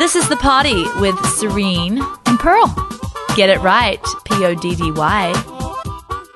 This 0.00 0.16
is 0.16 0.28
the 0.30 0.36
party 0.36 0.84
with 0.98 1.14
Serene 1.36 2.00
and 2.26 2.38
Pearl. 2.38 2.66
Get 3.36 3.50
it 3.50 3.60
right. 3.60 4.02
P 4.24 4.44
O 4.46 4.54
D 4.54 4.74
D 4.74 4.90
Y. 4.90 5.32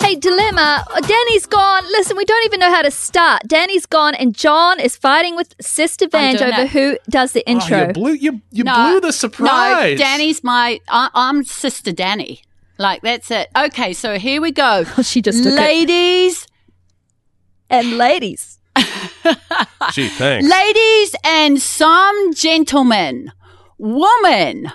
Hey, 0.01 0.17
dilemma. 0.17 0.85
Uh, 0.95 1.01
Danny's 1.01 1.47
gone. 1.47 1.83
Listen, 1.85 2.15
we 2.19 2.27
don't 2.27 2.45
even 2.45 2.61
know 2.61 2.69
how 2.71 2.83
to 2.83 2.91
start. 2.91 3.43
Danny's 3.47 3.87
gone, 3.87 4.15
and 4.15 4.35
John 4.35 4.79
is 4.79 4.97
fighting 4.97 5.35
with 5.35 5.55
Sister 5.63 6.07
Vange 6.07 6.43
over 6.43 6.61
it. 6.63 6.69
who 6.71 6.99
does 7.09 7.33
the 7.33 7.43
Oh, 7.47 7.51
intro. 7.53 7.87
you 7.87 7.93
blew 7.95 8.13
you 8.13 8.41
you 8.51 8.65
No, 8.65 8.75
blew 8.91 9.01
the 9.01 9.13
surprise. 9.15 9.99
No, 9.99 10.05
Danny's 10.05 10.45
my. 10.45 10.79
I, 10.89 11.09
I'm 11.15 11.43
Sister 11.43 11.91
Danny. 11.91 12.43
Like 12.77 13.01
that's 13.01 13.31
it. 13.31 13.49
Okay, 13.57 13.95
so 13.95 14.19
here 14.19 14.43
we 14.43 14.53
go. 14.53 14.85
she 15.03 15.23
just 15.23 15.43
took 15.43 15.55
it. 15.55 15.57
ladies, 15.57 16.47
and 17.71 17.97
ladies. 17.97 18.59
Gee, 19.93 20.09
thanks. 20.09 20.47
ladies, 20.49 21.15
and 21.25 21.61
some 21.63 22.35
gentlemen, 22.35 23.33
women 23.79 24.71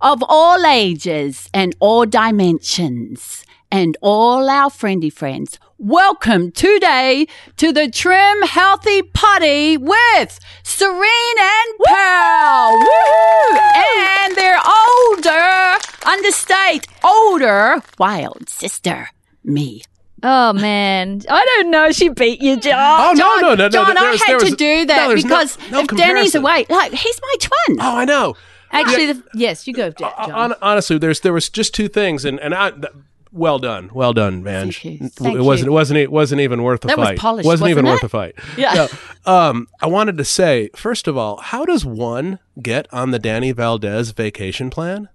of 0.00 0.22
all 0.28 0.64
ages 0.64 1.48
and 1.52 1.74
all 1.78 2.06
dimensions, 2.06 3.44
and 3.70 3.96
all 4.00 4.48
our 4.48 4.70
friendly 4.70 5.10
friends. 5.10 5.58
Welcome 5.78 6.50
today 6.50 7.26
to 7.56 7.72
the 7.72 7.88
Trim 7.88 8.42
Healthy 8.42 9.02
Party 9.02 9.76
with 9.76 10.40
Serene 10.62 11.38
and 11.38 11.78
Pearl. 11.84 12.72
Woo-hoo! 12.78 13.58
And 13.98 14.36
their 14.36 14.58
older, 14.58 15.78
understate, 16.04 16.86
older, 17.04 17.82
wild 17.98 18.48
sister, 18.48 19.10
me. 19.44 19.82
Oh 20.22 20.52
man, 20.52 21.22
I 21.28 21.44
don't 21.44 21.70
know. 21.70 21.92
She 21.92 22.08
beat 22.08 22.42
you, 22.42 22.58
John. 22.58 22.76
Oh 22.76 23.12
no 23.14 23.36
no 23.48 23.54
no 23.54 23.64
no! 23.64 23.68
John, 23.68 23.94
there 23.94 24.04
I 24.04 24.10
was- 24.10 24.22
had 24.22 24.34
was- 24.34 24.50
to 24.50 24.56
do 24.56 24.86
that 24.86 25.08
no- 25.08 25.14
because 25.14 25.58
no 25.70 25.80
if 25.80 25.86
Danny's 25.88 26.34
away, 26.34 26.66
like 26.68 26.92
he's 26.92 27.20
my 27.22 27.34
twin. 27.40 27.78
Oh, 27.80 27.96
I 27.96 28.04
know. 28.04 28.34
Actually, 28.72 29.12
the, 29.14 29.22
yes, 29.34 29.66
you 29.66 29.72
go, 29.74 29.90
John. 29.90 30.54
Honestly, 30.62 30.98
there's 30.98 31.20
there 31.20 31.32
was 31.32 31.48
just 31.48 31.74
two 31.74 31.88
things, 31.88 32.24
and 32.24 32.38
and 32.40 32.54
I. 32.54 32.70
th- 32.70 32.84
well 33.32 33.60
done, 33.60 33.90
well 33.94 34.12
done, 34.12 34.42
Vange. 34.42 34.82
Thank 34.82 35.20
you. 35.20 35.38
It 35.38 35.42
wasn't. 35.44 35.66
you. 35.66 35.70
It 35.70 35.74
wasn't. 35.74 35.98
It 36.00 36.10
wasn't 36.10 36.40
even 36.40 36.64
worth 36.64 36.80
the 36.80 36.88
That 36.88 36.98
was 36.98 37.12
polished, 37.16 37.46
wasn't 37.46 37.70
even 37.70 37.84
wasn't 37.84 37.94
worth 37.94 38.00
the 38.02 38.08
fight. 38.08 38.34
Yeah. 38.58 38.88
No. 39.24 39.32
Um, 39.32 39.68
I 39.80 39.86
wanted 39.86 40.18
to 40.18 40.24
say 40.24 40.68
first 40.74 41.06
of 41.06 41.16
all, 41.16 41.36
how 41.40 41.64
does 41.64 41.84
one 41.86 42.40
get 42.60 42.88
on 42.92 43.12
the 43.12 43.20
Danny 43.20 43.52
Valdez 43.52 44.10
vacation 44.10 44.68
plan? 44.68 45.08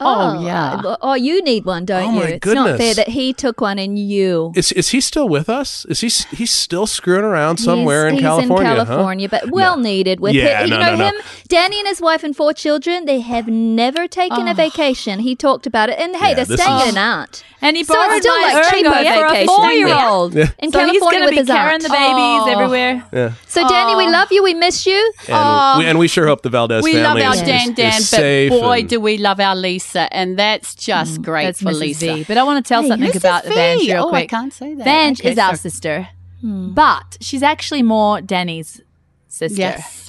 Oh, 0.00 0.36
oh, 0.38 0.46
yeah. 0.46 0.80
Oh, 0.84 0.96
Oh, 1.00 1.14
you 1.14 1.42
need 1.42 1.64
one, 1.64 1.84
don't 1.84 2.02
Oh, 2.02 2.12
you? 2.12 2.20
my 2.20 2.26
it's 2.28 2.46
not 2.46 2.78
fair 2.78 2.94
that 2.94 3.08
he 3.08 3.32
took 3.32 3.60
one 3.60 3.78
and 3.78 3.98
you. 3.98 4.52
Is 4.54 4.70
is 4.72 4.90
he 4.90 5.00
still 5.00 5.28
with 5.28 5.48
us? 5.48 5.84
Is 5.86 6.00
he 6.00 6.08
he's 6.36 6.52
still 6.52 6.86
screwing 6.86 7.24
around 7.24 7.56
somewhere 7.58 8.04
he's, 8.04 8.12
in 8.12 8.14
he's 8.18 8.22
California? 8.22 8.70
in 8.72 8.76
huh? 8.78 8.84
California, 8.84 9.28
but 9.28 9.50
well 9.50 9.76
needed 9.76 10.20
with 10.20 10.34
Yeah, 10.34 10.62
it. 10.62 10.68
You 10.68 10.74
no, 10.74 10.80
know 10.80 10.90
no, 10.94 10.96
no. 10.96 11.04
him, 11.06 11.14
Danny 11.48 11.78
and 11.80 11.88
his 11.88 12.00
wife 12.00 12.22
and 12.22 12.36
four 12.36 12.52
children. 12.52 13.06
They 13.06 13.20
have 13.20 13.48
never 13.48 14.06
taken 14.06 14.46
a 14.46 14.52
ah. 14.52 14.54
vacation. 14.54 15.20
He 15.20 15.34
talked 15.34 15.66
about 15.66 15.88
it, 15.90 15.98
and 15.98 16.14
hey, 16.16 16.28
Yeah, 16.30 16.34
they're 16.44 16.56
staying 16.58 16.76
is- 16.76 16.82
at 16.82 16.88
an 16.92 16.98
aunt. 16.98 17.44
And 17.60 17.76
he 17.76 17.82
So 17.82 17.94
it's 17.98 18.20
still 18.24 18.36
my 18.40 18.52
like 18.54 18.66
Ergo 18.66 18.70
cheaper 18.70 18.90
for 19.18 19.34
a 19.34 19.46
four-year-old. 19.46 20.34
Yeah. 20.34 20.46
In 20.60 20.70
So 20.70 20.78
California 20.78 21.00
going 21.00 21.18
to 21.18 21.24
with 21.24 21.30
be 21.30 21.36
his 21.38 21.46
carrying 21.48 21.72
aunt. 21.74 21.82
the 21.82 21.88
babies 21.88 22.42
Oh. 22.46 22.52
everywhere. 22.54 23.04
Yeah. 23.12 23.32
So 23.48 23.66
Danny, 23.68 23.96
we 23.96 24.06
love 24.08 24.30
you. 24.30 24.44
We 24.44 24.54
miss 24.54 24.86
you. 24.86 25.12
And, 25.26 25.78
we, 25.80 25.84
and 25.90 25.98
we 25.98 26.06
sure 26.06 26.28
hope 26.28 26.42
the 26.42 26.50
Valdez 26.50 26.84
we 26.84 26.94
love 26.94 27.18
family 27.18 27.24
our 27.24 27.34
is, 27.34 27.42
Dan 27.42 27.72
Dan, 27.74 27.98
but 27.98 28.02
safe 28.04 28.50
boy, 28.52 28.82
do 28.84 29.00
we 29.00 29.18
love 29.18 29.40
our 29.40 29.56
Lisa, 29.56 29.87
and 29.96 30.38
that's 30.38 30.74
just 30.74 31.20
mm, 31.20 31.24
great 31.24 31.44
That's 31.46 31.60
for 31.62 31.70
Mrs. 31.70 31.80
Lisa. 31.80 32.14
V. 32.14 32.24
But 32.24 32.36
I 32.38 32.42
want 32.44 32.64
to 32.64 32.68
tell 32.68 32.82
Hey, 32.82 32.88
something 32.88 33.10
Mrs. 33.10 33.16
about 33.16 33.44
V. 33.44 33.54
Vange 33.54 33.86
real 33.88 34.04
Oh, 34.04 34.08
I 34.08 34.10
quick. 34.10 34.30
can't 34.30 34.52
say 34.52 34.74
that. 34.74 34.84
Vange 34.84 35.20
Okay, 35.20 35.30
is 35.32 35.38
our 35.38 35.56
sister, 35.56 36.08
hmm. 36.40 36.72
but 36.72 37.16
she's 37.20 37.42
actually 37.42 37.82
more 37.82 38.20
Danny's 38.20 38.80
sister. 39.28 39.58
Yes. 39.60 40.07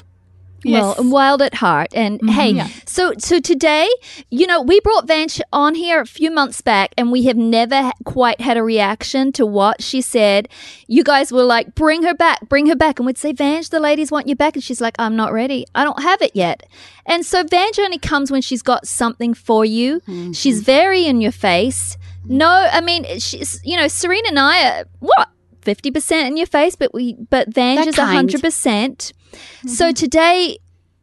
Well, 0.66 0.90
Yes. 0.90 1.00
and 1.00 1.12
wild 1.12 1.42
at 1.42 1.54
heart. 1.56 1.90
And 1.94 2.20
hey, 2.30 2.52
Yeah. 2.52 2.68
so 2.86 3.14
so 3.18 3.40
today, 3.40 3.88
you 4.30 4.46
know, 4.48 4.62
we 4.62 4.80
brought 4.82 5.08
Vange 5.08 5.42
on 5.54 5.76
here 5.76 6.02
a 6.02 6.06
few 6.06 6.32
months 6.32 6.62
back, 6.62 6.94
and 6.98 7.12
we 7.12 7.24
have 7.24 7.38
never 7.38 7.92
quite 8.04 8.42
had 8.42 8.58
a 8.58 8.64
reaction 8.64 9.32
to 9.34 9.46
what 9.46 9.82
she 9.82 10.02
said. 10.02 10.50
You 10.88 11.04
guys 11.04 11.32
were 11.32 11.44
like, 11.44 11.76
"Bring 11.76 12.04
her 12.04 12.14
back, 12.14 12.48
bring 12.50 12.68
her 12.68 12.76
back," 12.76 13.00
and 13.00 13.06
we'd 13.06 13.18
say, 13.18 13.32
"Vange, 13.34 13.70
the 13.70 13.80
ladies 13.80 14.12
want 14.12 14.28
you 14.28 14.36
back," 14.36 14.56
and 14.56 14.64
she's 14.64 14.82
like, 14.82 14.96
"I'm 15.00 15.16
not 15.16 15.32
ready. 15.34 15.66
I 15.76 15.84
don't 15.84 16.02
have 16.04 16.22
it 16.22 16.32
yet." 16.36 16.64
And 17.06 17.26
so 17.26 17.44
Vange 17.44 17.80
only 17.80 17.98
comes 17.98 18.30
when 18.32 18.42
she's 18.42 18.62
got 18.62 18.88
something 18.88 19.34
for 19.34 19.66
you. 19.66 20.00
Mm-hmm. 20.02 20.34
She's 20.34 20.62
very 20.62 21.06
in 21.06 21.22
your 21.22 21.32
face. 21.32 21.98
No, 22.26 22.48
I 22.50 22.82
mean, 22.82 23.06
she's 23.20 23.60
you 23.64 23.78
know, 23.78 23.88
Serene 23.88 24.26
and 24.28 24.38
I 24.40 24.64
are 24.80 24.86
what. 25.00 25.30
50% 25.66 26.26
in 26.26 26.38
your 26.38 26.48
face 26.48 26.78
but 26.78 26.94
we 26.94 27.16
but 27.30 27.50
Vange 27.54 27.80
That 27.80 27.88
is 27.90 27.96
kind. 27.96 28.30
100% 28.30 29.12
percent 29.32 29.70
so 29.70 29.86
mm-hmm. 29.86 29.94
today 29.94 30.58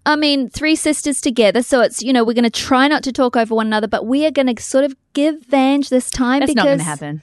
I 0.06 0.14
mean, 0.14 0.48
three 0.48 0.76
sisters 0.76 1.20
together. 1.20 1.62
So 1.62 1.81
it's, 1.81 2.00
you 2.00 2.12
know, 2.12 2.22
we're 2.22 2.34
going 2.34 2.44
to 2.44 2.50
try 2.50 2.87
not 2.87 3.03
to 3.03 3.12
talk 3.12 3.37
over 3.37 3.56
one 3.56 3.66
another, 3.66 3.88
but 3.88 4.06
we 4.06 4.25
are 4.25 4.31
going 4.31 4.54
to 4.54 4.62
sort 4.62 4.84
of 4.84 4.94
give 5.14 5.44
Vange 5.47 5.88
this 5.88 6.10
time 6.10 6.41
That's 6.41 6.54
because. 6.54 6.65
not 6.65 6.66
going 6.66 6.78
to 6.78 6.84
happen. 6.84 7.22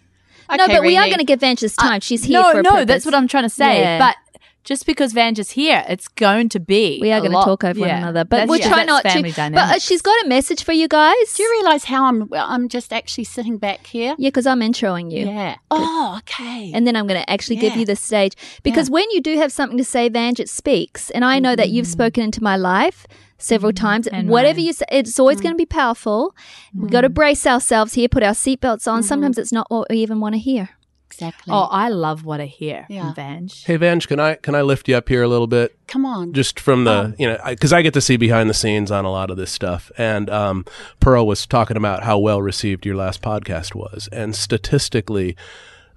No, 0.51 0.65
Okay, 0.65 0.73
but 0.73 0.81
we 0.81 0.97
are 0.97 1.05
going 1.05 1.19
to 1.19 1.23
give 1.23 1.39
Vange 1.39 1.61
this 1.61 1.77
time. 1.77 2.01
She's 2.01 2.25
here 2.25 2.41
no, 2.41 2.51
for 2.51 2.59
a 2.59 2.61
no, 2.61 2.71
purpose. 2.71 2.87
that's 2.87 3.05
what 3.05 3.15
I'm 3.15 3.29
trying 3.29 3.43
to 3.43 3.49
say. 3.49 3.79
Yeah. 3.79 3.99
But 3.99 4.17
just 4.63 4.85
because 4.85 5.13
Vange 5.13 5.39
is 5.39 5.51
here, 5.51 5.83
it's 5.89 6.07
going 6.07 6.49
to 6.49 6.59
be. 6.59 6.99
We 7.01 7.11
are 7.11 7.17
a 7.17 7.21
going 7.21 7.31
to 7.33 7.43
talk 7.43 7.63
over 7.63 7.79
one 7.79 7.89
yeah. 7.89 7.97
another, 7.97 8.23
but 8.23 8.37
That's- 8.37 8.49
we'll 8.49 8.59
yeah, 8.59 8.67
try 8.69 8.83
not 8.85 9.03
family 9.03 9.31
to. 9.31 9.49
But 9.51 9.57
uh, 9.75 9.79
she's 9.79 10.01
got 10.01 10.23
a 10.23 10.27
message 10.27 10.63
for 10.63 10.71
you 10.71 10.87
guys. 10.87 11.33
Do 11.35 11.43
you 11.43 11.51
realize 11.51 11.83
how 11.85 12.05
I'm? 12.05 12.29
I'm 12.33 12.69
just 12.69 12.93
actually 12.93 13.25
sitting 13.25 13.57
back 13.57 13.85
here. 13.87 14.15
yeah, 14.17 14.29
because 14.29 14.45
I'm 14.47 14.61
introing 14.61 15.11
you. 15.11 15.25
Yeah. 15.27 15.55
Oh, 15.71 16.15
okay. 16.19 16.71
And 16.73 16.87
then 16.87 16.95
I'm 16.95 17.07
going 17.07 17.21
to 17.21 17.29
actually 17.29 17.57
give 17.57 17.75
you 17.75 17.85
the 17.85 17.95
stage 17.95 18.33
because 18.63 18.89
when 18.89 19.09
you 19.11 19.21
do 19.21 19.37
have 19.37 19.51
something 19.51 19.77
to 19.77 19.83
say, 19.83 20.09
Vange, 20.09 20.39
it 20.39 20.49
speaks. 20.49 21.09
And 21.11 21.25
I 21.25 21.39
know 21.39 21.55
that 21.55 21.69
you've 21.69 21.87
spoken 21.87 22.23
into 22.23 22.41
my 22.41 22.55
life 22.55 23.05
several 23.37 23.73
times. 23.73 24.05
Mm-hmm. 24.05 24.15
And 24.15 24.29
Whatever 24.29 24.59
mine. 24.59 24.67
you 24.67 24.73
say, 24.73 24.85
it's 24.91 25.19
always 25.19 25.41
going 25.41 25.53
to 25.53 25.57
be 25.57 25.65
powerful. 25.65 26.33
We've 26.73 26.89
got 26.89 27.01
to 27.01 27.07
Mm-hmm. 27.09 27.13
brace 27.15 27.45
ourselves 27.45 27.93
here, 27.95 28.07
put 28.07 28.23
our 28.23 28.31
seatbelts 28.33 28.89
on. 28.89 29.03
Sometimes 29.03 29.37
it's 29.37 29.51
not 29.51 29.69
what 29.69 29.87
we 29.89 29.97
even 29.97 30.19
want 30.21 30.35
to 30.35 30.39
hear. 30.39 30.69
Exactly. 31.13 31.53
Oh, 31.53 31.67
I 31.71 31.89
love 31.89 32.25
what 32.25 32.41
I 32.41 32.45
hear 32.45 32.85
Yeah. 32.89 33.13
from 33.13 33.15
Vange. 33.15 33.63
Hey 33.65 33.77
Vange, 33.77 34.07
can 34.07 34.19
I 34.19 34.35
can 34.35 34.55
I 34.55 34.61
lift 34.61 34.87
you 34.87 34.95
up 34.95 35.07
here 35.09 35.23
a 35.23 35.27
little 35.27 35.47
bit? 35.47 35.75
come 35.87 36.05
on. 36.05 36.33
just 36.33 36.59
from 36.59 36.85
the 36.85 37.13
you 37.19 37.27
know 37.27 37.37
because 37.47 37.71
I, 37.71 37.81
get 37.83 37.93
to 37.93 38.01
see 38.01 38.17
behind 38.17 38.49
the 38.49 38.53
scenes 38.55 38.89
on 38.89 39.05
a 39.05 39.11
lot 39.11 39.29
of 39.29 39.37
this 39.37 39.51
stuff 39.51 39.91
and 39.97 40.27
um, 40.29 40.65
pearl 40.99 41.27
was 41.27 41.45
talking 41.45 41.77
about 41.77 42.03
how 42.03 42.17
well 42.17 42.41
received 42.41 42.85
your 42.85 42.95
last 42.95 43.21
podcast 43.21 43.75
was 43.75 44.09
and 44.11 44.35
statistically 44.35 45.35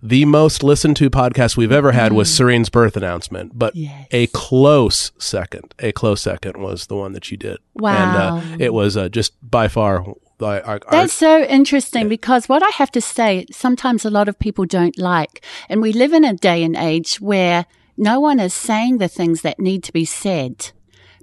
the 0.03 0.27
most 0.27 0.62
listened 0.62 0.97
to 0.99 1.09
podcast 1.09 1.56
we've 1.56 1.72
ever 1.72 1.93
had 1.93 2.12
was 2.12 2.33
serene's 2.33 2.69
birth 2.69 2.97
announcement 2.97 3.59
but 3.59 3.75
Mm. 3.75 3.83
Yes. 3.84 4.06
a 4.10 4.27
close 4.28 5.12
second 5.19 5.72
a 5.78 5.93
close 5.93 6.21
second 6.21 6.59
was 6.59 6.88
the 6.88 6.97
one 6.97 7.12
that 7.12 7.31
you 7.31 7.38
did 7.38 7.56
Wow. 7.75 8.37
and 8.43 8.53
uh, 8.60 8.65
it 8.65 8.75
was 8.75 8.97
uh, 8.98 9.09
just 9.09 9.33
by 9.48 9.69
far 9.69 10.04
our, 10.41 10.63
our, 10.63 10.81
That's 10.91 11.13
so 11.13 11.43
interesting 11.45 12.09
because 12.09 12.49
what 12.49 12.63
I 12.63 12.69
have 12.77 12.91
to 12.93 13.01
say, 13.01 13.47
sometimes 13.51 14.05
a 14.05 14.11
lot 14.11 14.29
of 14.29 14.39
people 14.39 14.65
don't 14.67 14.99
like. 14.99 15.45
And 15.69 15.81
we 15.81 15.93
live 15.93 16.13
in 16.13 16.25
a 16.25 16.35
day 16.35 16.63
and 16.63 16.77
age 16.77 17.21
where 17.21 17.67
no 17.97 18.21
one 18.21 18.41
is 18.41 18.53
saying 18.53 18.99
the 18.99 19.09
things 19.09 19.43
that 19.43 19.59
need 19.59 19.83
to 19.85 19.93
be 19.93 20.05
said 20.05 20.73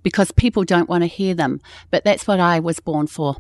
because 0.02 0.32
people 0.32 0.64
don't 0.64 0.90
want 0.90 1.04
to 1.04 1.08
hear 1.08 1.34
them. 1.34 1.62
But 1.92 2.04
that's 2.04 2.28
what 2.28 2.40
I 2.40 2.60
was 2.60 2.80
born 2.80 3.08
for. 3.08 3.38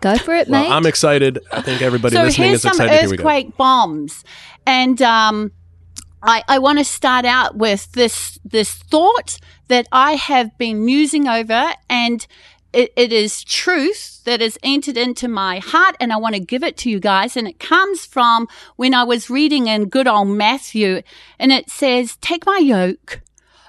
Go 0.00 0.18
for 0.18 0.34
it, 0.34 0.48
well, 0.48 0.64
mate. 0.64 0.72
i'm 0.72 0.86
excited 0.86 1.38
i 1.52 1.62
think 1.62 1.80
everybody 1.80 2.16
so 2.16 2.24
listening 2.24 2.48
here's 2.48 2.64
is 2.64 2.72
excited 2.72 2.92
here 2.92 3.08
we 3.08 3.16
go 3.16 3.22
earthquake 3.22 3.56
bombs. 3.56 4.24
And 4.66 5.00
um, 5.02 5.52
I, 6.22 6.42
I 6.48 6.58
want 6.58 6.78
to 6.78 6.84
start 6.84 7.26
out 7.26 7.56
with 7.56 7.92
this 7.92 8.38
this 8.44 8.72
thought 8.74 9.38
that 9.68 9.86
I 9.92 10.12
have 10.12 10.56
been 10.56 10.84
musing 10.84 11.28
over, 11.28 11.72
and 11.88 12.26
it, 12.74 12.92
it 12.96 13.12
is 13.12 13.44
truth 13.44 14.22
that 14.24 14.42
is 14.42 14.58
entered 14.62 14.96
into 14.96 15.28
my 15.28 15.58
heart, 15.58 15.96
and 16.00 16.12
I 16.12 16.16
want 16.16 16.34
to 16.34 16.40
give 16.40 16.64
it 16.64 16.76
to 16.78 16.90
you 16.90 16.98
guys. 16.98 17.36
And 17.36 17.46
it 17.46 17.58
comes 17.60 18.04
from 18.04 18.48
when 18.76 18.92
I 18.92 19.04
was 19.04 19.30
reading 19.30 19.68
in 19.68 19.88
good 19.88 20.08
old 20.08 20.28
Matthew, 20.28 21.02
and 21.38 21.52
it 21.52 21.70
says, 21.70 22.16
"Take 22.20 22.44
my 22.46 22.58
yoke, 22.58 23.22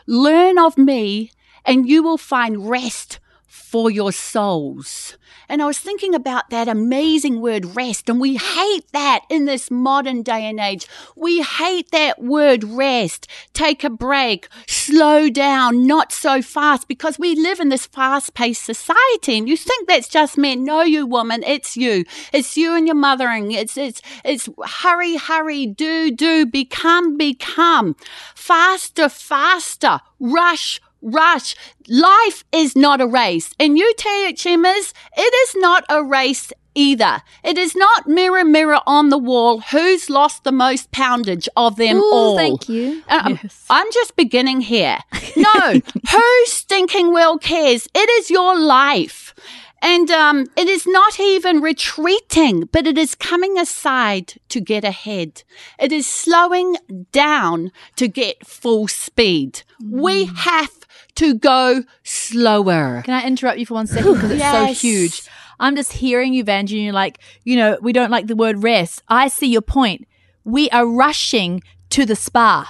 learn 0.08 0.58
of 0.58 0.78
me, 0.78 1.32
and 1.64 1.88
you 1.88 2.04
will 2.04 2.18
find 2.18 2.70
rest." 2.70 3.20
For 3.48 3.90
your 3.92 4.12
souls. 4.14 5.18
And 5.48 5.62
I 5.62 5.66
was 5.66 5.80
thinking 5.80 6.16
about 6.16 6.50
that 6.50 6.68
amazing 6.68 7.42
word 7.42 7.76
rest, 7.76 8.10
and 8.10 8.20
we 8.20 8.36
hate 8.38 8.92
that 8.92 9.22
in 9.30 9.46
this 9.46 9.70
modern 9.70 10.22
day 10.24 10.46
and 10.46 10.60
age. 10.60 10.88
We 11.16 11.42
hate 11.42 11.92
that 11.92 12.22
word 12.22 12.64
rest. 12.64 13.28
Take 13.54 13.84
a 13.84 13.90
break, 13.90 14.48
slow 14.68 15.30
down, 15.30 15.86
not 15.88 16.12
so 16.12 16.42
fast, 16.42 16.88
because 16.88 17.20
we 17.20 17.36
live 17.36 17.60
in 17.60 17.70
this 17.70 17.86
fast 17.86 18.34
paced 18.34 18.64
society. 18.64 19.38
And 19.38 19.48
you 19.48 19.58
think 19.58 19.88
that's 19.88 20.08
just 20.08 20.38
men. 20.38 20.64
No, 20.64 20.82
you 20.82 21.06
woman, 21.06 21.44
it's 21.44 21.78
you. 21.78 22.06
It's 22.34 22.58
you 22.58 22.76
and 22.76 22.88
your 22.88 22.96
mothering. 22.96 23.52
It's, 23.52 23.78
it's, 23.78 24.02
it's 24.24 24.50
hurry, 24.66 25.18
hurry, 25.18 25.66
do, 25.66 26.12
do, 26.12 26.46
become, 26.46 27.18
become. 27.18 27.96
Faster, 28.36 29.10
faster, 29.10 30.00
rush, 30.20 30.82
rush. 31.06 31.56
Life 31.88 32.44
is 32.52 32.76
not 32.76 33.00
a 33.00 33.08
race. 33.08 33.52
And 33.60 33.78
you 33.78 33.94
THMers, 33.98 34.92
it 35.16 35.34
is 35.48 35.56
not 35.62 35.86
a 35.90 36.04
race 36.04 36.52
either. 36.78 37.22
It 37.44 37.58
is 37.58 37.74
not 37.76 38.06
mirror, 38.08 38.44
mirror 38.44 38.80
on 38.86 39.10
the 39.10 39.18
wall 39.18 39.62
who's 39.62 40.10
lost 40.10 40.44
the 40.44 40.52
most 40.52 40.92
poundage 40.92 41.48
of 41.56 41.78
them 41.78 41.98
Ooh, 41.98 42.12
all. 42.12 42.36
thank 42.38 42.68
you. 42.68 43.02
And 43.08 43.40
I'm, 43.40 43.50
I'm 43.70 43.88
just 43.94 44.16
beginning 44.16 44.62
here. 44.62 45.00
No, 45.38 45.82
who 46.12 46.46
stinking 46.46 47.12
well 47.12 47.38
cares? 47.38 47.90
It 47.94 48.10
is 48.22 48.30
your 48.30 48.58
life. 48.58 49.36
And 49.82 50.10
um, 50.10 50.46
it 50.56 50.70
is 50.70 50.88
not 50.88 51.20
even 51.20 51.60
retreating, 51.60 52.70
but 52.72 52.88
it 52.88 52.98
is 52.98 53.16
coming 53.16 53.58
aside 53.60 54.36
to 54.50 54.62
get 54.62 54.86
ahead. 54.86 55.44
It 55.78 55.92
is 55.92 56.08
slowing 56.08 56.78
down 57.12 57.72
to 57.98 58.08
get 58.08 58.48
full 58.48 58.88
speed. 58.88 59.64
We 59.84 60.28
Mm. 60.28 60.36
have 60.38 60.72
to 61.16 61.34
go 61.36 61.84
slower. 62.04 63.02
Can 63.06 63.14
I 63.14 63.26
interrupt 63.26 63.58
you 63.60 63.66
for 63.66 63.76
one 63.76 63.88
second 63.88 64.14
because 64.14 64.32
it's 64.32 64.40
Yes. 64.40 64.52
so 64.80 64.88
huge? 64.88 65.24
I'm 65.60 65.76
just 65.76 65.94
hearing 65.94 66.34
you, 66.34 66.44
Vange, 66.44 66.72
and 66.74 66.82
you're 66.84 66.94
like, 66.94 67.20
you 67.44 67.56
know, 67.56 67.78
we 67.82 67.94
don't 67.94 68.12
like 68.12 68.28
the 68.28 68.36
word 68.36 68.62
rest. 68.64 69.02
I 69.08 69.28
see 69.30 69.48
your 69.48 69.62
point. 69.62 70.08
We 70.44 70.70
are 70.72 70.86
rushing 70.86 71.64
to 71.92 72.06
the 72.06 72.16
spa. 72.16 72.70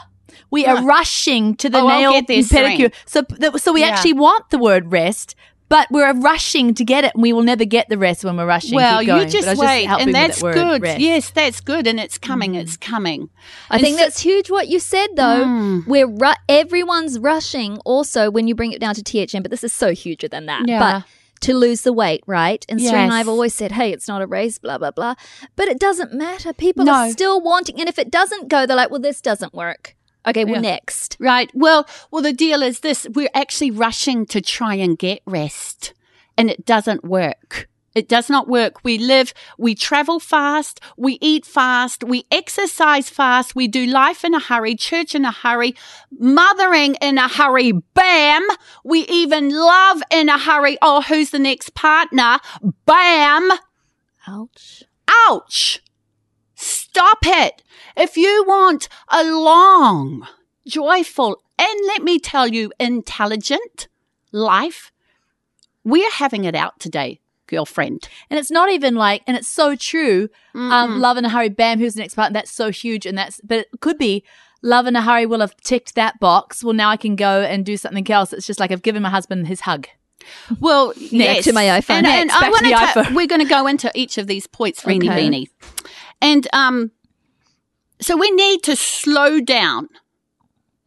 We 0.52 0.66
are 0.66 0.84
rushing 0.86 1.56
to 1.56 1.70
the 1.70 1.80
Oh, 1.80 1.88
nail 1.88 2.14
and 2.14 2.28
pedicure. 2.28 2.94
So, 3.06 3.24
so 3.58 3.74
we 3.74 3.82
Yeah. 3.82 3.88
actually 3.88 4.14
want 4.14 4.50
the 4.52 4.58
word 4.60 4.92
rest, 4.92 5.36
but 5.70 5.88
we're 5.92 6.14
rushing 6.14 6.74
to 6.76 6.84
get 6.86 7.04
it, 7.04 7.14
and 7.14 7.22
we 7.24 7.34
will 7.34 7.44
never 7.44 7.66
get 7.66 7.90
the 7.90 7.98
rest 7.98 8.24
when 8.24 8.38
we're 8.38 8.46
rushing. 8.46 8.76
Well, 8.76 9.02
you 9.02 9.26
just 9.26 9.58
wait, 9.60 9.86
helping 9.86 10.08
and 10.08 10.16
that's 10.16 10.42
that 10.42 10.54
good. 10.54 11.02
Yes, 11.02 11.30
that's 11.32 11.60
good, 11.62 11.88
and 11.88 12.00
it's 12.00 12.18
coming. 12.18 12.54
Mm. 12.54 12.62
It's 12.62 12.78
coming. 12.78 13.30
I 13.70 13.76
And 13.76 13.84
think 13.84 13.98
so- 13.98 14.04
that's 14.06 14.22
huge 14.22 14.50
what 14.50 14.68
you 14.68 14.80
said 14.80 15.08
though. 15.16 15.44
Mm. 15.46 15.88
We're 15.88 16.08
ru- 16.08 16.34
everyone's 16.50 17.20
rushing 17.20 17.78
also 17.86 18.30
when 18.30 18.48
you 18.48 18.56
bring 18.56 18.72
it 18.74 18.80
down 18.80 18.96
to 18.96 19.02
THM, 19.04 19.42
but 19.42 19.52
this 19.52 19.64
is 19.64 19.74
so 19.74 19.92
huger 19.94 20.28
than 20.28 20.46
that. 20.46 20.68
Yeah. 20.68 20.80
But 20.80 21.04
to 21.42 21.54
lose 21.54 21.82
the 21.82 21.92
weight, 21.94 22.24
right? 22.26 22.66
And 22.70 22.80
Serene 22.82 22.96
and 22.96 23.14
I 23.14 23.18
have 23.18 23.28
always 23.28 23.54
said, 23.54 23.74
hey, 23.74 23.92
it's 23.92 24.08
not 24.08 24.22
a 24.22 24.26
race, 24.26 24.58
blah, 24.58 24.78
blah, 24.78 24.92
blah. 24.92 25.16
But 25.56 25.68
it 25.68 25.80
doesn't 25.80 26.14
matter. 26.14 26.54
People 26.54 26.86
No. 26.86 26.94
are 26.94 27.12
still 27.12 27.42
wanting, 27.42 27.80
and 27.80 27.90
if 27.90 28.00
it 28.00 28.10
doesn't 28.10 28.48
go, 28.48 28.66
they're 28.66 28.78
like, 28.78 28.90
well, 28.90 29.02
this 29.02 29.22
doesn't 29.22 29.54
work. 29.54 29.95
Okay, 30.28 30.46
well, 30.46 30.56
Yeah. 30.56 30.62
next. 30.62 31.18
Right. 31.20 31.50
Well, 31.54 31.88
well, 32.12 32.22
the 32.22 32.34
deal 32.34 32.62
is 32.62 32.80
this: 32.80 33.08
we're 33.14 33.30
actually 33.34 33.72
rushing 33.72 34.26
to 34.28 34.42
try 34.42 34.76
and 34.76 34.98
get 34.98 35.22
rest, 35.26 35.94
and 36.38 36.50
it 36.50 36.66
doesn't 36.66 37.04
work. 37.04 37.68
It 37.96 38.10
does 38.10 38.30
not 38.30 38.50
work. 38.50 38.84
We 38.84 38.98
live, 38.98 39.34
we 39.58 39.74
travel 39.74 40.20
fast, 40.20 40.82
we 40.98 41.18
eat 41.22 41.46
fast, 41.46 42.04
we 42.04 42.26
exercise 42.30 43.10
fast, 43.10 43.56
we 43.56 43.70
do 43.70 43.86
life 43.86 44.26
in 44.26 44.34
a 44.34 44.40
hurry, 44.42 44.76
church 44.76 45.16
in 45.16 45.24
a 45.24 45.32
hurry, 45.32 45.76
mothering 46.12 46.96
in 46.96 47.18
a 47.18 47.30
hurry, 47.30 47.72
bam. 47.72 48.46
We 48.84 49.06
even 49.08 49.50
love 49.50 50.04
in 50.12 50.28
a 50.28 50.38
hurry. 50.38 50.78
Oh, 50.82 51.04
who's 51.04 51.30
the 51.30 51.40
next 51.40 51.74
partner? 51.74 52.40
Bam. 52.86 53.50
Ouch. 54.28 54.84
Ouch! 55.30 55.82
Stop 56.56 57.20
it! 57.24 57.62
If 57.96 58.18
you 58.18 58.44
want 58.48 58.88
a 59.10 59.24
long, 59.24 60.28
joyful, 60.68 61.42
and 61.60 61.80
let 61.88 62.04
me 62.04 62.20
tell 62.20 62.48
you, 62.48 62.72
intelligent 62.80 63.88
life, 64.32 64.92
we're 65.84 66.12
having 66.12 66.44
it 66.46 66.56
out 66.56 66.80
today, 66.80 67.20
girlfriend. 67.48 68.08
And 68.30 68.40
it's 68.40 68.52
not 68.52 68.70
even 68.72 68.96
like, 68.96 69.22
and 69.28 69.38
it's 69.38 69.48
so 69.48 69.76
true. 69.76 70.30
Um, 70.54 71.00
love 71.00 71.18
in 71.18 71.26
a 71.26 71.30
hurry, 71.30 71.50
bam, 71.50 71.80
who's 71.80 71.94
the 71.94 72.02
next 72.02 72.16
part? 72.16 72.34
That's 72.34 72.52
so 72.52 72.72
huge. 72.72 73.06
And 73.06 73.18
that's, 73.18 73.40
but 73.44 73.60
it 73.60 73.68
could 73.82 73.98
be 73.98 74.24
love 74.62 74.88
and 74.88 74.98
a 74.98 75.02
hurry 75.02 75.26
will 75.26 75.42
have 75.42 75.56
ticked 75.58 75.96
that 75.96 76.20
box. 76.20 76.64
Well, 76.64 76.74
now 76.74 76.90
I 76.90 76.98
can 76.98 77.16
go 77.16 77.42
and 77.42 77.66
do 77.66 77.78
something 77.78 78.10
else. 78.10 78.34
It's 78.34 78.48
just 78.48 78.60
like 78.60 78.72
I've 78.72 78.82
given 78.82 79.04
my 79.04 79.10
husband 79.10 79.48
his 79.48 79.62
hug. 79.62 79.88
Well, 80.60 80.94
yes. 80.98 81.44
to 81.44 81.54
my 81.54 81.66
iPhone. 81.66 81.98
And, 81.98 82.08
and 82.08 82.28
Next, 82.30 82.42
I 82.42 82.46
to 82.46 82.52
wanna 82.52 82.68
the 82.70 82.74
ta- 82.74 82.94
iPhone. 82.96 83.16
we're 83.16 83.28
going 83.28 83.42
to 83.42 83.48
go 83.48 83.68
into 83.68 83.92
each 83.94 84.18
of 84.18 84.26
these 84.26 84.48
points, 84.48 84.84
Reenie 84.86 85.08
Okay. 85.10 85.30
Beanie. 85.30 85.50
And 86.22 86.48
um, 86.54 86.92
so 88.02 88.18
we 88.18 88.32
need 88.32 88.64
to 88.64 88.76
slow 88.76 89.40
down. 89.42 89.90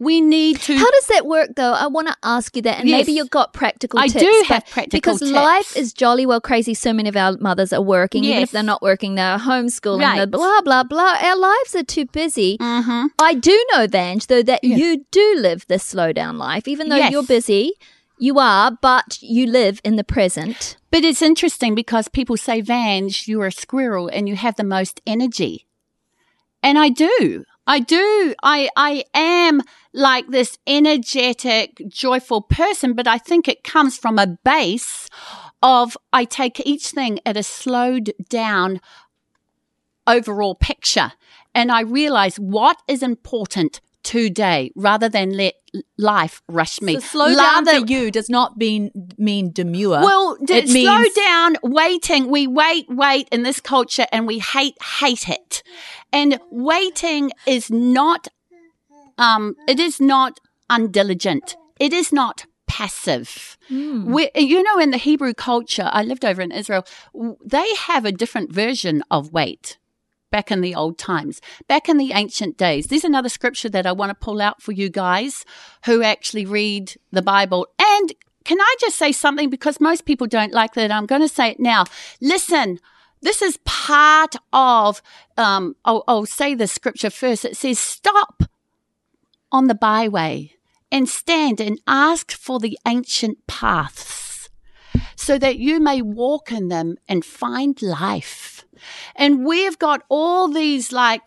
We 0.00 0.20
need 0.20 0.60
to. 0.60 0.76
How 0.76 0.88
does 0.92 1.06
that 1.08 1.26
work 1.26 1.50
though? 1.56 1.72
I 1.72 1.88
want 1.88 2.06
to 2.06 2.14
ask 2.22 2.54
you 2.54 2.62
that. 2.62 2.78
And 2.78 2.88
Yes. 2.88 3.00
maybe 3.00 3.16
you've 3.16 3.30
got 3.30 3.52
practical 3.52 3.98
I 3.98 4.06
tips. 4.06 4.20
do 4.24 4.44
have 4.46 4.64
practical 4.66 4.96
Because 4.96 5.18
tips. 5.18 5.32
life 5.32 5.76
is 5.76 5.92
jolly 5.92 6.24
well 6.24 6.40
crazy. 6.40 6.72
So 6.72 6.92
many 6.92 7.08
of 7.08 7.16
our 7.16 7.36
mothers 7.40 7.72
are 7.72 7.82
working. 7.82 8.22
Even 8.22 8.36
if 8.36 8.40
Yes. 8.42 8.50
they're 8.52 8.62
not 8.62 8.80
working, 8.80 9.16
they're 9.16 9.38
homeschooling, 9.38 10.00
Right. 10.02 10.16
they're 10.18 10.26
blah, 10.28 10.60
blah, 10.60 10.84
blah. 10.84 11.16
Our 11.20 11.36
lives 11.36 11.74
are 11.74 11.82
too 11.82 12.06
busy. 12.06 12.58
hmm 12.60 13.06
I 13.18 13.34
do 13.34 13.60
know, 13.74 13.88
Vange, 13.88 14.28
though, 14.28 14.42
that 14.44 14.62
Yeah. 14.62 14.76
you 14.76 15.04
do 15.10 15.34
live 15.38 15.66
this 15.66 15.82
slow 15.82 16.12
down 16.12 16.38
life. 16.38 16.68
Even 16.68 16.90
though 16.90 16.96
Yes. 16.96 17.10
you're 17.10 17.24
busy, 17.24 17.72
you 18.18 18.38
are, 18.38 18.76
but 18.80 19.18
you 19.20 19.46
live 19.46 19.80
in 19.84 19.96
the 19.96 20.04
present. 20.04 20.76
But 20.90 21.04
it's 21.04 21.22
interesting 21.22 21.74
because 21.74 22.08
people 22.08 22.36
say, 22.36 22.60
Vange, 22.60 23.28
you're 23.28 23.46
a 23.46 23.52
squirrel 23.52 24.08
and 24.08 24.28
you 24.28 24.36
have 24.36 24.56
the 24.56 24.64
most 24.64 25.00
energy. 25.06 25.66
And 26.62 26.78
I 26.78 26.88
do. 26.88 27.44
I 27.66 27.80
do. 27.80 28.34
I, 28.42 28.68
I 28.76 29.04
am 29.14 29.60
like 29.92 30.28
this 30.28 30.58
energetic, 30.66 31.82
joyful 31.88 32.42
person, 32.42 32.94
but 32.94 33.06
I 33.06 33.18
think 33.18 33.46
it 33.46 33.62
comes 33.62 33.96
from 33.98 34.18
a 34.18 34.26
base 34.26 35.08
of 35.62 35.96
I 36.12 36.24
take 36.24 36.66
each 36.66 36.88
thing 36.88 37.20
at 37.26 37.36
a 37.36 37.42
slowed 37.42 38.12
down 38.28 38.80
overall 40.06 40.54
picture 40.54 41.12
and 41.54 41.70
I 41.70 41.80
realize 41.80 42.36
what 42.36 42.80
is 42.88 43.02
important 43.02 43.80
today 44.02 44.70
rather 44.76 45.08
than 45.08 45.36
let 45.36 45.54
life 45.98 46.40
rush 46.48 46.80
me. 46.80 46.94
So 46.94 47.00
slow 47.00 47.26
down 47.28 47.64
Rather- 47.64 47.80
for 47.80 47.86
you 47.86 48.10
does 48.10 48.30
not 48.30 48.56
mean 48.56 48.90
mean 49.18 49.52
demure. 49.52 50.00
well, 50.00 50.36
d- 50.44 50.54
it 50.54 50.68
slow 50.68 50.98
means- 51.00 51.14
down, 51.14 51.56
waiting. 51.62 52.30
We 52.30 52.46
wait, 52.46 52.86
wait 52.88 53.28
in 53.30 53.42
this 53.42 53.60
culture 53.60 54.06
and 54.12 54.26
we 54.26 54.38
hate, 54.38 54.76
hate 55.00 55.28
it. 55.28 55.62
And 56.12 56.40
waiting 56.50 57.32
is 57.46 57.70
not, 57.70 58.28
um, 59.18 59.54
it 59.66 59.78
is 59.80 60.00
not 60.00 60.40
undiligent. 60.70 61.56
It 61.78 61.92
is 61.92 62.12
not 62.12 62.44
passive. 62.66 63.56
Hmm. 63.68 64.10
We, 64.12 64.30
you 64.34 64.62
know, 64.62 64.78
in 64.78 64.90
the 64.90 64.98
Hebrew 64.98 65.34
culture, 65.34 65.88
I 65.92 66.02
lived 66.02 66.24
over 66.24 66.40
in 66.42 66.52
Israel, 66.52 66.84
they 67.44 67.68
have 67.88 68.04
a 68.04 68.12
different 68.12 68.52
version 68.52 69.02
of 69.10 69.32
wait 69.32 69.78
back 70.30 70.50
in 70.50 70.60
the 70.60 70.74
old 70.74 70.98
times, 70.98 71.40
back 71.68 71.88
in 71.88 71.96
the 71.96 72.12
ancient 72.12 72.56
days. 72.56 72.86
There's 72.86 73.04
another 73.04 73.28
scripture 73.28 73.68
that 73.70 73.86
I 73.86 73.92
want 73.92 74.10
to 74.10 74.14
pull 74.14 74.40
out 74.40 74.62
for 74.62 74.72
you 74.72 74.88
guys 74.88 75.44
who 75.86 76.02
actually 76.02 76.46
read 76.46 76.94
the 77.12 77.22
Bible. 77.22 77.66
And 77.78 78.12
can 78.44 78.60
I 78.60 78.74
just 78.80 78.96
say 78.96 79.12
something? 79.12 79.50
Because 79.50 79.80
most 79.80 80.04
people 80.04 80.26
don't 80.26 80.52
like 80.52 80.74
that. 80.74 80.90
I'm 80.90 81.06
going 81.06 81.22
to 81.22 81.28
say 81.28 81.50
it 81.50 81.60
now. 81.60 81.84
Listen. 82.20 82.78
This 83.20 83.42
is 83.42 83.58
part 83.64 84.36
of, 84.52 85.02
um, 85.36 85.74
I'll, 85.84 86.04
I'll 86.06 86.24
say 86.24 86.54
the 86.54 86.68
scripture 86.68 87.10
first. 87.10 87.44
It 87.44 87.56
says, 87.56 87.76
stop 87.76 88.44
on 89.50 89.66
the 89.66 89.74
byway 89.74 90.52
and 90.92 91.08
stand 91.08 91.60
and 91.60 91.80
ask 91.88 92.30
for 92.30 92.60
the 92.60 92.78
ancient 92.86 93.44
paths 93.48 94.48
so 95.16 95.36
that 95.36 95.58
you 95.58 95.80
may 95.80 96.00
walk 96.00 96.52
in 96.52 96.68
them 96.68 96.94
and 97.08 97.24
find 97.24 97.82
life. 97.82 98.57
And 99.16 99.44
we've 99.44 99.78
got 99.78 100.02
all 100.08 100.48
these 100.48 100.92
like 100.92 101.22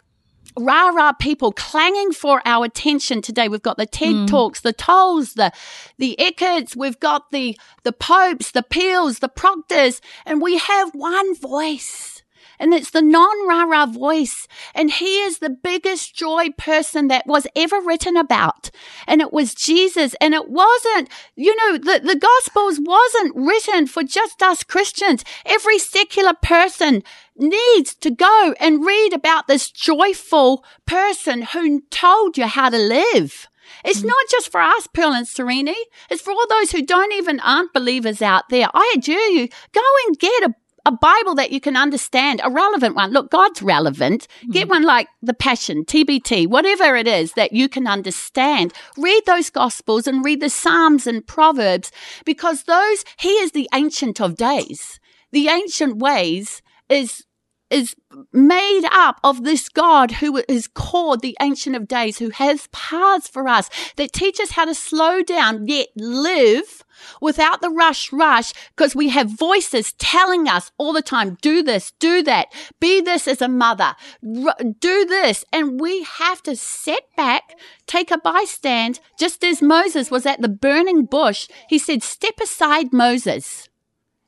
rah 0.58 0.89
rah 0.89 1.13
people 1.13 1.51
clanging 1.51 2.12
for 2.12 2.41
our 2.46 2.65
attention 2.65 3.22
today. 3.22 3.48
We've 3.48 3.62
got 3.62 3.77
the 3.77 3.86
TED 3.86 4.15
mm. 4.15 4.27
Talks, 4.27 4.62
the 4.62 4.74
Tolles, 4.74 5.34
the 5.34 5.51
the 5.98 6.15
Eckharts, 6.20 6.75
we've 6.75 7.00
got 7.00 7.31
the 7.31 7.58
the 7.84 7.93
Popes, 7.93 8.51
the 8.51 8.63
Peales, 8.63 9.20
the 9.20 9.29
Proctors, 9.29 10.01
and 10.25 10.41
we 10.41 10.58
have 10.58 10.93
one 10.93 11.36
voice. 11.36 12.20
And 12.61 12.75
it's 12.75 12.91
the 12.91 13.01
non 13.01 13.47
rah 13.47 13.63
rah 13.63 13.87
voice. 13.87 14.47
And 14.75 14.91
he 14.91 15.21
is 15.23 15.39
the 15.39 15.49
biggest 15.49 16.15
joy 16.15 16.49
person 16.57 17.07
that 17.07 17.25
was 17.25 17.47
ever 17.55 17.81
written 17.81 18.15
about. 18.15 18.69
And 19.07 19.19
it 19.19 19.33
was 19.33 19.55
Jesus. 19.55 20.15
And 20.21 20.35
it 20.35 20.47
wasn't, 20.47 21.09
you 21.35 21.55
know, 21.55 21.79
the, 21.79 22.01
the 22.05 22.15
Gospels 22.15 22.79
wasn't 22.79 23.35
written 23.35 23.87
for 23.87 24.03
just 24.03 24.43
us 24.43 24.63
Christians. 24.63 25.25
Every 25.43 25.79
secular 25.79 26.33
person 26.39 27.01
needs 27.35 27.95
to 27.95 28.11
go 28.11 28.53
and 28.59 28.85
read 28.85 29.11
about 29.11 29.47
this 29.47 29.71
joyful 29.71 30.63
person 30.85 31.41
who 31.41 31.81
told 31.89 32.37
you 32.37 32.45
how 32.45 32.69
to 32.69 32.77
live. 32.77 33.47
It's 33.83 34.01
mm. 34.01 34.07
not 34.07 34.29
just 34.29 34.51
for 34.51 34.61
us, 34.61 34.87
Pearl 34.93 35.13
and 35.13 35.27
Serene. 35.27 35.73
It's 36.09 36.21
for 36.21 36.31
all 36.31 36.47
those 36.47 36.71
who 36.71 36.85
don't 36.85 37.13
even 37.13 37.39
aren't 37.39 37.73
believers 37.73 38.21
out 38.21 38.49
there. 38.49 38.67
I 38.73 38.93
adjure 38.95 39.27
you, 39.29 39.47
go 39.73 39.81
and 40.07 40.19
get 40.19 40.43
a 40.43 40.55
a 40.85 40.91
Bible 40.91 41.35
that 41.35 41.51
you 41.51 41.59
can 41.59 41.77
understand, 41.77 42.41
a 42.43 42.50
relevant 42.50 42.95
one. 42.95 43.11
Look, 43.11 43.29
God's 43.29 43.61
relevant. 43.61 44.27
Mm-hmm. 44.41 44.51
Get 44.51 44.69
one 44.69 44.83
like 44.83 45.07
the 45.21 45.33
Passion, 45.33 45.85
TPT, 45.85 46.47
whatever 46.47 46.95
it 46.95 47.07
is 47.07 47.33
that 47.33 47.53
you 47.53 47.69
can 47.69 47.88
understand. 47.88 48.73
Read 48.97 49.23
those 49.25 49.50
Gospels 49.50 50.07
and 50.07 50.25
read 50.25 50.41
the 50.41 50.50
Psalms 50.50 51.07
and 51.07 51.25
Proverbs 51.25 51.91
because 52.25 52.63
those, 52.63 53.03
He 53.17 53.29
is 53.29 53.51
the 53.51 53.69
Ancient 53.73 54.19
of 54.19 54.35
Days. 54.35 55.00
The 55.31 55.47
ancient 55.47 55.97
ways 55.97 56.61
is 56.89 57.23
is 57.71 57.95
made 58.33 58.85
up 58.91 59.19
of 59.23 59.43
this 59.43 59.69
God 59.69 60.11
who 60.11 60.43
is 60.47 60.67
called 60.67 61.21
the 61.21 61.37
Ancient 61.41 61.75
of 61.75 61.87
Days, 61.87 62.19
who 62.19 62.29
has 62.29 62.67
paths 62.71 63.27
for 63.27 63.47
us 63.47 63.69
that 63.95 64.13
teach 64.13 64.39
us 64.39 64.51
how 64.51 64.65
to 64.65 64.75
slow 64.75 65.23
down 65.23 65.67
yet 65.67 65.87
live 65.95 66.83
without 67.21 67.61
the 67.61 67.69
rush, 67.69 68.11
rush, 68.11 68.53
because 68.75 68.95
we 68.95 69.09
have 69.09 69.29
voices 69.29 69.93
telling 69.93 70.47
us 70.47 70.71
all 70.77 70.93
the 70.93 71.01
time, 71.01 71.37
do 71.41 71.63
this, 71.63 71.93
do 71.99 72.21
that, 72.23 72.47
be 72.79 73.01
this 73.01 73.27
as 73.27 73.41
a 73.41 73.47
mother, 73.47 73.95
r- 74.23 74.55
do 74.79 75.05
this. 75.05 75.43
And 75.51 75.79
we 75.79 76.03
have 76.03 76.43
to 76.43 76.55
sit 76.55 77.05
back, 77.15 77.57
take 77.87 78.11
a 78.11 78.17
bystand, 78.17 78.99
just 79.17 79.43
as 79.43 79.61
Moses 79.61 80.11
was 80.11 80.25
at 80.25 80.41
the 80.41 80.49
burning 80.49 81.05
bush. 81.05 81.47
He 81.69 81.77
said, 81.77 82.03
step 82.03 82.39
aside, 82.39 82.93
Moses. 82.93 83.69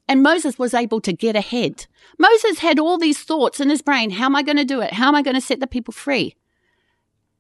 And 0.07 0.21
Moses 0.21 0.59
was 0.59 0.73
able 0.73 0.99
to 1.01 1.13
get 1.13 1.35
ahead. 1.35 1.87
Moses 2.19 2.59
had 2.59 2.77
all 2.79 2.97
these 2.97 3.23
thoughts 3.23 3.59
in 3.59 3.69
his 3.69 3.81
brain. 3.81 4.11
How 4.11 4.25
am 4.25 4.35
I 4.35 4.43
going 4.43 4.57
to 4.57 4.65
do 4.65 4.81
it? 4.81 4.93
How 4.93 5.07
am 5.07 5.15
I 5.15 5.21
going 5.21 5.35
to 5.35 5.41
set 5.41 5.59
the 5.59 5.67
people 5.67 5.93
free? 5.93 6.35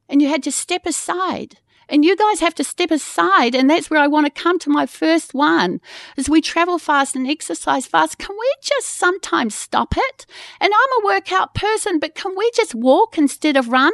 And 0.07 0.21
you 0.21 0.29
had 0.29 0.43
to 0.43 0.51
step 0.51 0.85
aside. 0.85 1.57
And 1.89 2.05
you 2.05 2.15
guys 2.15 2.39
have 2.39 2.55
to 2.55 2.63
step 2.63 2.91
aside. 2.91 3.53
And 3.53 3.69
that's 3.69 3.89
where 3.89 3.99
I 3.99 4.07
want 4.07 4.25
to 4.25 4.41
come 4.41 4.57
to 4.59 4.69
my 4.69 4.85
first 4.85 5.33
one. 5.33 5.81
As 6.17 6.29
we 6.29 6.39
travel 6.39 6.79
fast 6.79 7.15
and 7.15 7.27
exercise 7.29 7.85
fast, 7.85 8.17
can 8.17 8.35
we 8.39 8.53
just 8.61 8.87
sometimes 8.87 9.53
stop 9.53 9.95
it? 9.97 10.25
And 10.61 10.71
I'm 10.73 11.03
a 11.03 11.05
workout 11.05 11.53
person, 11.53 11.99
but 11.99 12.15
can 12.15 12.35
we 12.37 12.49
just 12.55 12.73
walk 12.73 13.17
instead 13.17 13.57
of 13.57 13.67
run? 13.67 13.91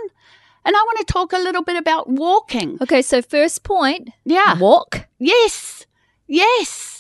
And 0.64 0.76
I 0.76 0.80
want 0.80 1.00
to 1.00 1.12
talk 1.12 1.34
a 1.34 1.40
little 1.40 1.64
bit 1.64 1.78
about 1.78 2.08
walking. 2.10 2.78
Okay, 2.82 3.02
so 3.02 3.22
first 3.24 3.64
point, 3.64 4.10
Yeah. 4.26 4.60
walk. 4.60 5.08
Yes. 5.18 5.88
Yes. 6.28 6.99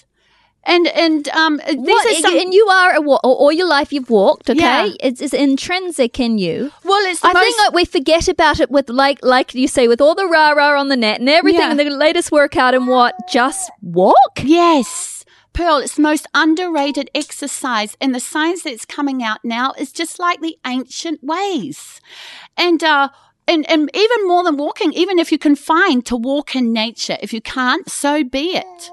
And 0.65 0.87
and 0.87 1.27
um 1.29 1.57
these 1.67 1.77
What, 1.77 2.15
some, 2.21 2.37
and 2.37 2.53
you 2.53 2.67
are 2.67 2.95
a 2.95 3.01
all 3.01 3.51
your 3.51 3.67
life 3.67 3.93
you've 3.93 4.09
walked. 4.09 4.49
Okay, 4.49 4.59
Yeah. 4.59 4.89
it's, 4.99 5.21
it's 5.21 5.33
intrinsic 5.33 6.19
in 6.19 6.37
you. 6.37 6.71
well 6.83 7.03
it's 7.09 7.23
I 7.23 7.31
most, 7.33 7.43
think 7.43 7.57
like 7.59 7.73
we 7.73 7.85
forget 7.85 8.27
about 8.27 8.59
it 8.59 8.69
with 8.69 8.89
like 8.89 9.19
like 9.23 9.55
you 9.55 9.67
say 9.67 9.87
with 9.87 10.01
all 10.01 10.15
the 10.15 10.25
rah 10.27 10.51
rah 10.51 10.79
on 10.79 10.89
the 10.89 10.97
net 10.97 11.19
and 11.21 11.29
everything 11.29 11.61
Yeah. 11.61 11.71
and 11.71 11.79
the 11.79 11.89
latest 11.89 12.31
workout 12.31 12.73
and 12.75 12.87
what 12.87 13.15
just 13.31 13.71
walk. 13.81 14.41
Yes. 14.43 15.23
Pearl, 15.53 15.77
it's 15.77 15.95
the 15.95 16.01
most 16.03 16.27
underrated 16.33 17.09
exercise, 17.15 17.97
and 17.99 18.13
the 18.13 18.19
science 18.19 18.63
that's 18.63 18.85
coming 18.85 19.23
out 19.23 19.39
now 19.43 19.73
is 19.79 19.91
just 19.91 20.19
like 20.19 20.39
the 20.41 20.57
ancient 20.65 21.23
ways. 21.23 21.99
And 22.57 22.83
uh 22.83 23.09
and, 23.47 23.67
and 23.69 23.89
even 23.95 24.27
more 24.27 24.43
than 24.43 24.57
walking, 24.57 24.93
even 24.93 25.17
if 25.17 25.31
you 25.31 25.39
can 25.39 25.55
find 25.55 26.05
to 26.05 26.15
walk 26.15 26.55
in 26.55 26.71
nature. 26.71 27.17
If 27.19 27.33
you 27.33 27.41
can't, 27.41 27.89
so 27.89 28.23
be 28.23 28.55
it. 28.57 28.91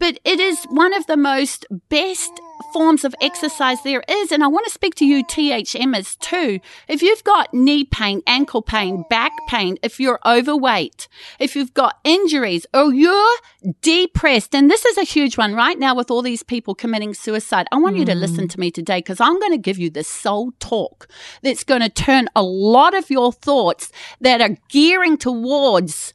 But 0.00 0.18
it 0.24 0.40
is 0.40 0.64
one 0.64 0.94
of 0.94 1.06
the 1.06 1.16
most 1.16 1.66
best 1.90 2.32
forms 2.72 3.04
of 3.04 3.14
exercise 3.20 3.82
there 3.82 4.02
is. 4.08 4.32
And 4.32 4.42
I 4.42 4.46
want 4.46 4.66
to 4.66 4.72
speak 4.72 4.94
to 4.96 5.04
you 5.04 5.24
THMers 5.24 6.18
too. 6.18 6.58
If 6.88 7.02
you've 7.02 7.22
got 7.22 7.52
knee 7.52 7.84
pain, 7.84 8.22
ankle 8.26 8.62
pain, 8.62 9.04
back 9.10 9.32
pain, 9.46 9.76
if 9.82 10.00
you're 10.00 10.18
overweight, 10.24 11.06
if 11.38 11.54
you've 11.54 11.74
got 11.74 11.98
injuries 12.02 12.66
or 12.72 12.94
you're 12.94 13.36
depressed, 13.82 14.54
and 14.54 14.70
this 14.70 14.84
is 14.84 14.96
a 14.96 15.04
huge 15.04 15.36
one 15.36 15.54
right 15.54 15.78
now 15.78 15.94
with 15.94 16.10
all 16.10 16.22
these 16.22 16.42
people 16.42 16.74
committing 16.74 17.12
suicide. 17.14 17.66
I 17.70 17.76
want 17.76 17.96
you 17.96 18.06
to 18.06 18.14
listen 18.14 18.46
mm. 18.46 18.50
to 18.50 18.60
me 18.60 18.70
today 18.70 18.98
because 18.98 19.20
I'm 19.20 19.38
going 19.38 19.52
to 19.52 19.58
give 19.58 19.78
you 19.78 19.90
the 19.90 20.04
soul 20.04 20.52
talk 20.60 21.08
that's 21.42 21.64
going 21.64 21.82
to 21.82 21.90
turn 21.90 22.28
a 22.34 22.42
lot 22.42 22.94
of 22.94 23.10
your 23.10 23.32
thoughts 23.32 23.92
that 24.22 24.40
are 24.40 24.56
gearing 24.70 25.18
towards 25.18 26.14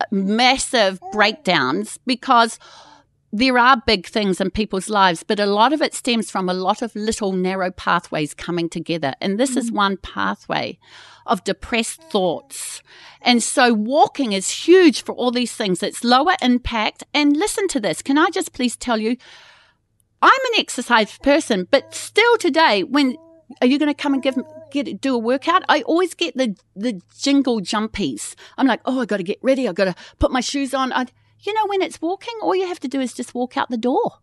uh, 0.00 0.04
massive 0.10 1.00
breakdowns 1.12 1.98
because 2.06 2.58
there 3.32 3.58
are 3.58 3.82
big 3.86 4.06
things 4.06 4.40
in 4.40 4.50
people's 4.50 4.88
lives, 4.88 5.22
but 5.22 5.38
a 5.38 5.46
lot 5.46 5.72
of 5.72 5.82
it 5.82 5.94
stems 5.94 6.30
from 6.30 6.48
a 6.48 6.54
lot 6.54 6.80
of 6.80 6.94
little 6.96 7.32
narrow 7.32 7.70
pathways 7.70 8.32
coming 8.32 8.68
together. 8.68 9.12
And 9.20 9.38
this 9.38 9.56
is 9.56 9.70
mm. 9.70 9.74
one 9.74 9.96
pathway 9.98 10.78
of 11.26 11.44
depressed 11.44 12.02
thoughts. 12.04 12.82
And 13.20 13.42
so 13.42 13.74
walking 13.74 14.32
is 14.32 14.48
huge 14.48 15.02
for 15.02 15.14
all 15.14 15.30
these 15.30 15.52
things. 15.52 15.82
It's 15.82 16.02
lower 16.02 16.36
impact. 16.40 17.04
And 17.12 17.36
listen 17.36 17.68
to 17.68 17.80
this. 17.80 18.00
Can 18.00 18.16
I 18.16 18.30
just 18.30 18.54
please 18.54 18.76
tell 18.76 18.98
you, 18.98 19.16
I'm 20.22 20.40
an 20.52 20.60
exercise 20.60 21.18
person, 21.18 21.68
but 21.70 21.94
still 21.94 22.38
today, 22.38 22.82
when 22.82 23.16
are 23.60 23.66
you 23.66 23.78
going 23.78 23.90
to 23.90 23.94
come 23.94 24.14
and 24.14 24.22
give 24.22 24.36
get 24.70 25.00
do 25.00 25.14
a 25.14 25.18
workout? 25.18 25.62
I 25.68 25.82
always 25.82 26.14
get 26.14 26.36
the 26.36 26.56
the 26.74 27.00
jingle 27.18 27.60
jumpies. 27.60 28.34
I'm 28.56 28.66
like, 28.66 28.80
oh, 28.84 29.00
I 29.00 29.04
got 29.04 29.18
to 29.18 29.22
get 29.22 29.38
ready. 29.42 29.68
I 29.68 29.72
got 29.72 29.84
to 29.84 29.94
put 30.18 30.32
my 30.32 30.40
shoes 30.40 30.74
on. 30.74 30.92
I, 30.92 31.06
you 31.40 31.54
know, 31.54 31.66
when 31.66 31.82
it's 31.82 32.00
walking, 32.00 32.34
all 32.42 32.54
you 32.54 32.66
have 32.66 32.80
to 32.80 32.88
do 32.88 33.00
is 33.00 33.12
just 33.12 33.34
walk 33.34 33.56
out 33.56 33.70
the 33.70 33.76
door. 33.76 34.18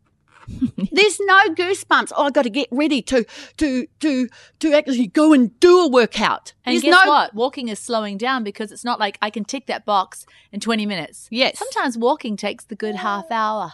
There's 0.91 1.19
no 1.21 1.39
goosebumps. 1.55 2.11
Oh, 2.15 2.25
I 2.25 2.31
got 2.31 2.43
to 2.43 2.49
get 2.49 2.67
ready 2.71 3.01
to 3.03 3.25
to 3.57 3.87
to 3.99 4.29
to 4.59 4.73
actually 4.73 5.07
go 5.07 5.33
and 5.33 5.59
do 5.59 5.79
a 5.79 5.89
workout. 5.89 6.53
And 6.65 6.73
There's 6.73 6.83
guess 6.83 7.05
no 7.05 7.11
what? 7.11 7.33
Walking 7.33 7.67
is 7.69 7.79
slowing 7.79 8.17
down 8.17 8.43
because 8.43 8.71
it's 8.71 8.85
not 8.85 8.99
like 8.99 9.17
I 9.21 9.29
can 9.29 9.43
tick 9.43 9.65
that 9.67 9.85
box 9.85 10.25
in 10.51 10.59
20 10.59 10.85
minutes. 10.85 11.27
Yes. 11.31 11.57
Sometimes 11.57 11.97
walking 11.97 12.37
takes 12.37 12.65
the 12.65 12.75
good 12.75 12.95
half 12.95 13.31
hour. 13.31 13.73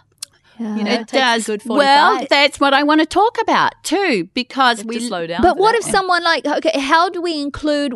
Yeah. 0.59 0.75
You 0.77 0.83
know, 0.83 0.91
it 0.91 1.01
it 1.01 1.07
takes 1.07 1.21
does. 1.21 1.43
a 1.43 1.51
good 1.51 1.61
45. 1.63 1.77
Well, 1.77 2.27
that's 2.29 2.59
what 2.59 2.73
I 2.73 2.83
want 2.83 3.01
to 3.01 3.07
talk 3.07 3.41
about 3.41 3.73
too, 3.83 4.29
because 4.33 4.83
we 4.85 4.97
we 4.97 5.07
slow 5.07 5.27
down. 5.27 5.41
But 5.41 5.57
what 5.57 5.75
if 5.75 5.83
one. 5.83 5.91
someone 5.91 6.23
like 6.23 6.45
okay, 6.45 6.79
how 6.79 7.09
do 7.09 7.21
we 7.21 7.41
include 7.41 7.95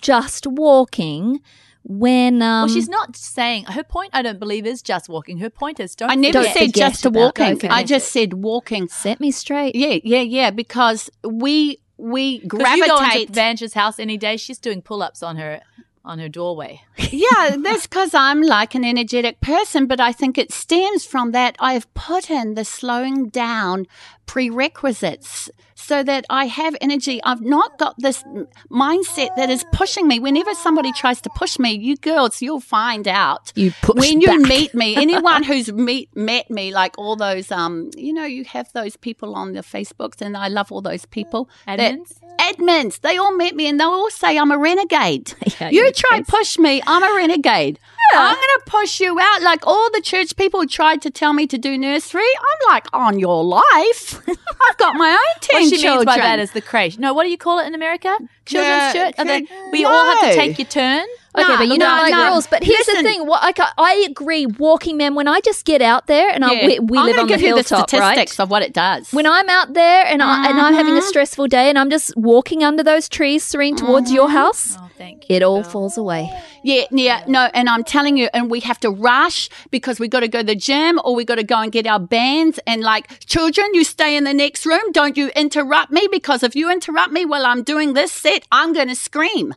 just 0.00 0.46
walking 0.46 1.40
when 1.88 2.42
um 2.42 2.66
Well, 2.66 2.68
she's 2.68 2.88
not 2.88 3.16
saying 3.16 3.64
her 3.66 3.84
point. 3.84 4.10
I 4.12 4.22
don't 4.22 4.40
believe 4.40 4.66
is 4.66 4.82
just 4.82 5.08
walking. 5.08 5.38
Her 5.38 5.50
point 5.50 5.78
is 5.80 5.94
don't. 5.94 6.10
I 6.10 6.14
never 6.16 6.32
Don't 6.32 6.46
forget- 6.48 6.58
said 6.58 6.74
just 6.74 7.02
to 7.04 7.10
walking. 7.10 7.54
okay. 7.54 7.68
I 7.68 7.84
just 7.84 8.10
said 8.10 8.34
walking. 8.34 8.88
set 8.88 9.20
me 9.20 9.30
straight? 9.30 9.74
Yeah, 9.76 9.98
yeah, 10.02 10.20
yeah. 10.22 10.50
Because 10.50 11.08
we 11.24 11.78
we 11.96 12.40
'Cause 12.40 12.42
you 12.42 12.48
go 12.48 12.58
into 12.58 12.84
gravitate. 12.86 13.30
Vange's 13.30 13.74
house 13.74 13.98
any 13.98 14.16
day. 14.16 14.36
She's 14.36 14.58
doing 14.58 14.82
pull-ups 14.82 15.22
on 15.22 15.36
her 15.36 15.60
on 16.04 16.18
her 16.18 16.28
doorway. 16.28 16.82
yeah, 17.10 17.56
that's 17.58 17.86
because 17.86 18.14
I'm 18.14 18.40
like 18.42 18.74
an 18.76 18.84
energetic 18.84 19.40
person, 19.40 19.86
but 19.86 19.98
I 20.00 20.12
think 20.12 20.38
it 20.38 20.52
stems 20.52 21.04
from 21.04 21.32
that 21.32 21.56
I've 21.58 21.92
put 21.94 22.30
in 22.30 22.54
the 22.54 22.64
slowing 22.64 23.28
down 23.28 23.86
prerequisites 24.26 25.50
so 25.74 26.02
that 26.02 26.24
I 26.30 26.46
have 26.46 26.74
energy. 26.80 27.20
I've 27.22 27.42
not 27.42 27.78
got 27.78 27.94
this 27.98 28.22
mindset 28.70 29.34
that 29.36 29.50
is 29.50 29.64
pushing 29.72 30.08
me. 30.08 30.18
Whenever 30.18 30.54
somebody 30.54 30.92
tries 30.92 31.20
to 31.22 31.30
push 31.36 31.58
me, 31.58 31.72
you 31.72 31.96
girls, 31.96 32.40
you'll 32.42 32.60
find 32.60 33.06
out. 33.06 33.52
You 33.54 33.72
push 33.82 33.96
when 33.96 34.20
you 34.20 34.26
back. 34.28 34.40
meet 34.48 34.74
me, 34.74 34.96
anyone 35.06 35.42
who's 35.42 35.70
meet 35.72 36.14
met 36.16 36.50
me, 36.50 36.72
like 36.72 36.96
all 36.98 37.16
those, 37.16 37.52
um, 37.52 37.90
you 37.96 38.12
know, 38.12 38.24
you 38.24 38.44
have 38.44 38.72
those 38.72 38.96
people 38.96 39.34
on 39.34 39.52
the 39.52 39.60
Facebooks, 39.60 40.20
and 40.20 40.36
I 40.36 40.48
love 40.48 40.72
all 40.72 40.80
those 40.82 41.04
people. 41.06 41.48
that- 41.66 41.78
Admins? 41.78 42.20
admins, 42.38 43.00
they 43.00 43.16
all 43.16 43.34
met 43.34 43.54
me, 43.54 43.66
and 43.66 43.80
they'll 43.80 43.88
all 43.88 44.10
say 44.10 44.36
I'm 44.38 44.50
a 44.52 44.58
renegade. 44.58 45.32
Yeah, 45.60 45.70
you 45.70 45.90
try 45.92 46.18
crazy. 46.18 46.24
push 46.28 46.58
me, 46.58 46.82
I'm 46.86 47.02
a 47.02 47.14
renegade. 47.16 47.78
I'm 48.14 48.34
going 48.34 48.44
to 48.58 48.62
push 48.66 49.00
you 49.00 49.18
out. 49.20 49.42
Like 49.42 49.66
all 49.66 49.90
the 49.92 50.00
church 50.00 50.36
people 50.36 50.66
tried 50.66 51.02
to 51.02 51.10
tell 51.10 51.32
me 51.32 51.46
to 51.48 51.58
do 51.58 51.76
nursery. 51.78 52.22
I'm 52.38 52.72
like, 52.74 52.86
on 52.92 53.18
your 53.18 53.44
life. 53.44 54.20
I've 54.28 54.76
got 54.78 54.94
my 54.96 55.10
own 55.10 55.40
10 55.40 55.60
What 55.62 55.68
she 55.70 55.76
children. 55.78 55.96
means 55.98 56.04
by 56.06 56.16
that 56.18 56.38
is 56.38 56.52
the 56.52 56.62
crèche. 56.62 56.98
No, 56.98 57.12
what 57.14 57.24
do 57.24 57.30
you 57.30 57.38
call 57.38 57.58
it 57.60 57.66
in 57.66 57.74
America? 57.74 58.16
Children's 58.46 58.94
Yeah, 58.94 59.10
church. 59.10 59.26
They, 59.26 59.42
cre- 59.42 59.52
we 59.72 59.84
all 59.84 60.04
have 60.16 60.30
to 60.30 60.34
take 60.36 60.58
your 60.58 60.66
turn. 60.68 61.04
Okay, 61.38 61.46
No, 61.48 61.56
but 61.58 61.68
you 61.68 61.76
no, 61.76 61.86
know, 61.88 62.02
like 62.02 62.12
no. 62.12 62.30
rules. 62.30 62.46
But 62.46 62.64
here's 62.64 62.86
Listen. 62.86 63.04
the 63.04 63.10
thing: 63.10 63.26
what 63.26 63.40
I, 63.42 63.70
I 63.76 64.06
agree. 64.08 64.46
Walking, 64.46 64.96
man. 64.96 65.14
When 65.14 65.28
I 65.28 65.40
just 65.40 65.66
get 65.66 65.82
out 65.82 66.06
there, 66.06 66.30
and 66.30 66.42
I, 66.42 66.52
Yeah. 66.52 66.66
we, 66.66 66.78
we 66.78 66.98
I'm 66.98 67.06
live 67.06 67.18
on 67.18 67.26
the 67.26 67.36
hilltop, 67.36 67.90
the 67.90 67.98
right? 67.98 68.12
statistics 68.14 68.40
of 68.40 68.50
what 68.50 68.62
it 68.62 68.72
does. 68.72 69.10
When 69.12 69.26
I'm 69.26 69.46
out 69.50 69.74
there 69.74 70.06
and 70.06 70.22
I 70.22 70.48
and 70.48 70.58
I'm 70.58 70.72
having 70.72 70.96
a 70.96 71.00
Mhm. 71.00 71.08
stressful 71.08 71.48
day, 71.48 71.68
and 71.68 71.78
I'm 71.78 71.90
just 71.90 72.16
walking 72.16 72.64
under 72.64 72.82
those 72.82 73.06
trees, 73.06 73.44
serene 73.44 73.76
towards 73.76 74.10
your 74.10 74.30
house, 74.30 74.78
Oh, 74.80 74.85
thank 74.96 75.28
you. 75.28 75.36
it 75.36 75.42
all 75.42 75.62
falls 75.62 75.96
away. 75.96 76.30
Yeah, 76.62 76.84
yeah, 76.90 77.24
no, 77.26 77.48
and 77.54 77.68
I'm 77.68 77.84
telling 77.84 78.16
you, 78.16 78.28
and 78.34 78.50
we 78.50 78.60
have 78.60 78.80
to 78.80 78.90
rush 78.90 79.48
because 79.70 80.00
we 80.00 80.08
got 80.08 80.20
to 80.20 80.28
go 80.28 80.40
to 80.40 80.46
the 80.46 80.54
gym 80.54 81.00
or 81.04 81.14
we 81.14 81.24
got 81.24 81.36
to 81.36 81.44
go 81.44 81.60
and 81.60 81.70
get 81.70 81.86
our 81.86 82.00
bands. 82.00 82.58
And 82.66 82.82
like, 82.82 83.24
children, 83.26 83.68
you 83.74 83.84
stay 83.84 84.16
in 84.16 84.24
the 84.24 84.34
next 84.34 84.66
room. 84.66 84.92
Don't 84.92 85.16
you 85.16 85.28
interrupt 85.36 85.92
me 85.92 86.08
because 86.10 86.42
if 86.42 86.56
you 86.56 86.70
interrupt 86.70 87.12
me 87.12 87.24
while 87.24 87.46
I'm 87.46 87.62
doing 87.62 87.94
this 87.94 88.12
set, 88.12 88.46
I'm 88.50 88.72
going 88.72 88.88
to 88.88 88.96
scream. 88.96 89.54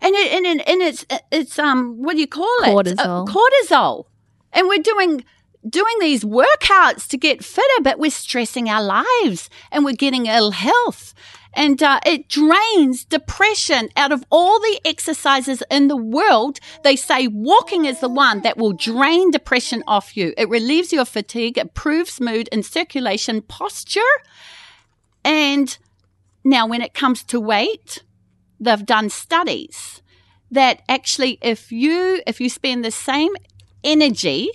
And 0.00 0.14
it, 0.14 0.32
and, 0.32 0.46
it, 0.46 0.68
and 0.68 0.82
it's 0.82 1.06
it's 1.32 1.58
um 1.58 2.02
what 2.02 2.14
do 2.14 2.20
you 2.20 2.26
call 2.26 2.44
it? 2.64 2.68
Cortisol. 2.68 3.28
Uh, 3.28 3.32
cortisol. 3.32 4.04
And 4.52 4.68
we're 4.68 4.82
doing 4.82 5.24
doing 5.68 5.98
these 6.00 6.24
workouts 6.24 7.08
to 7.08 7.16
get 7.16 7.44
fitter, 7.44 7.82
but 7.82 7.98
we're 7.98 8.10
stressing 8.10 8.68
our 8.68 8.82
lives 8.82 9.50
and 9.72 9.84
we're 9.84 9.94
getting 9.94 10.26
ill 10.26 10.52
health. 10.52 11.14
And 11.56 11.82
uh, 11.82 12.00
it 12.04 12.28
drains 12.28 13.06
depression 13.06 13.88
out 13.96 14.12
of 14.12 14.24
all 14.30 14.60
the 14.60 14.78
exercises 14.84 15.62
in 15.70 15.88
the 15.88 15.96
world. 15.96 16.60
They 16.84 16.96
say 16.96 17.26
walking 17.26 17.86
is 17.86 18.00
the 18.00 18.10
one 18.10 18.42
that 18.42 18.58
will 18.58 18.74
drain 18.74 19.30
depression 19.30 19.82
off 19.88 20.18
you. 20.18 20.34
It 20.36 20.50
relieves 20.50 20.92
your 20.92 21.06
fatigue, 21.06 21.56
improves 21.56 22.20
mood 22.20 22.50
and 22.52 22.64
circulation, 22.64 23.40
posture. 23.40 24.00
And 25.24 25.76
now, 26.44 26.66
when 26.66 26.82
it 26.82 26.92
comes 26.92 27.24
to 27.24 27.40
weight, 27.40 28.04
they've 28.60 28.86
done 28.86 29.08
studies 29.08 30.02
that 30.50 30.82
actually, 30.88 31.38
if 31.40 31.72
you 31.72 32.20
if 32.26 32.38
you 32.38 32.50
spend 32.50 32.84
the 32.84 32.90
same 32.90 33.32
energy 33.82 34.50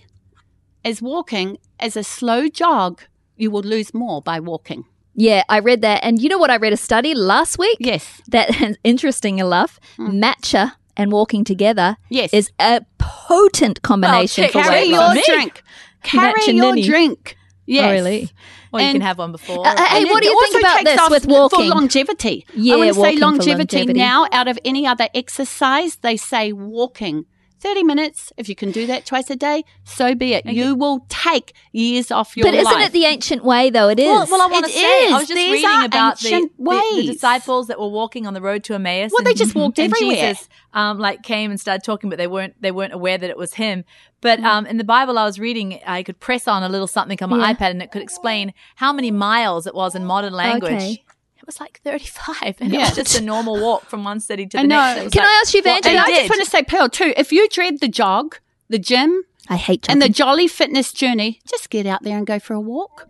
as 0.86 1.02
walking 1.02 1.58
as 1.80 1.98
a 1.98 2.04
slow 2.04 2.48
jog, 2.48 3.02
you 3.36 3.50
will 3.50 3.64
lose 3.64 3.92
more 3.94 4.22
by 4.22 4.40
walking. 4.40 4.86
Yeah, 5.14 5.44
I 5.50 5.60
read 5.60 5.82
that, 5.82 6.04
and 6.04 6.22
you 6.22 6.30
know 6.30 6.38
what? 6.38 6.50
I 6.50 6.56
read 6.58 6.74
a 6.74 6.78
study 6.78 7.14
last 7.14 7.58
week 7.60 7.78
Yes, 7.80 8.22
that, 8.30 8.78
interesting 8.84 9.40
enough, 9.40 9.80
matcha 9.98 10.74
and 10.98 11.12
walking 11.12 11.44
together 11.44 11.98
yes. 12.10 12.34
is 12.34 12.50
a 12.60 12.82
potent 12.98 13.82
combination 13.82 14.44
check- 14.46 14.52
for 14.54 14.62
carry 14.62 14.76
weight 14.82 14.90
your 14.90 15.00
loss. 15.00 15.16
Me. 15.16 15.24
drink. 15.26 15.64
Carry 16.04 16.34
Matcha 16.42 16.54
your 16.56 16.66
ninny. 16.72 16.82
drink. 16.84 17.38
Yes. 17.68 17.86
Oh, 17.86 17.92
really? 17.92 18.30
Or 18.74 18.82
you 18.82 18.92
can 18.92 19.02
have 19.02 19.20
one 19.20 19.32
before. 19.32 19.68
Uh, 19.68 19.76
hey, 19.86 20.02
And 20.02 20.10
what 20.10 20.24
do 20.24 20.30
you 20.30 20.40
think 20.50 20.60
about 20.64 20.84
this 20.84 21.10
with 21.10 21.24
For 21.52 21.64
longevity. 21.64 22.46
Yeah, 22.56 22.76
I 22.78 22.92
say 22.92 23.18
longevity, 23.18 23.78
longevity. 23.78 23.94
now 23.94 24.28
out 24.32 24.48
of 24.48 24.58
any 24.66 24.88
other 24.88 25.08
exercise, 25.14 25.98
they 25.98 26.18
say 26.18 26.54
walking 26.54 27.26
30 27.62 27.84
minutes, 27.84 28.34
if 28.38 28.50
you 28.50 28.56
can 28.56 28.72
do 28.72 28.86
that 28.88 29.06
twice 29.06 29.30
a 29.30 29.36
day, 29.36 29.64
so 29.84 30.16
be 30.16 30.34
it. 30.34 30.46
You 30.46 30.76
will 30.76 31.06
take 31.10 31.54
years 31.72 32.12
off 32.12 32.36
your 32.36 32.46
But 32.46 32.56
isn't 32.56 32.66
life. 32.74 32.88
it 32.88 32.92
the 32.94 33.06
ancient 33.06 33.44
way, 33.44 33.70
though? 33.70 33.88
It 33.90 34.00
is. 34.00 34.08
Well, 34.08 34.28
well, 34.30 34.42
I 34.42 34.48
want 34.48 34.66
to 34.66 34.72
say, 34.72 34.82
I 35.08 35.18
was 35.20 35.28
just 35.28 35.36
These 35.36 35.64
reading 35.64 35.84
about 35.86 36.20
the, 36.20 36.50
the, 36.58 37.04
the 37.06 37.14
disciples 37.14 37.68
that 37.68 37.80
were 37.80 37.88
walking 37.88 38.26
on 38.28 38.34
the 38.34 38.42
road 38.42 38.64
to 38.66 38.74
Emmaus. 38.74 39.12
Well, 39.14 39.24
they 39.24 39.34
just 39.36 39.54
walked 39.56 39.80
and 39.80 39.94
everywhere. 39.94 40.16
Jesus, 40.32 40.50
um, 40.74 40.98
like 41.00 41.22
came 41.24 41.52
and 41.52 41.60
started 41.60 41.84
talking, 41.84 42.10
but 42.10 42.18
they 42.18 42.28
weren't 42.28 42.60
they 42.62 42.72
weren't 42.72 42.94
aware 42.94 43.18
that 43.18 43.30
it 43.30 43.38
was 43.38 43.54
him. 43.54 43.86
But 44.22 44.40
Mm. 44.40 44.46
um, 44.46 44.66
in 44.68 44.78
the 44.78 44.84
Bible, 44.84 45.18
I 45.18 45.26
was 45.26 45.40
reading, 45.40 45.80
I 45.86 46.04
could 46.04 46.20
press 46.20 46.48
on 46.48 46.62
a 46.64 46.70
little 46.70 46.88
something 46.88 47.18
on 47.24 47.30
my 47.32 47.38
Yeah. 47.50 47.54
iPad, 47.54 47.72
and 47.72 47.82
it 47.82 47.92
could 47.92 48.02
explain 48.04 48.54
how 48.76 48.92
many 48.94 49.10
miles 49.12 49.66
it 49.68 49.74
was 49.76 49.96
in 49.96 50.06
modern 50.06 50.34
language. 50.34 50.74
Okay. 50.74 51.04
It 51.42 51.48
was 51.48 51.60
like 51.60 51.82
35, 51.84 52.56
and 52.60 52.72
Yeah. 52.72 52.80
it 52.82 52.96
was 52.96 52.96
just 53.08 53.20
a 53.20 53.22
normal 53.24 53.60
walk 53.60 53.90
from 53.90 54.04
one 54.04 54.20
city 54.20 54.46
to 54.48 54.60
I 54.60 54.62
the 54.62 54.68
know. 54.68 54.76
next. 54.96 55.14
Can 55.14 55.22
like- 55.24 55.30
I 55.30 55.40
ask 55.42 55.54
you, 55.56 55.62
Well, 55.66 55.74
Vange? 55.82 55.86
I 55.98 56.08
just 56.10 56.30
want 56.30 56.44
to 56.44 56.50
say, 56.50 56.64
Pearl, 56.64 56.88
too, 56.88 57.14
if 57.18 57.32
you 57.32 57.48
dread 57.50 57.80
the 57.80 57.88
jog, 57.88 58.38
the 58.70 58.78
gym, 58.78 59.24
I 59.50 59.56
hate 59.58 59.88
and 59.90 60.02
the 60.02 60.08
jolly 60.10 60.48
fitness 60.48 60.94
journey, 60.94 61.40
just 61.50 61.70
get 61.72 61.86
out 61.88 62.04
there 62.04 62.18
and 62.18 62.28
go 62.28 62.38
for 62.40 62.54
a 62.54 62.60
walk. 62.60 63.08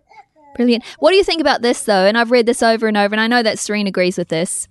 Brilliant. 0.56 0.82
What 0.98 1.10
do 1.10 1.16
you 1.16 1.24
think 1.24 1.40
about 1.40 1.62
this, 1.62 1.82
though? 1.82 2.04
And 2.06 2.16
I've 2.18 2.30
read 2.30 2.46
this 2.46 2.62
over 2.62 2.86
and 2.88 2.96
over, 2.96 3.14
and 3.14 3.20
I 3.20 3.26
know 3.26 3.42
that 3.42 3.58
Serene 3.58 3.86
agrees 3.86 4.16
with 4.18 4.28
this. 4.28 4.66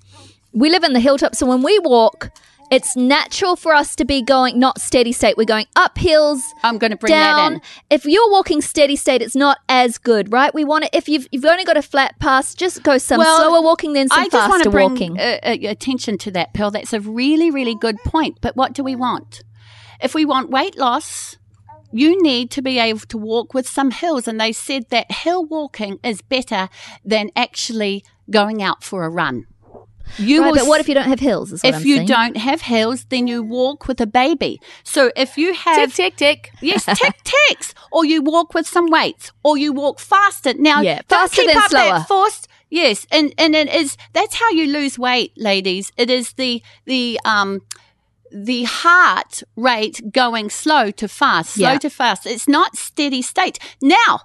We 0.53 0.69
live 0.69 0.83
in 0.83 0.93
the 0.93 0.99
hilltop, 0.99 1.35
so 1.35 1.45
when 1.45 1.61
we 1.61 1.77
walk, 1.79 2.31
it's 2.71 2.95
natural 2.95 3.57
for 3.57 3.73
us 3.73 3.95
to 3.97 4.05
be 4.05 4.21
going 4.21 4.57
not 4.57 4.79
steady 4.79 5.11
state. 5.11 5.35
We're 5.37 5.43
going 5.43 5.67
up 5.75 5.97
hills, 5.97 6.41
I'm 6.63 6.77
going 6.77 6.91
to 6.91 6.97
bring 6.97 7.11
that 7.11 7.35
down. 7.35 7.53
in. 7.55 7.61
If 7.89 8.05
you're 8.05 8.31
walking 8.31 8.61
steady 8.61 8.95
state, 8.95 9.21
it's 9.21 9.35
not 9.35 9.57
as 9.67 9.97
good, 9.97 10.31
right? 10.31 10.53
We 10.53 10.63
want 10.63 10.85
to. 10.85 10.95
If 10.95 11.09
you've 11.09 11.27
you've 11.31 11.45
only 11.45 11.65
got 11.65 11.75
a 11.77 11.81
flat 11.81 12.17
pass, 12.19 12.55
just 12.55 12.81
go 12.81 12.97
some 12.97 13.19
Well, 13.19 13.37
slower 13.39 13.61
walking, 13.61 13.93
then 13.93 14.07
some 14.07 14.19
I 14.19 14.23
just 14.29 14.33
want 14.49 14.63
faster 14.63 14.63
to 14.63 14.69
bring 14.71 14.91
walking. 14.91 15.19
uh, 15.19 15.39
uh, 15.43 15.57
attention 15.69 16.17
to 16.19 16.31
that, 16.31 16.53
Pearl. 16.53 16.71
That's 16.71 16.93
a 16.93 17.01
really, 17.01 17.51
really 17.51 17.75
good 17.75 17.97
point. 18.05 18.37
But 18.41 18.55
what 18.55 18.73
do 18.73 18.83
we 18.83 18.95
want? 18.95 19.43
If 20.01 20.15
we 20.15 20.23
want 20.23 20.49
weight 20.49 20.77
loss, 20.77 21.37
you 21.91 22.23
need 22.23 22.49
to 22.51 22.61
be 22.61 22.79
able 22.79 23.01
to 23.01 23.17
walk 23.17 23.53
with 23.53 23.67
some 23.67 23.91
hills. 23.91 24.27
And 24.27 24.39
they 24.39 24.53
said 24.53 24.89
that 24.89 25.11
hill 25.11 25.45
walking 25.45 25.99
is 26.03 26.21
better 26.21 26.69
than 27.03 27.31
actually 27.35 28.05
going 28.29 28.63
out 28.63 28.81
for 28.81 29.03
a 29.03 29.09
run. 29.09 29.45
You 30.17 30.41
right, 30.43 30.53
but 30.55 30.67
what 30.67 30.79
if 30.81 30.87
you 30.87 30.93
don't 30.95 31.07
have 31.07 31.19
hills? 31.19 31.51
Is 31.51 31.63
what 31.63 31.69
if 31.69 31.75
I'm 31.81 31.85
you 31.85 31.95
saying. 31.97 32.07
don't 32.07 32.37
have 32.37 32.61
hills, 32.61 33.05
then 33.09 33.27
you 33.27 33.41
walk 33.43 33.87
with 33.87 33.99
a 34.01 34.07
baby. 34.07 34.59
So 34.83 35.11
if 35.15 35.37
you 35.37 35.53
have 35.53 35.93
tick, 35.93 36.15
tick, 36.17 36.49
tick. 36.51 36.51
Yes, 36.61 36.85
tick 36.99 37.15
ticks. 37.23 37.73
Or 37.91 38.05
you 38.05 38.21
walk 38.21 38.53
with 38.53 38.67
some 38.67 38.87
weights, 38.89 39.31
or 39.43 39.57
you 39.57 39.73
walk 39.73 39.99
faster. 39.99 40.53
Now, 40.53 40.81
Yeah, 40.81 41.01
faster 41.07 41.41
keep 41.41 41.47
than 41.49 41.57
up 41.57 41.69
slower. 41.69 41.89
that 41.99 42.07
forced. 42.07 42.47
Yes, 42.69 43.05
and 43.11 43.33
and 43.37 43.55
it 43.55 43.67
is 43.73 43.97
that's 44.13 44.35
how 44.35 44.49
you 44.51 44.67
lose 44.67 44.97
weight, 44.99 45.33
ladies. 45.37 45.91
It 45.97 46.09
is 46.09 46.33
the 46.33 46.61
the 46.85 47.19
um 47.25 47.61
the 48.31 48.63
heart 48.63 49.43
rate 49.57 49.99
going 50.13 50.49
slow 50.49 50.89
to 50.91 51.07
fast, 51.09 51.55
slow 51.55 51.71
Yeah. 51.73 51.77
to 51.79 51.89
fast. 51.89 52.25
It's 52.25 52.47
not 52.47 52.77
steady 52.77 53.21
state. 53.21 53.59
Now, 53.81 54.21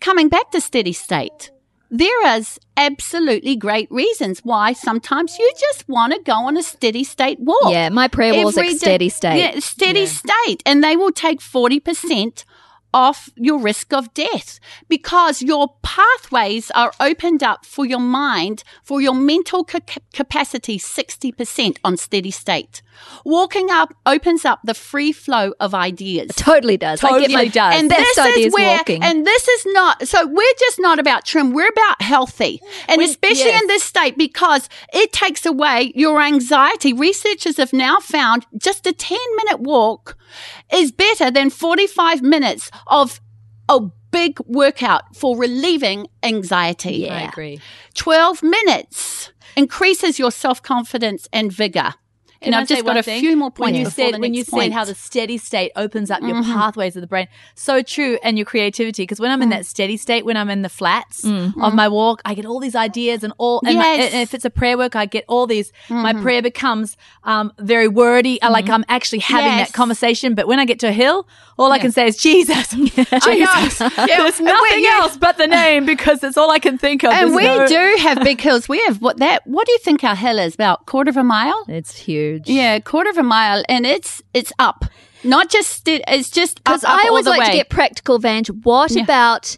coming 0.00 0.28
back 0.28 0.50
to 0.50 0.60
steady 0.60 0.92
state, 0.92 1.50
there 1.92 2.36
is 2.38 2.58
absolutely 2.78 3.54
great 3.54 3.88
reasons 3.90 4.40
why 4.42 4.72
sometimes 4.72 5.38
you 5.38 5.52
just 5.60 5.86
want 5.88 6.14
to 6.14 6.18
go 6.20 6.32
on 6.32 6.56
a 6.56 6.62
steady 6.62 7.04
state 7.04 7.38
walk. 7.38 7.70
yeah, 7.70 7.90
my 7.90 8.08
prayer 8.08 8.32
was 8.44 8.56
like 8.56 8.70
steady 8.76 9.10
state. 9.10 9.38
Yeah, 9.38 9.60
steady 9.60 10.06
state. 10.06 10.62
And 10.64 10.82
they 10.82 10.96
will 10.96 11.12
take 11.12 11.40
40% 11.40 12.44
off 12.94 13.28
your 13.36 13.58
risk 13.58 13.92
of 13.92 14.12
death 14.14 14.58
because 14.88 15.42
your 15.42 15.74
pathways 15.82 16.70
are 16.72 16.92
opened 16.98 17.42
up 17.42 17.64
for 17.66 17.84
your 17.84 18.00
mind, 18.00 18.64
for 18.82 19.00
your 19.00 19.14
mental 19.14 19.62
ca- 19.64 19.80
capacity, 20.12 20.78
60% 20.78 21.76
on 21.84 21.96
steady 21.96 22.30
state. 22.30 22.82
Walking 23.24 23.70
up 23.70 23.94
opens 24.06 24.44
up 24.44 24.60
the 24.64 24.74
free 24.74 25.12
flow 25.12 25.52
of 25.60 25.74
ideas. 25.74 26.30
Totally 26.36 26.76
does. 26.76 27.00
Totally 27.00 27.34
my 27.34 27.48
does. 27.48 27.74
And 27.78 27.88
best 27.88 28.16
this 28.16 28.46
is 28.46 28.52
where, 28.52 28.78
walking. 28.78 29.02
and 29.02 29.26
this 29.26 29.48
is 29.48 29.66
not, 29.66 30.06
so 30.08 30.26
we're 30.26 30.54
just 30.58 30.78
not 30.80 30.98
about 30.98 31.24
trim, 31.24 31.52
we're 31.52 31.68
about 31.68 32.02
healthy. 32.02 32.60
And 32.88 33.00
especially 33.00 33.46
yes. 33.46 33.62
in 33.62 33.68
this 33.68 33.82
state 33.82 34.16
because 34.18 34.68
it 34.92 35.12
takes 35.12 35.46
away 35.46 35.92
your 35.94 36.20
anxiety. 36.20 36.92
Researchers 36.92 37.56
have 37.56 37.72
now 37.72 37.98
found 37.98 38.46
just 38.58 38.86
a 38.86 38.92
10 38.92 39.18
minute 39.36 39.60
walk 39.60 40.16
is 40.72 40.92
better 40.92 41.30
than 41.30 41.50
45 41.50 42.22
minutes 42.22 42.70
of 42.86 43.20
a 43.68 43.80
big 44.10 44.38
workout 44.46 45.16
for 45.16 45.36
relieving 45.36 46.06
anxiety. 46.22 46.98
Yeah. 46.98 47.14
I 47.14 47.20
agree. 47.22 47.60
12 47.94 48.42
minutes 48.42 49.32
increases 49.56 50.18
your 50.18 50.30
self 50.30 50.62
confidence 50.62 51.28
and 51.32 51.52
vigor. 51.52 51.94
And 52.44 52.54
I've 52.54 52.68
just 52.68 52.84
got 52.84 52.96
a 52.96 53.02
thing? 53.02 53.20
few 53.20 53.36
more 53.36 53.50
when 53.56 53.72
points 53.74 53.78
you 53.78 53.84
said 53.90 54.20
when 54.20 54.34
you 54.34 54.44
said. 54.44 54.58
Mm-hmm. 54.58 54.72
how 54.72 54.84
the 54.84 54.94
steady 54.94 55.38
state 55.38 55.72
opens 55.76 56.10
up 56.10 56.20
your 56.22 56.42
pathways 56.42 56.96
of 56.96 57.00
the 57.00 57.06
brain 57.06 57.28
so 57.54 57.82
true 57.82 58.18
and 58.22 58.36
your 58.38 58.44
creativity 58.44 59.02
because 59.04 59.20
when 59.20 59.30
i'm 59.30 59.40
in 59.42 59.48
Mm. 59.48 59.52
that 59.56 59.66
steady 59.66 59.96
state 59.96 60.24
when 60.24 60.36
i'm 60.36 60.48
in 60.50 60.62
the 60.62 60.68
flats 60.68 61.24
of 61.24 61.74
my 61.74 61.88
walk 61.88 62.20
i 62.24 62.34
get 62.34 62.46
all 62.46 62.60
these 62.60 62.74
ideas 62.74 63.22
and 63.24 63.32
all 63.38 63.60
and, 63.66 63.74
Yes. 63.74 63.84
Mm-hmm. 64.06 64.14
and 64.16 64.22
if 64.22 64.34
it's 64.34 64.44
a 64.44 64.50
prayer 64.50 64.76
work 64.78 64.94
i 64.96 65.06
get 65.06 65.24
all 65.28 65.46
these 65.46 65.72
my 65.88 66.12
prayer 66.12 66.42
becomes 66.42 66.96
um, 67.24 67.52
very 67.58 67.88
wordy 67.88 68.38
like 68.42 68.68
i'm 68.68 68.84
actually 68.88 69.18
having 69.20 69.52
Yes. 69.52 69.68
that 69.70 69.74
conversation 69.74 70.34
but 70.34 70.46
when 70.46 70.58
i 70.58 70.64
get 70.64 70.78
to 70.80 70.88
a 70.88 70.92
hill 70.92 71.26
all 71.58 71.70
i 71.72 71.78
can 71.78 71.92
say 71.92 72.06
is 72.06 72.16
jesus 72.16 72.68
jesus 72.70 73.80
Yeah, 74.10 74.18
there's 74.22 74.40
nothing 74.40 74.84
else 74.86 75.16
but 75.16 75.36
the 75.38 75.46
name 75.46 75.84
because 75.86 76.22
it's 76.24 76.36
all 76.36 76.50
i 76.50 76.58
can 76.58 76.78
think 76.78 77.02
of 77.04 77.12
And 77.12 77.30
There's 77.30 77.36
we 77.36 77.44
no- 77.44 77.66
do 77.68 77.96
have 78.02 78.18
big 78.22 78.40
hills. 78.40 78.68
We 78.68 78.80
have 78.86 79.00
what 79.00 79.18
that. 79.18 79.46
What 79.46 79.66
do 79.66 79.72
you 79.72 79.78
think 79.78 80.02
our 80.04 80.14
hill 80.16 80.38
is? 80.38 80.54
About 80.54 80.86
quarter 80.86 81.10
of 81.10 81.16
a 81.16 81.24
mile? 81.24 81.60
it's 81.68 81.94
huge. 81.96 82.31
Yeah, 82.44 82.78
quarter 82.80 83.10
of 83.10 83.18
a 83.18 83.22
mile, 83.22 83.62
and 83.68 83.84
it's 83.86 84.22
it's 84.34 84.52
up. 84.58 84.84
Not 85.24 85.50
just 85.50 85.86
it's 85.86 86.30
just 86.30 86.62
Because 86.64 86.84
I 86.84 87.06
always 87.08 87.26
like 87.26 87.40
way. 87.40 87.46
to 87.46 87.52
get 87.52 87.68
practical, 87.68 88.18
Vange. 88.18 88.48
What 88.64 88.90
Yeah. 88.90 89.02
about 89.04 89.56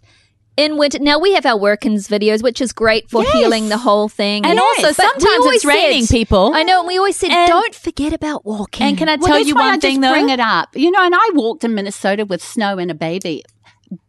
in 0.56 0.76
winter? 0.76 0.98
Now 1.00 1.18
we 1.18 1.32
have 1.34 1.46
our 1.46 1.56
workings 1.56 2.06
videos, 2.06 2.42
which 2.42 2.60
is 2.60 2.72
great 2.72 3.08
for 3.10 3.22
Yes. 3.22 3.32
healing 3.32 3.68
the 3.70 3.78
whole 3.78 4.08
thing. 4.08 4.44
And 4.44 4.60
also, 4.60 4.82
But 4.82 4.88
we 4.88 4.94
sometimes 4.94 5.46
it's 5.54 5.64
raining, 5.64 6.06
people. 6.06 6.52
I 6.54 6.62
know, 6.64 6.80
and 6.80 6.86
we 6.88 6.98
always 6.98 7.16
said, 7.16 7.30
And- 7.30 7.48
don't 7.48 7.74
forget 7.74 8.12
about 8.12 8.44
walking. 8.44 8.86
and 8.86 8.98
can 8.98 9.08
i 9.08 9.16
tell 9.16 9.28
that's 9.36 9.48
you 9.48 9.54
why 9.54 9.62
one 9.70 9.74
I 9.74 9.78
thing 9.78 10.00
though 10.00 10.10
Bring 10.12 10.28
it 10.28 10.40
up. 10.40 10.68
You 10.76 10.90
know, 10.90 11.02
and 11.02 11.14
I 11.14 11.30
walked 11.32 11.64
in 11.64 11.74
Minnesota 11.74 12.24
with 12.26 12.44
snow 12.44 12.78
and 12.78 12.90
a 12.90 12.94
baby. 12.94 13.42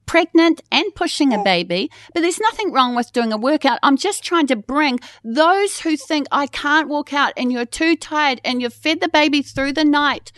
Pregnant 0.06 0.62
and 0.72 0.94
pushing 0.96 1.34
a 1.34 1.44
baby, 1.44 1.90
but 2.14 2.22
there's 2.22 2.40
nothing 2.40 2.72
wrong 2.72 2.96
with 2.96 3.12
doing 3.12 3.34
a 3.34 3.38
workout. 3.38 3.80
I'm 3.84 3.98
just 3.98 4.24
trying 4.24 4.48
to 4.48 4.56
bring 4.56 5.00
those 5.24 5.80
who 5.82 5.98
think 5.98 6.28
I 6.32 6.48
can't 6.48 6.88
walk 6.88 7.14
out 7.14 7.34
and 7.36 7.52
you're 7.52 7.66
too 7.66 7.96
tired 7.96 8.40
and 8.46 8.62
you've 8.62 8.74
fed 8.74 9.00
the 9.02 9.10
baby 9.10 9.42
through 9.42 9.74
the 9.74 9.84
night. 9.86 10.32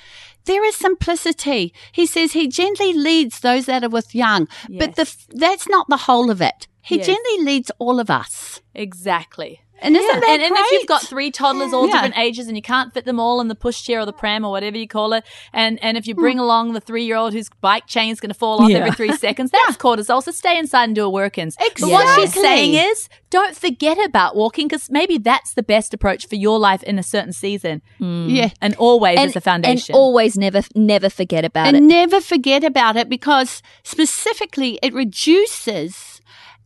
There 0.46 0.64
is 0.64 0.76
simplicity. 0.78 1.74
He 1.92 2.06
says 2.06 2.32
he 2.32 2.48
gently 2.48 2.94
leads 2.94 3.42
those 3.42 3.66
that 3.66 3.84
are 3.84 3.90
with 3.90 4.16
young, 4.16 4.48
but 4.70 4.96
the, 4.96 5.14
that's 5.30 5.68
not 5.68 5.90
the 5.90 5.98
whole 5.98 6.32
of 6.32 6.42
it. 6.42 6.68
He 6.82 6.98
Yes. 6.98 7.08
gently 7.08 7.44
leads 7.44 7.70
all 7.80 8.00
of 8.00 8.10
us. 8.10 8.62
exactly 8.74 9.60
And 9.82 9.96
isn't 9.96 10.20
that 10.20 10.30
and, 10.30 10.42
and 10.42 10.54
if 10.56 10.72
you've 10.72 10.88
got 10.88 11.02
three 11.04 11.32
toddlers 11.32 11.74
all 11.74 11.88
Yeah. 11.88 11.94
different 11.94 12.18
ages 12.18 12.48
and 12.48 12.56
you 12.56 12.62
can't 12.62 12.94
fit 12.94 13.06
them 13.06 13.20
all 13.20 13.42
in 13.42 13.48
the 13.48 13.56
pushchair 13.56 14.02
or 14.02 14.06
the 14.06 14.14
pram 14.14 14.44
or 14.46 14.52
whatever 14.52 14.78
you 14.78 14.88
call 14.88 15.14
it 15.14 15.24
and 15.54 15.78
and 15.84 15.98
if 15.98 16.08
you 16.08 16.14
hmm. 16.14 16.22
bring 16.22 16.40
along 16.40 16.74
the 16.74 16.82
three 16.82 17.04
year 17.04 17.16
old 17.16 17.34
whose 17.34 17.50
bike 17.62 17.88
chain 17.88 18.12
is 18.12 18.20
going 18.20 18.30
to 18.30 18.36
fall 18.38 18.62
off 18.62 18.70
Yeah. 18.70 18.80
every 18.80 18.92
three 18.92 19.16
seconds 19.26 19.52
that's 19.52 19.78
cortisol. 19.78 20.24
So 20.24 20.32
stay 20.32 20.58
inside 20.58 20.86
and 20.86 20.96
do 20.96 21.04
a 21.06 21.10
work-ins 21.10 21.56
but 21.58 21.90
what 21.90 22.20
she's 22.20 22.34
saying 22.34 22.74
is 22.74 23.10
don't 23.30 23.56
forget 23.56 23.98
about 24.04 24.36
walking 24.36 24.68
because 24.68 24.90
maybe 24.90 25.18
that's 25.18 25.54
the 25.54 25.64
best 25.64 25.94
approach 25.94 26.28
for 26.28 26.36
your 26.36 26.60
life 26.60 26.82
in 26.84 26.98
a 26.98 27.04
certain 27.04 27.34
season. 27.34 27.82
Hmm. 27.98 28.28
Yeah. 28.30 28.50
and 28.62 28.76
always 28.76 29.20
and, 29.20 29.30
as 29.30 29.36
a 29.36 29.42
foundation. 29.42 29.94
and 29.94 29.98
always 29.98 30.38
never, 30.38 30.62
never 30.76 31.10
forget 31.10 31.46
about 31.46 31.68
and 31.68 31.76
it. 31.76 31.80
And 31.80 31.88
never 31.88 32.22
forget 32.22 32.64
about 32.64 32.96
it 32.96 33.10
because 33.10 33.62
specifically 33.84 34.80
it 34.82 34.94
reduces 34.94 36.22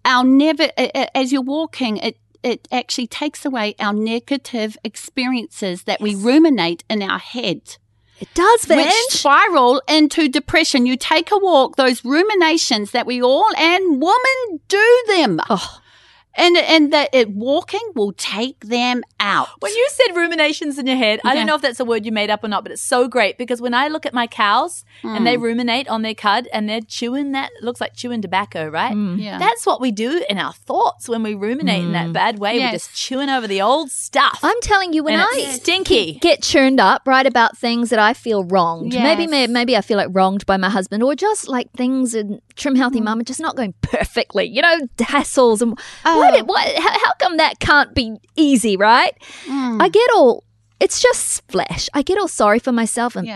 our 0.05 0.23
never 0.23 0.69
as 1.15 1.31
you're 1.31 1.41
walking 1.41 1.97
it 1.97 2.17
it 2.43 2.67
actually 2.71 3.07
takes 3.07 3.45
away 3.45 3.75
our 3.79 3.93
negative 3.93 4.77
experiences 4.83 5.83
that 5.83 6.01
we 6.01 6.15
ruminate 6.15 6.83
in 6.89 7.01
our 7.01 7.19
head 7.19 7.77
It 8.19 8.33
does, 8.33 8.61
which 8.67 8.77
Vange. 8.77 9.09
spiral 9.09 9.81
into 9.87 10.27
depression 10.27 10.85
you 10.85 10.95
take 10.97 11.31
a 11.31 11.37
walk 11.37 11.75
those 11.75 12.03
ruminations 12.05 12.91
that 12.91 13.05
we 13.05 13.21
all 13.21 13.55
and 13.57 14.01
women 14.01 14.59
do 14.67 15.03
them 15.07 15.39
Oh. 15.49 15.80
And 16.35 16.57
and 16.57 16.93
that 16.93 17.09
it 17.13 17.29
walking 17.29 17.81
will 17.95 18.13
take 18.13 18.59
them 18.61 19.03
out 19.19 19.49
When 19.59 19.73
you 19.73 19.87
said 19.91 20.15
ruminations 20.15 20.77
in 20.77 20.87
your 20.87 20.95
head, 20.95 21.19
I 21.23 21.35
don't 21.35 21.45
know 21.45 21.55
if 21.55 21.61
that's 21.61 21.79
a 21.79 21.85
word 21.85 22.05
you 22.05 22.11
made 22.11 22.29
up 22.29 22.43
or 22.43 22.47
not, 22.47 22.63
but 22.63 22.71
it's 22.71 22.81
so 22.81 23.07
great 23.07 23.37
because 23.37 23.61
when 23.61 23.73
I 23.73 23.87
look 23.87 24.05
at 24.05 24.13
my 24.13 24.27
cows 24.27 24.83
and 25.03 25.25
they 25.25 25.35
hmm. 25.35 25.43
ruminate 25.43 25.87
on 25.87 26.01
their 26.01 26.15
cud 26.15 26.47
and 26.53 26.67
they're 26.67 26.81
chewing 26.81 27.31
that, 27.33 27.51
looks 27.61 27.81
like 27.81 27.95
chewing 27.95 28.21
tobacco, 28.21 28.67
right? 28.67 28.93
Hmm. 28.93 29.17
Yeah. 29.17 29.37
That's 29.37 29.65
what 29.65 29.81
we 29.81 29.91
do 29.91 30.23
in 30.29 30.37
our 30.37 30.53
thoughts 30.53 31.07
when 31.07 31.23
we 31.23 31.33
ruminate 31.33 31.83
in 31.83 31.91
that 31.91 32.07
hmm. 32.07 32.13
bad 32.13 32.39
way. 32.39 32.59
We're 32.59 32.71
just 32.71 32.95
chewing 32.95 33.29
over 33.29 33.47
the 33.47 33.61
old 33.61 33.91
stuff. 33.91 34.39
I'm 34.43 34.59
telling 34.61 34.93
you, 34.93 35.03
when 35.03 35.15
and 35.15 35.23
I 35.23 35.31
it's 35.35 35.55
stinky. 35.61 36.13
get 36.21 36.41
churned 36.41 36.79
up, 36.79 37.07
right, 37.07 37.25
about 37.25 37.57
things 37.57 37.89
that 37.89 37.99
I 37.99 38.13
feel 38.13 38.43
wronged. 38.43 38.93
Maybe, 38.93 39.23
Yes. 39.23 39.31
may- 39.31 39.47
maybe 39.47 39.77
I 39.77 39.81
feel 39.81 39.97
like 39.97 40.09
wronged 40.11 40.45
by 40.45 40.57
my 40.57 40.69
husband, 40.69 41.03
or 41.03 41.15
just 41.15 41.47
like 41.47 41.71
things 41.73 42.15
in 42.15 42.41
Trim 42.55 42.75
Healthy 42.75 43.01
Mm. 43.01 43.05
Mum 43.05 43.19
are 43.19 43.23
just 43.23 43.39
not 43.39 43.55
going 43.55 43.73
perfectly. 43.81 44.45
You 44.45 44.61
know, 44.61 44.79
hassles 44.97 45.61
and 45.61 45.77
Oh. 46.05 46.20
What, 46.21 46.47
what, 46.47 46.75
how, 46.77 46.91
how 46.99 47.13
come 47.19 47.37
that 47.37 47.59
can't 47.59 47.93
be 47.93 48.17
easy, 48.35 48.77
right? 48.77 49.13
Mm. 49.45 49.81
I 49.81 49.89
get 49.89 50.09
all 50.15 50.43
it's 50.79 51.01
just 51.01 51.43
flesh. 51.51 51.89
I 51.93 52.01
get 52.01 52.17
all 52.17 52.27
sorry 52.27 52.59
for 52.59 52.71
myself 52.71 53.15
and. 53.15 53.27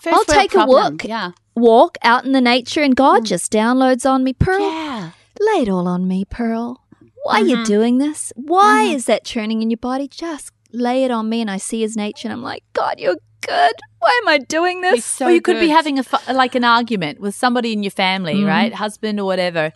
First 0.00 0.14
I'll 0.14 0.24
take 0.24 0.54
a 0.54 0.64
walk, 0.66 1.04
Yeah. 1.04 1.30
walk 1.54 1.96
out 2.02 2.24
in 2.24 2.32
the 2.32 2.40
nature, 2.40 2.82
and 2.82 2.94
God 2.96 3.24
just 3.24 3.52
downloads 3.52 4.08
on 4.08 4.24
me. 4.24 4.32
Pearl, 4.32 4.60
Yeah. 4.60 5.10
lay 5.40 5.62
it 5.62 5.68
all 5.68 5.86
on 5.86 6.08
me, 6.08 6.24
Pearl. 6.24 6.80
Why 7.22 7.36
are 7.36 7.40
Mm-hmm. 7.40 7.48
you 7.50 7.64
doing 7.64 7.98
this? 7.98 8.32
Why 8.34 8.82
is 8.84 9.04
that 9.06 9.24
churning 9.24 9.62
in 9.62 9.70
your 9.70 9.76
body? 9.76 10.08
Just 10.08 10.50
lay 10.72 11.04
it 11.04 11.12
on 11.12 11.28
me, 11.28 11.40
and 11.40 11.48
I 11.50 11.58
see 11.58 11.82
His 11.82 11.96
nature, 11.96 12.26
and 12.26 12.32
I'm 12.32 12.42
like, 12.42 12.64
God, 12.72 12.98
you're 12.98 13.16
good. 13.42 13.72
Why 14.00 14.20
am 14.22 14.28
I 14.28 14.38
doing 14.38 14.80
this? 14.80 15.04
So 15.04 15.26
or 15.26 15.30
you 15.30 15.40
could 15.40 15.60
be 15.60 15.68
having 15.68 16.00
a 16.00 16.04
like 16.32 16.56
an 16.56 16.64
argument 16.64 17.20
with 17.20 17.36
somebody 17.36 17.72
in 17.72 17.84
your 17.84 17.92
family, 17.92 18.34
Mm-hmm. 18.34 18.46
right? 18.46 18.74
Husband 18.74 19.20
or 19.20 19.24
whatever. 19.24 19.72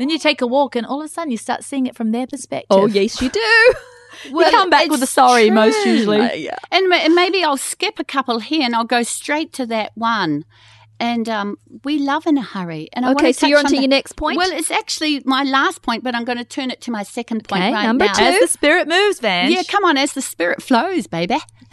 Then 0.00 0.08
you 0.08 0.18
take 0.18 0.40
a 0.40 0.46
walk, 0.46 0.74
and 0.76 0.86
all 0.86 1.00
of 1.00 1.04
a 1.04 1.08
sudden 1.08 1.30
you 1.30 1.36
start 1.36 1.62
seeing 1.62 1.86
it 1.86 1.94
from 1.94 2.10
their 2.10 2.26
perspective. 2.26 2.68
oh 2.70 2.86
yes, 2.86 3.20
you 3.20 3.28
do. 3.28 3.74
you 4.30 4.44
come 4.50 4.70
back 4.70 4.88
with 4.90 5.00
a 5.00 5.02
it's 5.02 5.12
sorry 5.12 5.50
most 5.50 5.80
true. 5.82 5.92
usually. 5.92 6.44
yeah. 6.44 6.56
And 6.72 6.90
and 6.92 7.14
maybe 7.14 7.44
I'll 7.44 7.56
skip 7.58 7.98
a 7.98 8.04
couple 8.04 8.38
here 8.38 8.62
and 8.62 8.74
I'll 8.74 8.84
go 8.84 9.02
straight 9.02 9.52
to 9.54 9.66
that 9.66 9.92
one. 9.94 10.44
And 10.98 11.28
um, 11.30 11.56
we 11.84 11.98
love 11.98 12.26
in 12.26 12.36
a 12.36 12.42
hurry. 12.42 12.88
And 12.92 13.06
I 13.06 13.12
Okay, 13.12 13.22
wanna 13.24 13.32
so 13.32 13.46
you're 13.46 13.58
touch 13.58 13.64
on 13.66 13.70
to 13.70 13.76
the- 13.76 13.82
your 13.82 13.88
next 13.88 14.12
point? 14.16 14.36
Well, 14.36 14.50
it's 14.52 14.70
actually 14.70 15.22
my 15.24 15.42
last 15.44 15.80
point, 15.80 16.04
but 16.04 16.14
I'm 16.14 16.24
going 16.26 16.36
to 16.36 16.44
turn 16.44 16.70
it 16.70 16.82
to 16.82 16.90
my 16.90 17.04
second 17.04 17.48
point 17.48 17.62
Okay, 17.62 17.72
right 17.72 17.86
number 17.86 18.04
now. 18.04 18.12
two. 18.12 18.22
As 18.24 18.40
the 18.40 18.48
spirit 18.48 18.86
moves, 18.86 19.18
Van. 19.18 19.50
Yeah, 19.50 19.62
come 19.66 19.84
on, 19.86 19.96
as 19.96 20.12
the 20.12 20.20
spirit 20.20 20.62
flows, 20.62 21.06
baby. 21.06 21.38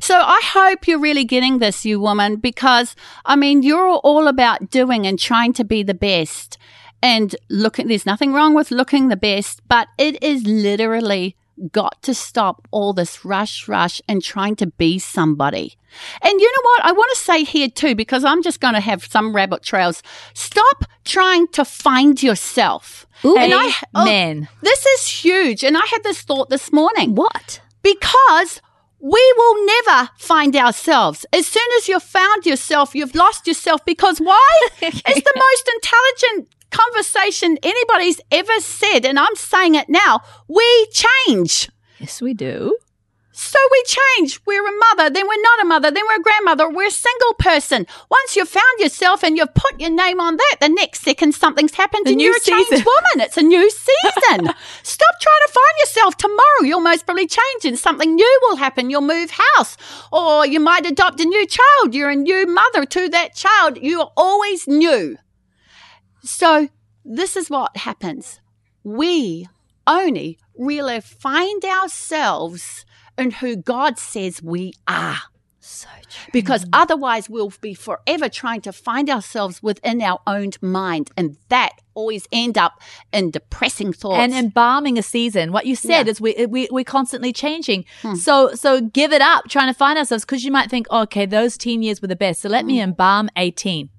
so 0.00 0.14
I 0.16 0.40
hope 0.44 0.86
you're 0.88 0.98
really 0.98 1.24
getting 1.24 1.58
this, 1.58 1.84
you 1.84 2.00
woman, 2.00 2.36
because 2.36 2.96
I 3.26 3.36
mean, 3.36 3.62
you're 3.62 3.86
all 3.96 4.26
about 4.28 4.70
doing 4.70 5.06
and 5.06 5.18
trying 5.18 5.52
to 5.54 5.64
be 5.64 5.82
the 5.82 5.94
best 5.94 6.56
and 7.02 7.34
looking, 7.48 7.88
there's 7.88 8.06
nothing 8.06 8.32
wrong 8.32 8.54
with 8.54 8.70
looking 8.70 9.08
the 9.08 9.16
best, 9.16 9.60
but 9.68 9.88
it 9.98 10.22
is 10.22 10.44
literally 10.44 11.36
got 11.72 12.00
to 12.02 12.14
stop 12.14 12.66
all 12.70 12.92
this 12.92 13.24
rush, 13.24 13.68
rush 13.68 14.00
and 14.08 14.22
trying 14.22 14.56
to 14.56 14.66
be 14.66 14.98
somebody. 14.98 15.76
And 16.22 16.40
you 16.40 16.46
know 16.46 16.62
what? 16.62 16.84
I 16.84 16.92
want 16.92 17.10
to 17.14 17.22
say 17.22 17.44
here 17.44 17.68
too, 17.68 17.94
because 17.94 18.24
I'm 18.24 18.42
just 18.42 18.60
going 18.60 18.74
to 18.74 18.80
have 18.80 19.04
some 19.04 19.34
rabbit 19.34 19.62
trails. 19.62 20.02
Stop 20.34 20.84
trying 21.04 21.48
to 21.48 21.64
find 21.64 22.22
yourself. 22.22 23.06
Ooh. 23.24 23.36
and 23.36 23.52
I, 23.54 23.72
oh, 23.94 24.04
this 24.62 24.86
is 24.86 25.08
huge. 25.08 25.62
And 25.62 25.76
I 25.76 25.84
had 25.90 26.02
this 26.02 26.22
thought 26.22 26.48
this 26.48 26.72
morning 26.72 27.14
What? 27.14 27.60
because 27.82 28.62
we 28.98 29.34
will 29.36 29.66
never 29.66 30.10
find 30.18 30.54
ourselves. 30.56 31.26
As 31.32 31.46
soon 31.46 31.66
as 31.78 31.88
you've 31.88 32.02
found 32.02 32.46
yourself, 32.46 32.94
you've 32.94 33.14
lost 33.14 33.46
yourself 33.46 33.84
because 33.84 34.18
why? 34.18 34.68
it's 34.82 35.02
the 35.02 35.34
most 35.36 35.70
intelligent 35.74 36.54
conversation 36.70 37.58
anybody's 37.62 38.20
ever 38.30 38.60
said. 38.60 39.04
And 39.04 39.18
I'm 39.18 39.36
saying 39.36 39.74
it 39.74 39.88
now. 39.88 40.20
We 40.48 40.88
change. 40.92 41.70
Yes, 41.98 42.22
we 42.22 42.34
do. 42.34 42.76
So 43.40 43.58
we 43.72 43.84
change. 43.86 44.38
We're 44.44 44.66
a 44.66 44.78
mother, 44.78 45.08
then 45.08 45.26
we're 45.26 45.40
not 45.40 45.62
a 45.62 45.64
mother, 45.64 45.90
then 45.90 46.02
we're 46.06 46.20
a 46.20 46.22
grandmother, 46.22 46.68
we're 46.68 46.88
a 46.88 46.90
single 46.90 47.32
person. 47.38 47.86
Once 48.10 48.36
you've 48.36 48.50
found 48.50 48.80
yourself 48.80 49.24
and 49.24 49.34
you've 49.34 49.54
put 49.54 49.80
your 49.80 49.88
name 49.88 50.20
on 50.20 50.36
that, 50.36 50.56
the 50.60 50.68
next 50.68 51.00
second 51.00 51.34
something's 51.34 51.74
happened 51.74 52.06
A 52.06 52.10
and 52.10 52.20
you're 52.20 52.36
a 52.36 52.40
changed 52.40 52.70
woman. 52.70 53.24
It's 53.24 53.38
a 53.38 53.42
new 53.42 53.70
season. 53.70 54.52
Stop 54.82 55.20
trying 55.20 55.46
to 55.46 55.52
find 55.52 55.74
yourself 55.78 56.18
tomorrow. 56.18 56.64
You'll 56.64 56.80
most 56.80 57.06
probably 57.06 57.26
change 57.26 57.64
and 57.64 57.78
something 57.78 58.14
new 58.14 58.38
will 58.42 58.56
happen. 58.56 58.90
You'll 58.90 59.00
move 59.00 59.30
house 59.30 59.78
or 60.12 60.46
you 60.46 60.60
might 60.60 60.84
adopt 60.84 61.18
a 61.20 61.24
new 61.24 61.46
child. 61.46 61.94
You're 61.94 62.10
a 62.10 62.16
new 62.16 62.46
mother 62.46 62.84
to 62.84 63.08
that 63.08 63.34
child. 63.34 63.78
You're 63.80 64.10
always 64.18 64.68
new. 64.68 65.16
So 66.22 66.68
this 67.04 67.36
is 67.36 67.50
what 67.50 67.76
happens. 67.76 68.40
We 68.84 69.48
only 69.86 70.38
really 70.56 71.00
find 71.00 71.64
ourselves 71.64 72.84
in 73.18 73.32
who 73.32 73.56
God 73.56 73.98
says 73.98 74.42
we 74.42 74.72
are. 74.86 75.18
So 75.62 75.88
true. 76.08 76.30
Because 76.32 76.66
otherwise, 76.72 77.28
we'll 77.28 77.52
be 77.60 77.74
forever 77.74 78.28
trying 78.28 78.62
to 78.62 78.72
find 78.72 79.10
ourselves 79.10 79.62
within 79.62 80.00
our 80.00 80.18
own 80.26 80.50
mind. 80.62 81.10
And 81.16 81.36
that 81.48 81.72
always 81.92 82.26
end 82.32 82.56
up 82.56 82.80
in 83.12 83.30
depressing 83.30 83.92
thoughts. 83.92 84.18
And 84.18 84.32
embalming 84.32 84.98
a 84.98 85.02
season. 85.02 85.52
What 85.52 85.66
you 85.66 85.76
said 85.76 86.06
yeah. 86.06 86.10
is 86.10 86.20
we, 86.20 86.46
we, 86.46 86.68
we're 86.70 86.82
constantly 86.82 87.32
changing. 87.32 87.84
Hmm. 88.00 88.14
So, 88.14 88.54
so 88.54 88.80
give 88.80 89.12
it 89.12 89.20
up 89.20 89.48
trying 89.48 89.68
to 89.68 89.76
find 89.76 89.98
ourselves 89.98 90.24
because 90.24 90.44
you 90.44 90.50
might 90.50 90.70
think, 90.70 90.90
okay, 90.90 91.26
those 91.26 91.58
10 91.58 91.82
years 91.82 92.00
were 92.00 92.08
the 92.08 92.16
best. 92.16 92.40
So 92.40 92.48
let 92.48 92.62
hmm. 92.62 92.68
me 92.68 92.80
embalm 92.80 93.28
18. 93.36 93.90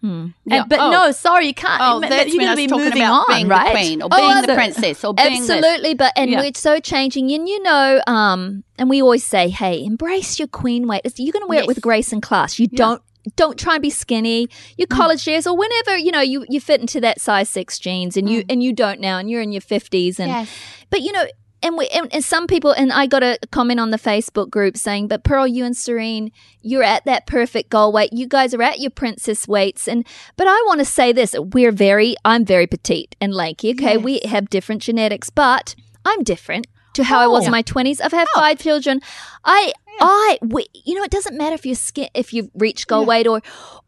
Hmm. 0.00 0.28
Yeah. 0.46 0.64
But 0.66 0.78
oh. 0.78 0.90
no, 0.90 1.12
sorry, 1.12 1.48
you 1.48 1.54
can't. 1.54 1.80
Oh, 1.84 2.00
that's 2.00 2.32
you're 2.32 2.42
going 2.42 2.50
to 2.50 2.56
be 2.56 2.68
moving 2.68 3.02
on, 3.02 3.24
being 3.28 3.48
right? 3.48 3.66
The 3.66 3.78
queen 3.78 4.02
or 4.02 4.08
oh, 4.10 4.16
being 4.16 4.46
the 4.46 4.54
princess 4.54 5.04
or 5.04 5.14
absolutely. 5.16 5.94
But 5.94 6.14
and 6.16 6.30
yeah. 6.30 6.40
we're 6.40 6.52
so 6.54 6.80
changing, 6.80 7.30
and 7.32 7.46
you 7.46 7.62
know, 7.62 8.00
um, 8.06 8.64
and 8.78 8.88
we 8.88 9.02
always 9.02 9.24
say, 9.24 9.50
hey, 9.50 9.84
embrace 9.84 10.38
your 10.38 10.48
queen 10.48 10.86
weight. 10.86 11.02
You're 11.16 11.32
going 11.32 11.42
to 11.42 11.48
wear 11.48 11.58
yes. 11.58 11.64
it 11.64 11.68
with 11.68 11.80
grace 11.82 12.12
and 12.12 12.22
class. 12.22 12.58
You 12.58 12.68
yeah. 12.70 12.78
don't 12.78 13.02
don't 13.36 13.58
try 13.58 13.74
and 13.74 13.82
be 13.82 13.90
skinny. 13.90 14.48
Your 14.78 14.86
hmm. 14.90 14.96
college 14.96 15.24
mm. 15.24 15.28
years 15.28 15.46
or 15.46 15.54
whenever 15.54 15.98
you 15.98 16.12
know 16.12 16.22
you 16.22 16.46
you 16.48 16.60
fit 16.60 16.80
into 16.80 17.00
that 17.02 17.20
size 17.20 17.50
six 17.50 17.78
jeans, 17.78 18.16
and 18.16 18.28
you 18.28 18.40
hmm. 18.40 18.46
and 18.48 18.62
you 18.62 18.72
don't 18.72 19.00
now, 19.00 19.18
and 19.18 19.30
you're 19.30 19.42
in 19.42 19.52
your 19.52 19.60
fifties, 19.60 20.18
and 20.18 20.30
yes. 20.30 20.50
but 20.88 21.02
you 21.02 21.12
know 21.12 21.26
and 21.62 21.76
we 21.76 21.86
and, 21.88 22.12
and 22.12 22.24
some 22.24 22.46
people 22.46 22.72
and 22.72 22.90
I 22.92 23.06
got 23.06 23.22
a 23.22 23.38
comment 23.50 23.80
on 23.80 23.90
the 23.90 23.98
Facebook 23.98 24.48
group 24.50 24.76
saying, 24.76 25.08
"But 25.08 25.24
Pearl, 25.24 25.46
you 25.46 25.64
and 25.64 25.76
Serene, 25.76 26.32
you're 26.62 26.82
at 26.82 27.04
that 27.04 27.26
perfect 27.26 27.68
goal 27.68 27.92
weight. 27.92 28.12
You 28.12 28.26
guys 28.26 28.54
are 28.54 28.62
at 28.62 28.80
your 28.80 28.90
princess 28.90 29.46
weights." 29.46 29.86
And 29.86 30.06
but 30.36 30.46
I 30.46 30.54
want 30.66 30.78
to 30.80 30.86
say 30.86 31.12
this: 31.12 31.34
we're 31.38 31.72
very, 31.72 32.16
I'm 32.24 32.44
very 32.46 32.66
petite 32.66 33.14
and 33.20 33.34
lanky. 33.34 33.70
Okay, 33.72 33.94
Yes. 33.96 34.02
we 34.02 34.20
have 34.24 34.48
different 34.48 34.80
genetics, 34.80 35.28
but 35.28 35.74
I'm 36.04 36.22
different 36.22 36.66
to 36.94 37.04
how 37.04 37.18
I 37.20 37.26
was 37.26 37.42
Oh. 37.42 37.46
in 37.46 37.50
my 37.52 37.62
twenties. 37.62 38.00
I've 38.00 38.12
had 38.12 38.26
oh. 38.34 38.40
five 38.40 38.58
children. 38.58 39.00
I, 39.44 39.72
I, 40.00 40.38
we, 40.42 40.66
you 40.72 40.94
know, 40.94 41.02
it 41.02 41.10
doesn't 41.10 41.36
matter 41.36 41.54
if 41.54 41.64
you're 41.66 41.74
skin, 41.74 42.08
if 42.14 42.32
you've 42.32 42.48
reached 42.54 42.86
goal 42.86 43.04
weight 43.04 43.26
or, 43.26 43.42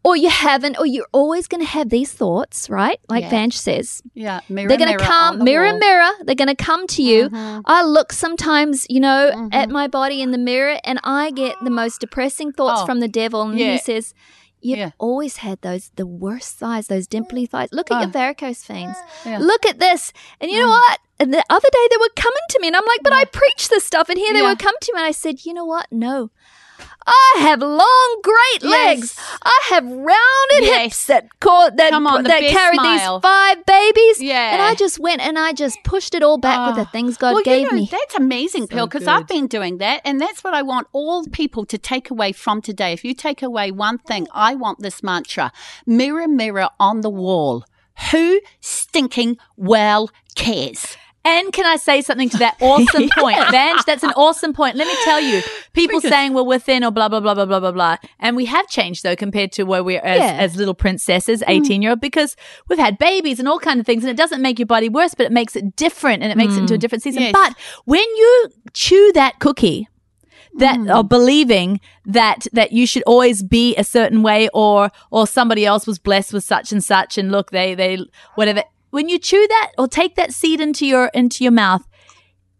or 0.04 0.16
you 0.16 0.28
haven't, 0.30 0.78
or 0.78 0.86
you're 0.86 1.06
always 1.12 1.46
going 1.48 1.60
to 1.62 1.66
have 1.66 1.88
these 1.88 2.12
thoughts, 2.12 2.68
right? 2.68 2.98
Like 3.08 3.22
Yeah. 3.24 3.30
Vange 3.30 3.54
says, 3.56 4.02
Yeah. 4.14 4.40
Mirror, 4.48 4.68
they're 4.68 4.78
going 4.78 4.98
to 4.98 5.04
come 5.04 5.38
the 5.38 5.44
mirror 5.44 5.70
wall. 5.70 5.78
mirror 5.78 6.10
they're 6.24 6.34
going 6.34 6.48
to 6.48 6.54
come 6.54 6.86
to 6.88 7.02
you 7.02 7.28
Mhm. 7.30 7.62
i 7.66 7.82
look 7.84 8.12
sometimes 8.12 8.86
you 8.90 9.00
know 9.00 9.48
at 9.52 9.68
Mhm. 9.68 9.72
my 9.72 9.86
body 9.88 10.20
in 10.20 10.30
the 10.30 10.38
mirror 10.38 10.78
and 10.84 10.98
i 11.04 11.30
get 11.30 11.54
the 11.62 11.70
most 11.70 12.00
depressing 12.00 12.52
thoughts 12.52 12.82
Oh, 12.82 12.86
from 12.86 13.00
the 13.00 13.08
devil 13.08 13.42
and 13.42 13.58
yeah. 13.58 13.72
he 13.72 13.78
says 13.78 14.14
You've 14.62 14.78
Yeah. 14.78 14.90
always 14.98 15.38
had 15.38 15.60
those 15.62 15.90
the 15.96 16.06
worst 16.06 16.56
thighs, 16.56 16.86
those 16.86 17.06
dimply 17.08 17.48
thighs. 17.48 17.68
Look 17.72 17.90
at 17.90 17.96
Oh. 17.96 18.00
your 18.00 18.10
varicose 18.10 18.64
veins. 18.64 18.96
Yeah. 19.26 19.38
Look 19.38 19.66
at 19.66 19.78
this. 19.80 20.12
And 20.40 20.50
you 20.50 20.60
know 20.60 20.68
Mm. 20.68 20.80
what? 20.80 21.00
And 21.18 21.34
the 21.34 21.44
other 21.50 21.68
day 21.72 21.86
they 21.90 21.96
were 21.98 22.10
coming 22.16 22.46
to 22.50 22.58
me 22.60 22.68
and 22.68 22.76
I'm 22.76 22.84
like, 22.86 23.02
but 23.02 23.12
I 23.12 23.24
preach 23.24 23.68
this 23.68 23.84
stuff. 23.84 24.08
And 24.08 24.18
here 24.18 24.32
they 24.32 24.42
would 24.42 24.58
come 24.58 24.74
to 24.80 24.92
me 24.94 25.00
and 25.00 25.06
I 25.06 25.12
said, 25.12 25.44
you 25.44 25.52
know 25.52 25.64
what? 25.64 25.86
No. 25.90 26.30
I 27.06 27.34
have 27.40 27.60
long, 27.60 28.20
great 28.22 28.62
legs. 28.62 29.14
Yes. 29.16 29.38
I 29.42 29.60
have 29.70 29.84
rounded 29.84 30.62
Yes. 30.62 30.82
hips 30.82 31.06
that 31.06 31.40
caught 31.40 31.76
that 31.76 31.92
on, 31.92 32.04
that 32.04 32.40
best 32.40 32.52
carried 32.54 32.80
smile. 32.80 33.18
these 33.18 33.22
five 33.22 33.66
babies. 33.66 34.22
Yeah. 34.22 34.52
And 34.52 34.62
I 34.62 34.74
just 34.74 34.98
went 34.98 35.20
and 35.20 35.38
I 35.38 35.52
just 35.52 35.78
pushed 35.84 36.14
it 36.14 36.22
all 36.22 36.38
back 36.38 36.66
with 36.68 36.76
the 36.76 36.82
Oh. 36.88 36.92
things 36.92 37.16
God 37.16 37.34
well, 37.34 37.42
gave 37.42 37.62
you 37.66 37.70
know, 37.72 37.76
me. 37.78 37.88
That's 37.90 38.14
amazing, 38.14 38.68
Pill, 38.68 38.86
because 38.86 39.06
I've 39.08 39.26
been 39.26 39.46
doing 39.46 39.78
that. 39.78 40.00
And 40.04 40.20
that's 40.20 40.44
what 40.44 40.54
I 40.54 40.62
want 40.62 40.86
all 40.92 41.24
people 41.26 41.64
to 41.66 41.78
take 41.78 42.10
away 42.10 42.32
from 42.32 42.62
today. 42.62 42.92
If 42.92 43.04
you 43.04 43.14
take 43.14 43.42
away 43.42 43.70
one 43.72 43.98
thing, 43.98 44.26
I 44.32 44.54
want 44.54 44.80
this 44.80 45.02
mantra 45.02 45.52
mirror, 45.86 46.28
mirror 46.28 46.68
on 46.78 47.00
the 47.00 47.10
wall. 47.10 47.64
Who 48.10 48.40
stinking 48.60 49.36
well 49.56 50.10
cares? 50.34 50.96
And 51.24 51.52
can 51.52 51.64
I 51.64 51.76
say 51.76 52.02
something 52.02 52.28
to 52.30 52.38
that 52.38 52.56
awesome 52.60 53.08
point? 53.16 53.38
Vange, 53.50 53.84
that's 53.86 54.02
an 54.02 54.12
awesome 54.16 54.52
point. 54.52 54.76
Let 54.76 54.88
me 54.88 54.94
tell 55.04 55.20
you, 55.20 55.40
people 55.72 56.00
saying 56.00 56.34
we're 56.34 56.42
within 56.42 56.82
or 56.82 56.90
blah, 56.90 57.08
blah, 57.08 57.20
blah, 57.20 57.34
blah, 57.34 57.44
blah, 57.44 57.60
blah, 57.60 57.70
blah. 57.70 57.96
And 58.18 58.36
we 58.36 58.46
have 58.46 58.66
changed 58.68 59.04
though 59.04 59.14
compared 59.14 59.52
to 59.52 59.62
where 59.62 59.84
we're 59.84 60.00
as, 60.00 60.18
Yeah. 60.18 60.36
as 60.38 60.56
little 60.56 60.74
princesses, 60.74 61.42
mm. 61.42 61.48
18 61.48 61.82
year 61.82 61.92
old, 61.92 62.00
because 62.00 62.36
we've 62.68 62.78
had 62.78 62.98
babies 62.98 63.38
and 63.38 63.48
all 63.48 63.60
kinds 63.60 63.80
of 63.80 63.86
things. 63.86 64.02
And 64.02 64.10
it 64.10 64.16
doesn't 64.16 64.42
make 64.42 64.58
your 64.58 64.66
body 64.66 64.88
worse, 64.88 65.14
but 65.14 65.26
it 65.26 65.32
makes 65.32 65.54
it 65.54 65.76
different 65.76 66.22
and 66.22 66.32
it 66.32 66.36
makes 66.36 66.54
it 66.54 66.60
into 66.60 66.74
a 66.74 66.76
mm. 66.76 66.80
different 66.80 67.02
season. 67.02 67.22
Yes. 67.22 67.32
But 67.32 67.54
when 67.84 68.00
you 68.00 68.48
chew 68.72 69.12
that 69.14 69.38
cookie, 69.38 69.88
that 70.54 70.78
mm. 70.78 70.94
are 70.94 71.04
believing 71.04 71.80
that 72.04 72.46
that 72.52 72.72
you 72.72 72.86
should 72.86 73.02
always 73.04 73.42
be 73.42 73.74
a 73.76 73.84
certain 73.84 74.22
way 74.22 74.48
or 74.52 74.90
or 75.10 75.26
somebody 75.26 75.64
else 75.64 75.86
was 75.86 75.98
blessed 75.98 76.32
with 76.32 76.44
such 76.44 76.72
and 76.72 76.84
such 76.84 77.16
and 77.16 77.32
look 77.32 77.50
they 77.50 77.74
they 77.74 77.98
whatever 78.34 78.62
when 78.92 79.08
you 79.08 79.18
chew 79.18 79.44
that 79.48 79.72
or 79.76 79.88
take 79.88 80.14
that 80.14 80.32
seed 80.32 80.60
into 80.60 80.86
your 80.86 81.06
into 81.12 81.42
your 81.42 81.52
mouth 81.52 81.86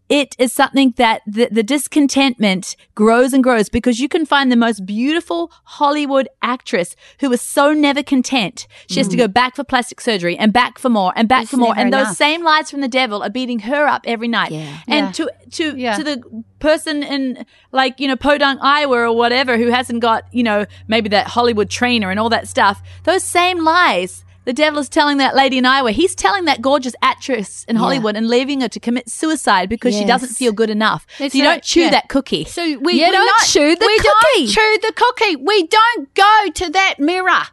it 0.09 0.35
is 0.37 0.51
something 0.51 0.93
that 0.97 1.21
the, 1.25 1.47
the 1.49 1.63
discontentment 1.63 2.75
grows 2.93 3.33
and 3.33 3.43
grows 3.43 3.69
because 3.69 3.99
you 3.99 4.09
can 4.09 4.25
find 4.25 4.51
the 4.51 4.55
most 4.55 4.85
beautiful 4.85 5.51
Hollywood 5.63 6.27
actress 6.41 6.95
who 7.19 7.31
is 7.31 7.41
so 7.41 7.73
never 7.73 8.03
content. 8.03 8.67
She 8.89 8.99
has 8.99 9.07
to 9.07 9.15
mm. 9.15 9.19
go 9.19 9.27
back 9.27 9.55
for 9.55 9.63
plastic 9.63 10.01
surgery 10.01 10.37
and 10.37 10.51
back 10.51 10.77
for 10.77 10.89
more 10.89 11.13
and 11.15 11.29
back 11.29 11.43
It's 11.43 11.51
for 11.51 11.57
more. 11.57 11.73
And 11.75 11.91
those 11.91 12.17
same 12.17 12.43
lies 12.43 12.69
from 12.69 12.81
the 12.81 12.87
devil 12.87 13.23
are 13.23 13.29
beating 13.29 13.59
her 13.59 13.87
up 13.87 14.03
every 14.05 14.27
night. 14.27 14.51
Yeah. 14.51 14.77
And 14.87 15.05
Yeah. 15.07 15.11
to 15.13 15.31
to 15.51 15.77
Yeah. 15.77 15.95
to 15.95 16.03
the 16.03 16.43
person 16.59 17.01
in 17.01 17.45
like 17.71 17.99
you 17.99 18.07
know 18.07 18.15
podunk 18.15 18.59
iowa 18.61 19.09
or 19.09 19.15
whatever 19.15 19.57
who 19.57 19.69
hasn't 19.69 20.01
got 20.01 20.25
you 20.31 20.43
know 20.43 20.65
maybe 20.87 21.09
that 21.09 21.27
hollywood 21.27 21.69
trainer 21.69 22.09
and 22.09 22.21
all 22.21 22.29
that 22.29 22.47
stuff 22.47 22.81
those 23.03 23.21
same 23.21 23.65
lies 23.65 24.23
the 24.45 24.53
devil 24.53 24.79
is 24.79 24.89
telling 24.89 25.17
that 25.17 25.35
lady 25.35 25.57
in 25.57 25.65
Iowa. 25.65 25.91
He's 25.91 26.15
telling 26.15 26.45
that 26.45 26.61
gorgeous 26.61 26.93
actress 27.01 27.63
in 27.65 27.75
Hollywood 27.75 28.15
and 28.15 28.27
leaving 28.27 28.61
her 28.61 28.67
to 28.69 28.79
commit 28.79 29.09
suicide 29.09 29.69
because 29.69 29.95
she 29.95 30.05
doesn't 30.05 30.29
feel 30.29 30.51
good 30.51 30.69
enough. 30.69 31.05
So 31.17 31.25
you 31.25 31.43
don't 31.43 31.63
chew 31.63 31.81
yeah. 31.81 31.91
that 31.91 32.09
cookie. 32.09 32.45
So 32.45 32.61
we, 32.61 32.71
You 32.71 32.79
we 33.05 33.11
don't 33.11 33.25
not, 33.25 33.45
chew 33.47 33.75
the 33.75 33.85
we 33.85 33.97
cookie. 33.97 34.45
don't 34.45 34.47
chew 34.47 34.77
the 34.81 34.93
cookie. 34.95 35.35
We 35.37 35.67
don't 35.67 36.13
go 36.13 36.49
to 36.53 36.69
that 36.71 36.95
mirror. 36.99 37.43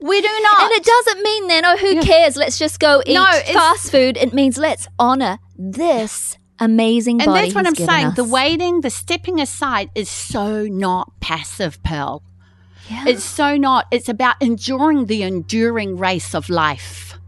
We 0.00 0.20
do 0.20 0.28
not. 0.42 0.62
And 0.64 0.72
it 0.72 0.84
doesn't 0.84 1.22
mean 1.22 1.48
then, 1.48 1.64
oh, 1.64 1.76
who 1.78 2.02
cares? 2.02 2.36
Let's 2.36 2.58
just 2.58 2.78
go 2.78 3.02
eat 3.06 3.14
No, 3.14 3.24
fast 3.24 3.90
food. 3.90 4.18
It 4.18 4.34
means 4.34 4.58
let's 4.58 4.86
honor 4.98 5.38
this 5.56 6.36
amazing 6.58 7.20
and 7.22 7.32
that's 7.34 7.54
what 7.54 7.66
I'm 7.66 7.74
saying. 7.74 8.06
us. 8.08 8.16
The 8.16 8.24
waiting, 8.24 8.82
the 8.82 8.90
stepping 8.90 9.40
aside 9.40 9.90
is 9.94 10.10
so 10.10 10.66
not 10.66 11.12
passive, 11.20 11.82
Pearl. 11.82 12.22
It's 12.90 13.24
so 13.24 13.56
not. 13.56 13.86
It's 13.90 14.08
about 14.08 14.36
enduring 14.40 15.06
the 15.06 15.22
enduring 15.22 15.96
race 15.96 16.34
of 16.34 16.48
life. 16.48 17.18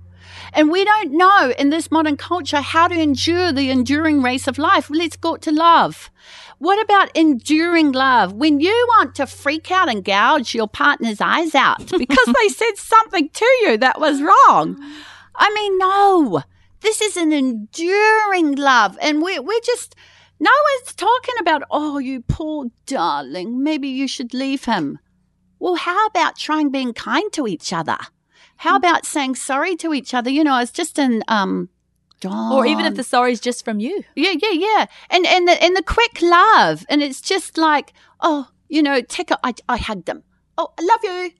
And 0.53 0.71
we 0.71 0.85
don't 0.85 1.12
know 1.12 1.53
in 1.59 1.69
this 1.71 1.90
modern 1.90 2.16
culture 2.16 2.62
how 2.62 2.88
to 2.88 2.95
endure 2.95 3.53
the 3.53 3.71
enduring 3.71 4.23
race 4.23 4.47
of 4.49 4.57
life. 4.59 4.88
Let's 4.88 5.16
go 5.16 5.37
to 5.37 5.53
love. 5.53 6.11
What 6.59 6.83
about 6.83 7.14
enduring 7.14 7.92
love? 7.92 8.33
When 8.33 8.61
you 8.61 8.73
want 8.97 9.14
to 9.16 9.27
freak 9.27 9.71
out 9.71 9.90
and 9.90 10.03
gouge 10.03 10.55
your 10.55 10.66
partner's 10.66 11.21
eyes 11.21 11.55
out 11.55 11.79
because 11.99 12.35
they 12.40 12.49
said 12.49 12.77
something 12.77 13.29
to 13.29 13.45
you 13.62 13.77
that 13.77 14.01
was 14.01 14.23
wrong. 14.23 14.79
I 15.35 15.53
mean, 15.53 15.77
no. 15.79 16.42
This 16.81 17.03
is 17.03 17.19
an 17.19 17.33
enduring 17.33 18.57
love. 18.57 18.97
And 19.03 19.21
we're, 19.21 19.42
we're 19.42 19.61
just, 19.61 19.95
no 20.40 20.51
one's 20.51 20.95
talking 20.95 21.35
about, 21.40 21.64
oh, 21.71 21.99
you 21.99 22.23
poor 22.23 22.71
darling, 22.87 23.62
maybe 23.62 23.88
you 23.88 24.09
should 24.09 24.33
leave 24.33 24.64
him. 24.64 24.99
Well, 25.59 25.77
how 25.77 26.07
about 26.07 26.37
trying 26.37 26.71
being 26.71 26.92
kind 26.92 27.33
to 27.33 27.47
each 27.47 27.73
other? 27.73 27.99
How 28.59 28.77
about 28.77 29.05
saying 29.05 29.35
sorry 29.37 29.77
to 29.77 29.92
each 29.92 30.14
other? 30.14 30.31
You 30.31 30.45
know, 30.45 30.59
it's 30.59 30.73
just 30.73 30.99
an, 30.99 31.23
um, 31.29 31.69
or 32.25 32.66
even 32.66 32.87
if 32.87 32.95
the 32.95 33.05
sorry's 33.05 33.40
just 33.40 33.64
from 33.64 33.81
you. 33.81 34.03
yeah, 34.14 34.35
yeah, 34.40 34.53
yeah. 34.53 34.87
And 35.11 35.27
and 35.27 35.47
the 35.47 35.62
and 35.62 35.77
the 35.77 35.83
quick 35.83 36.23
love, 36.23 36.87
and 36.88 37.03
it's 37.03 37.21
just 37.21 37.59
like, 37.59 37.92
oh, 38.21 38.49
you 38.69 38.83
know, 38.83 39.01
take 39.03 39.31
a, 39.31 39.38
I, 39.45 39.55
I 39.69 39.77
hugged 39.77 40.07
them. 40.07 40.25
Oh, 40.57 40.73
I 40.79 40.83
love 40.83 41.01
you. 41.03 41.31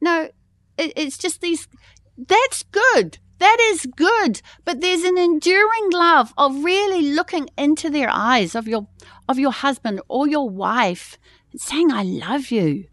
No, 0.00 0.30
it, 0.78 0.92
it's 0.96 1.18
just 1.18 1.40
these. 1.40 1.68
That's 2.16 2.62
good. 2.62 3.18
That 3.38 3.58
is 3.60 3.86
good. 3.96 4.40
But 4.64 4.80
there's 4.80 5.02
an 5.02 5.18
enduring 5.18 5.90
love 5.90 6.32
of 6.38 6.64
really 6.64 7.02
looking 7.02 7.48
into 7.58 7.90
their 7.90 8.08
eyes 8.10 8.54
of 8.54 8.66
your 8.66 8.88
of 9.28 9.38
your 9.38 9.52
husband 9.52 10.00
or 10.08 10.26
your 10.26 10.48
wife, 10.48 11.18
and 11.52 11.60
saying, 11.60 11.92
"I 11.92 12.02
love 12.02 12.50
you." 12.50 12.86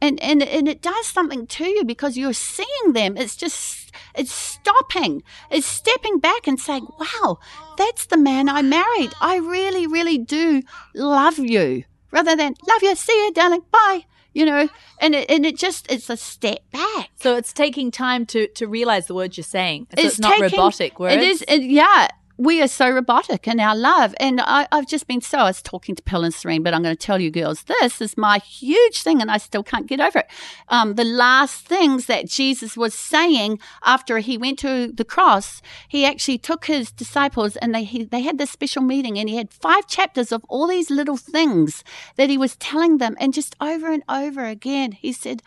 And 0.00 0.22
and 0.22 0.42
and 0.42 0.68
it 0.68 0.82
does 0.82 1.06
something 1.06 1.46
to 1.46 1.64
you 1.64 1.84
because 1.84 2.16
you're 2.16 2.32
seeing 2.32 2.92
them. 2.92 3.16
It's 3.16 3.36
just 3.36 3.92
it's 4.14 4.32
stopping. 4.32 5.22
It's 5.50 5.66
stepping 5.66 6.18
back 6.18 6.46
and 6.46 6.58
saying 6.60 6.86
wow 6.98 7.38
that's 7.76 8.06
the 8.06 8.16
man 8.16 8.48
i 8.48 8.62
married. 8.62 9.12
I 9.20 9.36
really 9.36 9.86
really 9.86 10.18
do 10.18 10.62
love 10.94 11.38
you. 11.38 11.84
Rather 12.10 12.36
than 12.36 12.54
love 12.68 12.82
you. 12.82 12.94
See 12.94 13.26
you 13.26 13.32
darling. 13.32 13.62
Bye. 13.70 14.04
You 14.32 14.46
know 14.46 14.68
and 15.00 15.14
it, 15.14 15.30
and 15.30 15.44
it 15.44 15.56
just 15.56 15.90
it's 15.90 16.10
a 16.10 16.16
step 16.16 16.60
back. 16.72 17.10
So 17.16 17.36
it's 17.36 17.52
taking 17.52 17.90
time 17.90 18.26
to 18.26 18.48
to 18.48 18.66
realize 18.66 19.06
the 19.06 19.14
words 19.14 19.36
you're 19.36 19.44
saying. 19.44 19.88
So 19.90 20.02
it's, 20.02 20.12
it's 20.14 20.18
not 20.18 20.38
taking- 20.38 20.58
robotic 20.58 20.98
words. 20.98 21.16
It 21.16 21.22
is, 21.22 21.44
it, 21.48 21.62
yeah. 21.62 22.08
We 22.38 22.60
are 22.60 22.68
so 22.68 22.90
robotic 22.90 23.48
in 23.48 23.60
our 23.60 23.74
love. 23.74 24.14
And 24.20 24.42
I, 24.42 24.68
I've 24.70 24.86
just 24.86 25.06
been 25.06 25.22
so, 25.22 25.38
I 25.38 25.44
was 25.44 25.62
talking 25.62 25.94
to 25.94 26.02
Pill 26.02 26.22
and 26.22 26.34
Serene, 26.34 26.62
but 26.62 26.74
I'm 26.74 26.82
going 26.82 26.94
to 26.94 27.06
tell 27.06 27.18
you 27.18 27.30
girls, 27.30 27.62
this 27.62 28.02
is 28.02 28.18
my 28.18 28.38
huge 28.38 29.02
thing 29.02 29.22
and 29.22 29.30
I 29.30 29.38
still 29.38 29.62
can't 29.62 29.86
get 29.86 30.00
over 30.00 30.18
it. 30.18 30.26
Um, 30.68 30.96
the 30.96 31.04
last 31.04 31.64
things 31.64 32.06
that 32.06 32.28
Jesus 32.28 32.76
was 32.76 32.92
saying 32.92 33.58
after 33.84 34.18
he 34.18 34.36
went 34.36 34.58
to 34.58 34.92
the 34.92 35.04
cross, 35.04 35.62
he 35.88 36.04
actually 36.04 36.36
took 36.36 36.66
his 36.66 36.92
disciples 36.92 37.56
and 37.56 37.74
they, 37.74 37.84
he, 37.84 38.04
they 38.04 38.20
had 38.20 38.36
this 38.36 38.50
special 38.50 38.82
meeting 38.82 39.18
and 39.18 39.30
he 39.30 39.36
had 39.36 39.50
five 39.50 39.86
chapters 39.86 40.30
of 40.30 40.44
all 40.48 40.66
these 40.66 40.90
little 40.90 41.16
things 41.16 41.82
that 42.16 42.28
he 42.28 42.36
was 42.36 42.56
telling 42.56 42.98
them. 42.98 43.16
And 43.18 43.32
just 43.32 43.56
over 43.62 43.90
and 43.90 44.02
over 44.10 44.44
again, 44.44 44.92
he 44.92 45.10
said, 45.10 45.42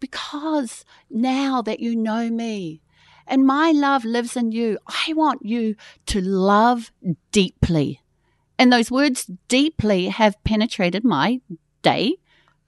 because 0.00 0.84
now 1.10 1.62
that 1.62 1.80
you 1.80 1.94
know 1.96 2.30
me, 2.30 2.80
and 3.26 3.46
my 3.46 3.70
love 3.72 4.04
lives 4.04 4.36
in 4.36 4.52
you. 4.52 4.78
I 4.86 5.12
want 5.14 5.44
you 5.44 5.76
to 6.06 6.20
love 6.20 6.92
deeply. 7.32 8.00
And 8.58 8.72
those 8.72 8.90
words 8.90 9.30
deeply 9.48 10.08
have 10.08 10.42
penetrated 10.44 11.04
my 11.04 11.40
day 11.82 12.16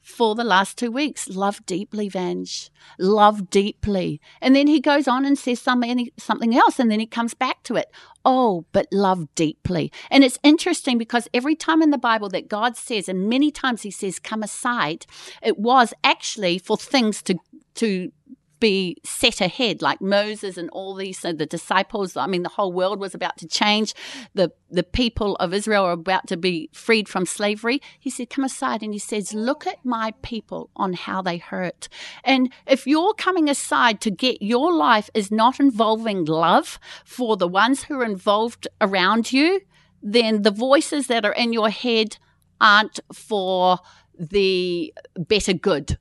for 0.07 0.37
the 0.37 0.45
last 0.45 0.79
two 0.79 0.91
weeks. 0.91 1.29
Love 1.29 1.65
deeply, 1.67 2.09
Vange. 2.09 2.71
Love 2.97 3.51
deeply. 3.51 4.21
And 4.41 4.55
then 4.55 4.69
he 4.69 4.81
goes 4.81 5.09
on 5.09 5.25
and 5.25 5.37
says 5.37 5.61
something, 5.61 6.11
something 6.17 6.57
else, 6.57 6.79
and 6.79 6.91
then 6.91 7.01
he 7.01 7.07
comes 7.07 7.35
back 7.35 7.65
to 7.65 7.75
it. 7.75 7.91
Oh, 8.25 8.65
but 8.71 8.87
love 8.93 9.27
deeply. 9.35 9.91
And 10.09 10.23
it's 10.23 10.39
interesting 10.45 10.97
because 10.97 11.29
every 11.35 11.57
time 11.57 11.83
in 11.83 11.91
the 11.91 11.99
Bible 11.99 12.29
that 12.29 12.49
God 12.49 12.77
says, 12.77 13.09
and 13.09 13.29
many 13.29 13.51
times 13.51 13.83
he 13.83 13.91
says, 13.91 14.21
come 14.21 14.45
aside, 14.45 15.07
it 15.43 15.59
was 15.59 15.93
actually 16.05 16.59
for 16.59 16.77
things 16.77 17.21
to, 17.23 17.37
to, 17.75 18.13
be 18.61 18.97
set 19.05 19.41
ahead 19.41 19.83
like 19.83 20.01
Moses 20.01 20.57
and 20.57 20.71
all 20.71 20.95
these 20.95 21.25
uh, 21.25 21.33
the 21.33 21.47
disciples 21.47 22.17
I 22.17 22.27
mean 22.27 22.43
the 22.43 22.49
whole 22.51 22.73
world 22.73 22.99
was 22.99 23.15
about 23.15 23.37
to 23.39 23.47
change. 23.47 23.95
The 24.35 24.53
the 24.71 24.83
people 24.83 25.37
of 25.37 25.55
Israel 25.55 25.85
are 25.85 25.93
about 25.93 26.27
to 26.29 26.37
be 26.37 26.71
freed 26.73 27.09
from 27.09 27.27
slavery. 27.27 27.81
He 27.99 28.11
said 28.11 28.31
come 28.31 28.45
aside 28.45 28.83
and 28.83 28.93
he 28.93 28.99
says 28.99 29.35
look 29.35 29.67
at 29.67 29.85
my 29.85 30.15
people 30.23 30.71
on 30.77 30.95
how 30.95 31.23
they 31.23 31.39
hurt. 31.39 31.89
And 32.25 32.53
if 32.67 32.87
you're 32.87 33.15
coming 33.15 33.49
aside 33.49 34.01
to 34.03 34.11
get 34.11 34.43
your 34.43 34.73
life 34.73 35.11
is 35.15 35.31
not 35.31 35.61
involving 35.61 36.25
love 36.25 36.79
for 37.05 37.37
the 37.37 37.49
ones 37.49 37.85
who 37.85 38.01
are 38.01 38.05
involved 38.05 38.69
around 38.81 39.33
you 39.33 39.61
then 40.03 40.43
the 40.43 40.51
voices 40.51 41.09
that 41.09 41.25
are 41.25 41.33
in 41.33 41.53
your 41.53 41.71
head 41.71 42.17
aren't 42.61 43.01
for 43.13 43.79
the 44.19 44.95
better 45.17 45.53
good 45.53 45.99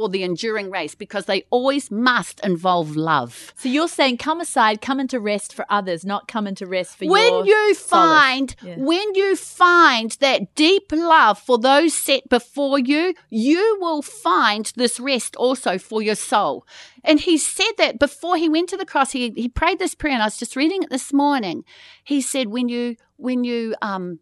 for 0.00 0.08
the 0.08 0.22
enduring 0.22 0.70
race 0.70 0.94
because 0.94 1.26
they 1.26 1.44
always 1.50 1.90
must 1.90 2.40
involve 2.42 2.96
love. 2.96 3.52
so 3.54 3.68
you're 3.68 3.86
saying 3.86 4.16
come 4.16 4.40
aside, 4.40 4.80
come 4.80 4.98
into 4.98 5.20
rest 5.20 5.52
for 5.52 5.66
others, 5.68 6.06
not 6.06 6.26
come 6.26 6.46
into 6.46 6.66
rest 6.66 6.96
for 6.96 7.04
When 7.06 7.44
you 7.44 7.74
find 7.74 8.56
Yeah. 8.62 8.76
when 8.78 9.14
you 9.14 9.36
find 9.36 10.10
that 10.20 10.54
deep 10.54 10.90
love 10.90 11.38
for 11.38 11.58
those 11.58 11.92
set 11.92 12.30
before 12.30 12.78
you, 12.78 13.12
you 13.28 13.76
will 13.78 14.00
find 14.00 14.72
this 14.74 14.98
rest 14.98 15.36
also 15.36 15.76
for 15.76 16.00
your 16.00 16.14
soul. 16.14 16.66
And 17.04 17.20
he 17.20 17.36
said 17.36 17.72
that 17.76 17.98
before 17.98 18.38
he 18.38 18.48
went 18.48 18.70
to 18.70 18.78
the 18.78 18.86
cross, 18.86 19.10
he 19.12 19.34
he 19.36 19.48
prayed 19.50 19.78
this 19.78 19.94
prayer, 19.94 20.14
and 20.14 20.22
I 20.22 20.26
was 20.26 20.38
just 20.38 20.56
reading 20.56 20.82
it 20.82 20.88
this 20.88 21.12
morning. 21.12 21.62
He 22.04 22.22
said, 22.22 22.46
"When 22.48 22.70
you 22.70 22.96
when 23.18 23.44
you 23.44 23.74
um." 23.82 24.20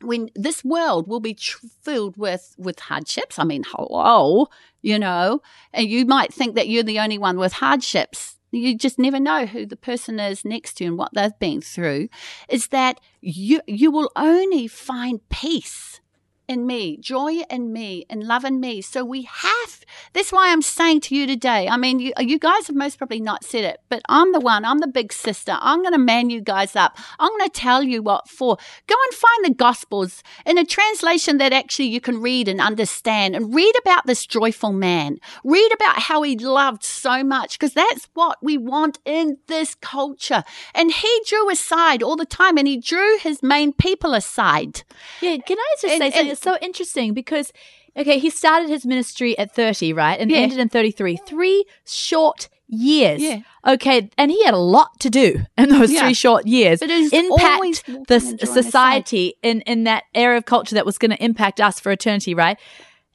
when 0.00 0.28
this 0.34 0.62
world 0.64 1.06
will 1.08 1.20
be 1.20 1.34
tr- 1.34 1.64
filled 1.82 2.16
with 2.16 2.54
with 2.58 2.78
hardships 2.80 3.38
i 3.38 3.44
mean 3.44 3.62
hello 3.72 4.48
you 4.84 4.98
know 4.98 5.40
and 5.72 5.88
you 5.88 6.04
might 6.04 6.32
think 6.32 6.54
that 6.54 6.68
you're 6.68 6.82
the 6.82 7.00
only 7.00 7.18
one 7.18 7.38
with 7.38 7.54
hardships. 7.54 8.36
You 8.52 8.76
just 8.76 8.98
never 9.00 9.18
know 9.18 9.46
who 9.46 9.66
the 9.66 9.76
person 9.76 10.20
is 10.20 10.44
next 10.44 10.74
to 10.74 10.84
you 10.84 10.90
and 10.90 10.98
what 10.98 11.12
they've 11.12 11.36
been 11.40 11.60
through. 11.60 12.08
Is 12.48 12.68
that 12.68 13.00
you 13.20 13.60
you 13.66 13.90
will 13.90 14.12
only 14.14 14.68
find 14.68 15.28
peace 15.28 16.00
in 16.46 16.66
me, 16.66 16.96
joy 16.98 17.42
in 17.50 17.72
me, 17.72 18.04
and 18.10 18.22
love 18.24 18.44
in 18.44 18.60
me. 18.60 18.80
So 18.82 19.04
we 19.04 19.22
have, 19.22 19.84
that's 20.12 20.30
why 20.32 20.50
I'm 20.52 20.62
saying 20.62 21.00
to 21.02 21.14
you 21.16 21.26
today, 21.26 21.68
I 21.68 21.76
mean, 21.76 22.00
you, 22.00 22.12
you 22.18 22.38
guys 22.38 22.66
have 22.66 22.76
most 22.76 22.98
probably 22.98 23.20
not 23.20 23.44
said 23.44 23.64
it, 23.64 23.80
but 23.88 24.02
I'm 24.08 24.32
the 24.32 24.40
one, 24.40 24.64
I'm 24.64 24.78
the 24.78 24.86
big 24.86 25.12
sister. 25.12 25.56
I'm 25.60 25.80
going 25.82 25.92
to 25.92 25.98
man 25.98 26.30
you 26.30 26.40
guys 26.40 26.76
up. 26.76 26.98
I'm 27.18 27.30
going 27.30 27.48
to 27.48 27.60
tell 27.60 27.82
you 27.82 28.02
what 28.02 28.28
for. 28.28 28.56
Go 28.86 28.94
and 29.08 29.14
find 29.14 29.44
the 29.44 29.54
Gospels 29.54 30.22
in 30.44 30.58
a 30.58 30.64
translation 30.64 31.38
that 31.38 31.52
actually 31.52 31.86
you 31.88 32.00
can 32.00 32.20
read 32.20 32.48
and 32.48 32.60
understand 32.60 33.34
and 33.34 33.54
read 33.54 33.72
about 33.80 34.06
this 34.06 34.26
joyful 34.26 34.72
man. 34.72 35.18
Read 35.44 35.72
about 35.72 35.98
how 36.00 36.22
he 36.22 36.36
loved 36.36 36.84
so 36.84 37.24
much 37.24 37.58
because 37.58 37.72
that's 37.72 38.08
what 38.14 38.38
we 38.42 38.58
want 38.58 38.98
in 39.04 39.38
this 39.46 39.74
culture. 39.76 40.44
And 40.74 40.92
he 40.92 41.20
drew 41.26 41.50
aside 41.50 42.02
all 42.02 42.16
the 42.16 42.26
time 42.26 42.58
and 42.58 42.68
he 42.68 42.76
drew 42.78 43.16
his 43.18 43.42
main 43.42 43.72
people 43.72 44.12
aside. 44.14 44.82
Yeah, 45.20 45.38
can 45.38 45.58
I 45.58 45.74
just 45.80 45.94
And- 45.94 46.02
say 46.02 46.10
something? 46.10 46.33
It's 46.34 46.42
so 46.42 46.56
interesting 46.60 47.14
because, 47.14 47.52
okay, 47.96 48.18
he 48.18 48.28
started 48.30 48.68
his 48.68 48.84
ministry 48.84 49.38
at 49.38 49.54
30, 49.54 49.92
right? 49.92 50.18
And 50.20 50.30
Yeah. 50.30 50.38
ended 50.38 50.58
in 50.58 50.68
33. 50.68 51.16
Three 51.26 51.64
short 51.86 52.48
years. 52.66 53.20
Yeah. 53.22 53.40
Okay, 53.66 54.08
and 54.18 54.30
he 54.30 54.42
had 54.44 54.54
a 54.54 54.58
lot 54.58 54.98
to 55.00 55.10
do 55.10 55.40
in 55.56 55.68
those 55.68 55.90
Yeah. 55.92 56.00
three 56.04 56.14
short 56.14 56.46
years. 56.46 56.80
But 56.80 56.90
it's 56.90 57.12
impact 57.12 57.86
the 57.86 57.92
and 57.94 58.10
s- 58.10 58.22
drawing 58.24 58.34
aside. 58.42 58.48
society 58.62 59.34
in, 59.42 59.60
in 59.62 59.84
that 59.84 60.04
era 60.14 60.36
of 60.38 60.44
culture 60.46 60.74
that 60.74 60.86
was 60.86 60.98
going 60.98 61.10
to 61.12 61.22
impact 61.24 61.60
us 61.60 61.78
for 61.80 61.92
eternity, 61.92 62.34
right? 62.34 62.58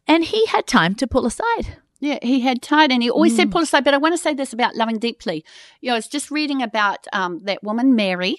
And 0.07 0.23
he 0.25 0.45
had 0.47 0.65
time 0.67 0.95
to 0.95 1.07
pull 1.07 1.25
aside. 1.25 1.77
Yeah, 1.99 2.19
he 2.21 2.39
had 2.41 2.61
tied 2.61 2.91
and 2.91 3.03
he 3.03 3.09
always 3.09 3.35
said 3.35 3.51
pull 3.51 3.61
aside. 3.63 3.83
But 3.83 3.93
I 3.93 3.97
want 3.97 4.13
to 4.13 4.17
say 4.17 4.33
this 4.33 4.53
about 4.53 4.75
loving 4.75 4.99
deeply. 4.99 5.43
You 5.81 5.89
know, 5.89 5.95
I 5.95 5.97
was 5.97 6.07
just 6.07 6.31
reading 6.31 6.61
about 6.63 7.05
um, 7.11 7.41
that 7.43 7.61
woman, 7.63 7.93
Mary, 7.95 8.37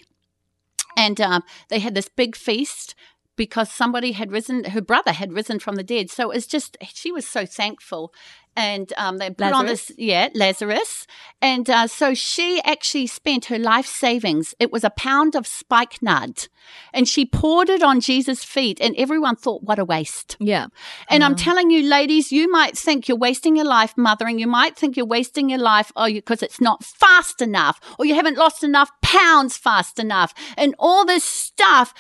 and 0.97 1.21
um, 1.21 1.43
they 1.69 1.79
had 1.79 1.95
this 1.95 2.09
big 2.09 2.35
feast 2.37 2.95
because 3.40 3.72
somebody 3.72 4.12
had 4.12 4.31
risen, 4.31 4.64
her 4.64 4.83
brother 4.83 5.12
had 5.12 5.33
risen 5.33 5.59
from 5.59 5.76
the 5.76 5.83
dead. 5.83 6.11
So 6.11 6.31
it's 6.31 6.46
just, 6.46 6.76
she 6.83 7.11
was 7.11 7.26
so 7.26 7.46
thankful. 7.46 8.12
and 8.57 8.92
um, 8.96 9.18
they 9.18 9.31
put 9.31 9.53
on 9.53 9.66
this, 9.66 9.92
yeah, 9.96 10.29
Lazarus. 10.35 11.07
And 11.40 11.70
uh, 11.70 11.87
so 11.87 12.14
she 12.14 12.61
actually 12.64 13.07
spent 13.07 13.46
her 13.46 13.59
life 13.59 13.87
savings. 13.87 14.55
It 14.59 14.72
was 14.72 14.85
a 14.85 14.90
pound 14.90 15.35
of 15.35 15.46
spikenard, 15.46 16.48
and 16.92 17.09
she 17.09 17.24
poured 17.24 17.70
it 17.70 17.83
on 17.83 18.00
Jesus' 18.00 18.44
feet, 18.44 18.79
and 18.81 18.94
everyone 18.96 19.37
thought, 19.37 19.62
what 19.62 19.79
a 19.79 19.85
waste. 19.85 20.37
Yeah. 20.40 20.66
And 21.09 21.24
I'm 21.24 21.37
telling 21.37 21.70
you, 21.70 21.88
ladies, 21.88 22.33
you 22.33 22.50
might 22.50 22.76
think 22.76 23.09
you're 23.09 23.16
wasting 23.16 23.57
your 23.57 23.64
life 23.64 23.94
mothering. 23.96 24.38
You 24.38 24.46
might 24.46 24.76
think 24.76 24.96
you're 24.96 25.07
wasting 25.07 25.48
your 25.48 25.59
life 25.59 25.92
oh, 25.96 26.07
because 26.07 26.42
it's 26.42 26.61
not 26.61 26.85
fast 26.85 27.40
enough 27.40 27.81
or 27.98 28.05
you 28.05 28.14
haven't 28.14 28.37
lost 28.37 28.62
enough 28.62 28.90
pounds 29.00 29.57
fast 29.57 29.98
enough 29.98 30.35
and 30.57 30.74
all 30.79 31.05
this 31.05 31.24
stuff. 31.24 31.94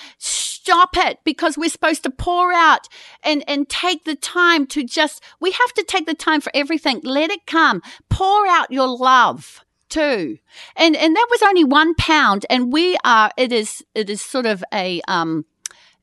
Stop 0.62 0.90
it 0.98 1.20
because 1.24 1.56
we're 1.56 1.70
supposed 1.70 2.02
to 2.02 2.10
pour 2.10 2.52
out 2.52 2.86
and, 3.22 3.42
and 3.48 3.66
take 3.66 4.04
the 4.04 4.14
time 4.14 4.66
to 4.66 4.84
just, 4.84 5.22
we 5.40 5.52
have 5.52 5.72
to 5.72 5.82
take 5.82 6.04
the 6.04 6.14
time 6.14 6.42
for 6.42 6.52
everything. 6.54 7.00
Let 7.02 7.30
it 7.30 7.46
come. 7.46 7.80
Pour 8.10 8.46
out 8.46 8.70
your 8.70 8.86
love 8.86 9.64
too. 9.88 10.36
And, 10.76 10.96
and 10.96 11.16
that 11.16 11.26
was 11.30 11.42
only 11.42 11.64
one 11.64 11.94
pound. 11.94 12.44
And 12.50 12.70
we 12.70 12.98
are, 13.04 13.30
it 13.38 13.52
is, 13.52 13.82
it 13.94 14.10
is 14.10 14.20
sort 14.20 14.44
of 14.44 14.62
a, 14.72 15.00
um, 15.08 15.46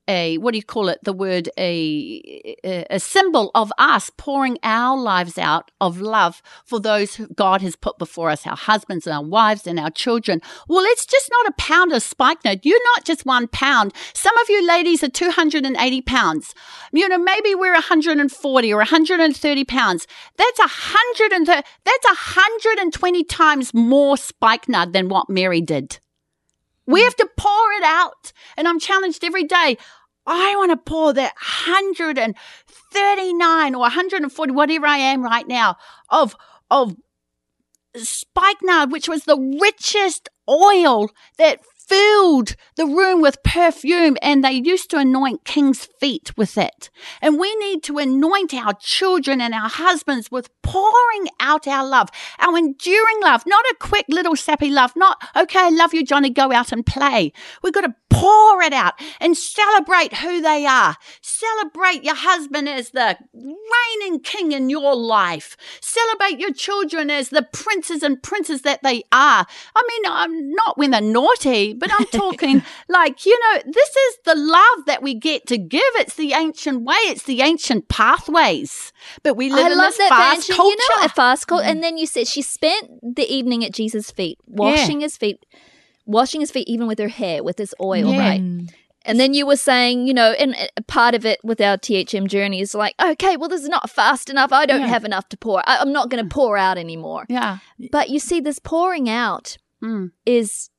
a 0.07 0.37
what 0.37 0.51
do 0.51 0.57
you 0.57 0.63
call 0.63 0.89
it? 0.89 0.99
The 1.03 1.13
word 1.13 1.49
a, 1.57 2.55
a 2.89 2.99
symbol 2.99 3.51
of 3.55 3.71
us 3.77 4.09
pouring 4.17 4.57
our 4.63 4.97
lives 4.97 5.37
out 5.37 5.71
of 5.81 5.99
love 5.99 6.41
for 6.65 6.79
those 6.79 7.17
God 7.35 7.61
has 7.61 7.75
put 7.75 7.97
before 7.97 8.29
us 8.29 8.47
our 8.47 8.55
husbands 8.55 9.05
and 9.05 9.15
our 9.15 9.23
wives 9.23 9.67
and 9.67 9.79
our 9.79 9.89
children. 9.91 10.41
Well 10.67 10.85
it's 10.85 11.05
just 11.05 11.29
not 11.31 11.51
a 11.51 11.61
pound 11.61 11.93
of 11.93 12.03
spikenard 12.03 12.61
you're 12.63 12.83
not 12.95 13.05
just 13.05 13.25
one 13.25 13.47
pound. 13.47 13.93
Some 14.13 14.37
of 14.37 14.49
you 14.49 14.65
ladies 14.65 15.03
are 15.03 15.09
280 15.09 16.01
pounds. 16.01 16.53
You 16.91 17.07
know 17.09 17.17
maybe 17.17 17.55
we're 17.55 17.73
140 17.73 18.73
or 18.73 18.77
130 18.77 19.65
pounds. 19.65 20.07
That's 20.37 20.59
a 20.59 20.67
hundred 20.67 21.33
and 21.33 21.47
that's 21.47 22.05
a 22.05 22.17
120 22.37 23.23
times 23.25 23.73
more 23.73 24.17
spikenard 24.17 24.93
than 24.93 25.09
what 25.09 25.29
Mary 25.29 25.61
did. 25.61 25.99
We 26.87 27.03
have 27.03 27.15
to 27.17 27.29
pour 27.37 27.71
it 27.73 27.83
out. 27.83 28.31
And 28.55 28.67
I'm 28.67 28.79
challenged 28.79 29.23
every 29.23 29.43
day. 29.43 29.77
I 30.27 30.53
want 30.57 30.71
to 30.71 30.77
pour 30.77 31.13
that 31.13 31.33
139 31.65 33.75
or 33.75 33.79
140, 33.79 34.51
whatever 34.51 34.85
I 34.85 34.97
am 34.97 35.23
right 35.23 35.47
now, 35.47 35.77
of, 36.09 36.35
of 36.69 36.97
spikenard, 37.95 38.91
which 38.91 39.07
was 39.07 39.23
the 39.23 39.39
richest 39.61 40.27
oil 40.49 41.09
that 41.37 41.61
filled 41.87 42.55
the 42.75 42.85
room 42.85 43.21
with 43.21 43.41
perfume 43.43 44.17
and 44.21 44.43
they 44.43 44.51
used 44.51 44.89
to 44.91 44.97
anoint 44.97 45.45
king's 45.45 45.85
feet 45.85 46.35
with 46.37 46.57
it. 46.57 46.89
And 47.21 47.39
we 47.39 47.55
need 47.55 47.83
to 47.83 47.97
anoint 47.97 48.53
our 48.53 48.73
children 48.73 49.41
and 49.41 49.53
our 49.53 49.69
husbands 49.69 50.29
with 50.29 50.49
pouring 50.61 51.29
out 51.39 51.67
our 51.67 51.87
love, 51.87 52.09
our 52.39 52.57
enduring 52.57 53.21
love, 53.21 53.43
not 53.45 53.65
a 53.65 53.75
quick 53.79 54.05
little 54.09 54.35
sappy 54.35 54.69
love, 54.69 54.93
not, 54.95 55.17
okay, 55.35 55.59
I 55.59 55.69
love 55.69 55.93
you, 55.93 56.03
Johnny, 56.03 56.29
go 56.29 56.51
out 56.51 56.71
and 56.71 56.85
play. 56.85 57.31
We've 57.63 57.73
got 57.73 57.81
to 57.81 57.95
pour 58.09 58.61
it 58.63 58.73
out 58.73 58.93
and 59.19 59.37
celebrate 59.37 60.13
who 60.15 60.41
they 60.41 60.65
are. 60.65 60.95
Celebrate 61.21 62.03
your 62.03 62.15
husband 62.15 62.67
as 62.67 62.89
the 62.89 63.17
reigning 63.33 64.19
king 64.21 64.51
in 64.51 64.69
your 64.69 64.95
life. 64.95 65.55
Celebrate 65.81 66.39
your 66.39 66.51
children 66.51 67.09
as 67.09 67.29
the 67.29 67.47
princes 67.53 68.03
and 68.03 68.21
princes 68.21 68.63
that 68.63 68.81
they 68.83 69.03
are. 69.11 69.45
I 69.75 69.83
mean, 69.87 70.11
I'm 70.11 70.51
not 70.51 70.77
when 70.77 70.91
they're 70.91 71.01
naughty, 71.01 71.73
but 71.77 71.89
I'm 71.93 72.05
talking 72.07 72.61
like, 72.89 73.25
you 73.25 73.37
know, 73.39 73.61
this 73.71 73.89
is 73.95 74.17
the 74.25 74.35
love 74.35 74.85
that 74.87 75.01
we 75.01 75.13
get 75.15 75.45
to 75.47 75.57
give. 75.57 75.81
It's 75.95 76.15
the 76.15 76.33
ancient 76.33 76.83
way. 76.83 76.95
It's 77.05 77.23
the 77.23 77.41
ancient 77.41 77.87
pathways. 77.89 78.91
But 79.23 79.35
we 79.35 79.49
live 79.49 79.65
I 79.67 79.71
in 79.71 79.77
love 79.77 79.89
this 79.89 79.97
that 79.97 80.09
fast 80.09 80.47
Vange. 80.49 80.57
culture. 80.57 80.71
You 80.81 80.99
know, 80.99 81.05
a 81.05 81.09
fast 81.09 81.47
culture. 81.47 81.65
And 81.65 81.83
then 81.83 81.97
you 81.97 82.05
said 82.07 82.27
she 82.27 82.41
spent 82.41 82.89
the 83.15 83.23
evening 83.31 83.63
at 83.63 83.73
Jesus' 83.73 84.11
feet, 84.11 84.37
washing 84.47 85.01
his 85.01 85.17
feet, 85.17 85.45
washing 86.05 86.41
his 86.41 86.51
feet 86.51 86.67
even 86.67 86.87
with 86.87 86.99
her 86.99 87.07
hair, 87.09 87.43
with 87.43 87.57
this 87.57 87.73
oil, 87.81 88.11
Yeah. 88.13 88.19
right? 88.19 88.41
And 89.05 89.17
then 89.21 89.33
you 89.33 89.45
were 89.47 89.55
saying, 89.55 90.05
you 90.05 90.13
know, 90.13 90.31
and 90.33 90.53
uh, 90.53 90.67
part 90.87 91.15
of 91.15 91.25
it 91.25 91.39
with 91.41 91.61
our 91.61 91.77
THM 91.77 92.27
journey 92.27 92.59
is 92.59 92.75
like, 92.75 92.93
okay, 93.01 93.37
well, 93.37 93.47
this 93.47 93.61
is 93.61 93.69
not 93.69 93.89
fast 93.89 94.29
enough. 94.29 94.51
I 94.51 94.65
don't 94.65 94.81
Yeah. 94.81 94.87
have 94.87 95.05
enough 95.05 95.29
to 95.29 95.37
pour. 95.37 95.61
I, 95.65 95.77
I'm 95.77 95.93
not 95.93 96.09
going 96.09 96.21
to 96.21 96.29
pour 96.29 96.57
out 96.57 96.77
anymore. 96.77 97.25
yeah. 97.29 97.59
But 97.91 98.09
you 98.09 98.19
see, 98.19 98.41
this 98.41 98.59
pouring 98.59 99.07
out 99.09 99.57
Mm. 99.81 100.11
is, 100.25 100.69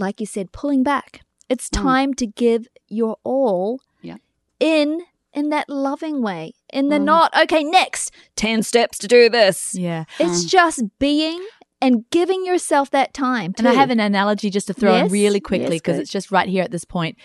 like 0.00 0.18
you 0.20 0.26
said, 0.26 0.50
pulling 0.52 0.82
back. 0.82 1.20
It's 1.48 1.68
time 1.68 2.14
to 2.14 2.26
give 2.26 2.66
your 2.88 3.16
all 3.24 3.80
Yeah. 4.02 4.16
in 4.58 5.02
in 5.32 5.50
that 5.50 5.68
loving 5.68 6.22
way. 6.22 6.54
In 6.72 6.88
the 6.88 6.96
Mm. 6.98 7.04
not, 7.04 7.32
okay, 7.42 7.62
next, 7.62 8.10
10 8.34 8.64
steps 8.64 8.98
to 8.98 9.06
do 9.06 9.28
this. 9.28 9.76
Yeah. 9.76 10.04
It's 10.18 10.44
just 10.44 10.82
being 10.98 11.40
and 11.80 12.04
giving 12.10 12.44
yourself 12.44 12.90
that 12.90 13.14
time. 13.14 13.54
And 13.56 13.68
I 13.68 13.74
have 13.74 13.90
an 13.90 14.00
analogy 14.00 14.50
just 14.50 14.66
to 14.66 14.74
throw 14.74 14.92
in 14.96 15.08
really 15.08 15.38
quickly 15.38 15.76
because 15.76 15.96
good. 15.96 16.02
it's 16.02 16.10
just 16.10 16.32
right 16.32 16.48
here 16.48 16.64
at 16.64 16.72
this 16.72 16.84
point. 16.84 17.16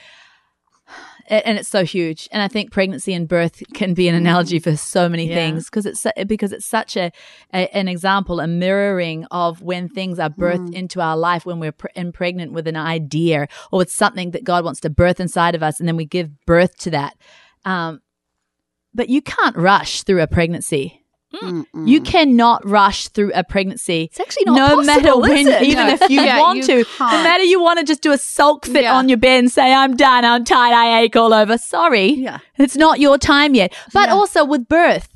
And 1.27 1.57
it's 1.57 1.69
so 1.69 1.83
huge, 1.83 2.29
and 2.31 2.43
I 2.43 2.47
think 2.47 2.71
pregnancy 2.71 3.11
and 3.11 3.27
birth 3.27 3.63
can 3.73 3.95
be 3.95 4.07
an 4.07 4.13
analogy 4.13 4.59
for 4.59 4.77
so 4.77 5.09
many 5.09 5.27
Yeah. 5.27 5.33
things 5.33 5.65
because 5.65 5.87
it's 5.87 6.05
because 6.27 6.51
it's 6.51 6.67
such 6.67 6.95
a, 6.95 7.11
a 7.51 7.75
an 7.75 7.87
example, 7.87 8.39
a 8.39 8.45
mirroring 8.47 9.25
of 9.31 9.63
when 9.63 9.89
things 9.89 10.19
are 10.19 10.29
birthed 10.29 10.73
into 10.73 11.01
our 11.01 11.17
life 11.17 11.43
when 11.43 11.59
we're 11.59 11.71
pre- 11.71 11.89
impregnant 11.95 12.51
with 12.51 12.67
an 12.67 12.75
idea 12.75 13.47
or 13.71 13.79
with 13.79 13.89
something 13.89 14.31
that 14.31 14.43
God 14.43 14.63
wants 14.63 14.79
to 14.81 14.89
birth 14.91 15.19
inside 15.19 15.55
of 15.55 15.63
us, 15.63 15.79
and 15.79 15.87
then 15.87 15.97
we 15.97 16.05
give 16.05 16.29
birth 16.45 16.77
to 16.79 16.91
that. 16.91 17.17
Um, 17.65 18.01
but 18.93 19.09
you 19.09 19.21
can't 19.21 19.55
rush 19.57 20.03
through 20.03 20.21
a 20.21 20.27
pregnancy. 20.27 21.04
Mm-mm. 21.41 21.87
You 21.87 22.01
cannot 22.01 22.67
rush 22.67 23.07
through 23.09 23.31
a 23.33 23.43
pregnancy. 23.43 24.03
It's 24.11 24.19
actually 24.19 24.45
not 24.45 24.55
no 24.55 24.67
possible, 24.83 24.85
matter 25.21 25.33
is 25.35 25.45
when, 25.45 25.47
it? 25.47 25.63
even 25.63 25.87
No. 25.87 25.93
if 25.93 26.09
you 26.09 26.21
Yeah, 26.21 26.39
want 26.39 26.57
you 26.57 26.63
to, 26.63 26.75
no 26.77 26.83
can't. 26.97 27.23
matter 27.23 27.43
you 27.43 27.61
want 27.61 27.79
to 27.79 27.85
just 27.85 28.01
do 28.01 28.11
a 28.11 28.17
sulk 28.17 28.65
fit 28.65 28.83
Yeah. 28.83 28.95
on 28.95 29.09
your 29.09 29.17
bed 29.17 29.39
and 29.39 29.51
say, 29.51 29.73
"I'm 29.73 29.95
done, 29.95 30.25
I'm 30.25 30.43
tired, 30.45 30.73
I 30.73 31.01
ache 31.01 31.15
all 31.15 31.33
over." 31.33 31.57
Sorry, 31.57 32.11
Yeah. 32.13 32.39
it's 32.57 32.75
not 32.75 32.99
your 32.99 33.17
time 33.17 33.55
yet. 33.55 33.73
But 33.93 34.09
Yeah. 34.09 34.15
also 34.15 34.43
with 34.45 34.67
birth, 34.67 35.09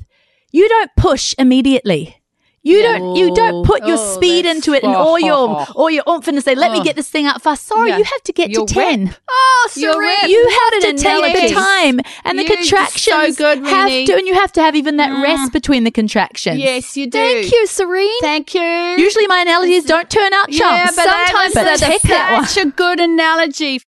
you 0.52 0.68
don't 0.68 0.90
push 0.96 1.34
immediately. 1.38 2.16
You 2.62 2.82
don't. 2.82 3.16
You 3.16 3.34
don't 3.34 3.64
put 3.64 3.86
your 3.86 3.96
Oh, 3.98 4.14
speed 4.16 4.44
into 4.44 4.74
it 4.74 4.82
and 4.82 4.94
all 4.94 5.18
your 5.18 5.66
all 5.74 5.88
your 5.90 6.04
oomph 6.06 6.28
and 6.28 6.44
say, 6.44 6.54
"Let 6.54 6.72
me 6.72 6.80
Oh. 6.80 6.84
get 6.84 6.94
this 6.94 7.08
thing 7.08 7.24
out 7.24 7.40
fast." 7.40 7.66
Sorry, 7.66 7.88
Yeah. 7.88 7.96
you 7.98 8.04
have 8.04 8.22
to 8.24 8.32
get 8.34 8.50
You're 8.50 8.66
to 8.66 8.74
ten. 8.74 9.16
Oh, 9.30 9.68
Serene. 9.70 10.28
You 10.28 10.46
have 10.60 10.82
to 10.82 10.92
take 10.92 11.48
the 11.48 11.54
time, 11.54 12.00
and 12.24 12.38
the 12.38 12.42
You're 12.44 12.56
contractions 12.56 13.36
so 13.38 13.44
good, 13.44 13.66
have 13.66 13.88
to, 13.88 14.12
and 14.14 14.26
you 14.26 14.34
have 14.34 14.52
to 14.52 14.60
have 14.60 14.76
even 14.76 14.98
that 14.98 15.08
Mm. 15.10 15.22
rest 15.22 15.52
between 15.54 15.84
the 15.84 15.90
contractions. 15.90 16.58
Yes, 16.58 16.98
you 16.98 17.06
do. 17.06 17.18
Thank 17.18 17.50
you, 17.50 17.66
Serene. 17.66 18.20
Thank 18.20 18.52
you. 18.54 18.60
Usually, 18.98 19.26
my 19.26 19.40
analogies 19.40 19.84
don't 19.84 20.10
turn 20.10 20.34
out 20.34 20.50
chumps. 20.50 20.60
Yeah, 20.60 20.86
but 20.94 21.04
Sometimes 21.04 21.54
that 21.54 21.70
was 21.70 21.80
they're 21.80 21.88
take 21.90 22.02
that 22.02 22.32
one. 22.34 22.46
such 22.46 22.62
a 22.62 22.66
good 22.68 23.00
analogy. 23.00 23.80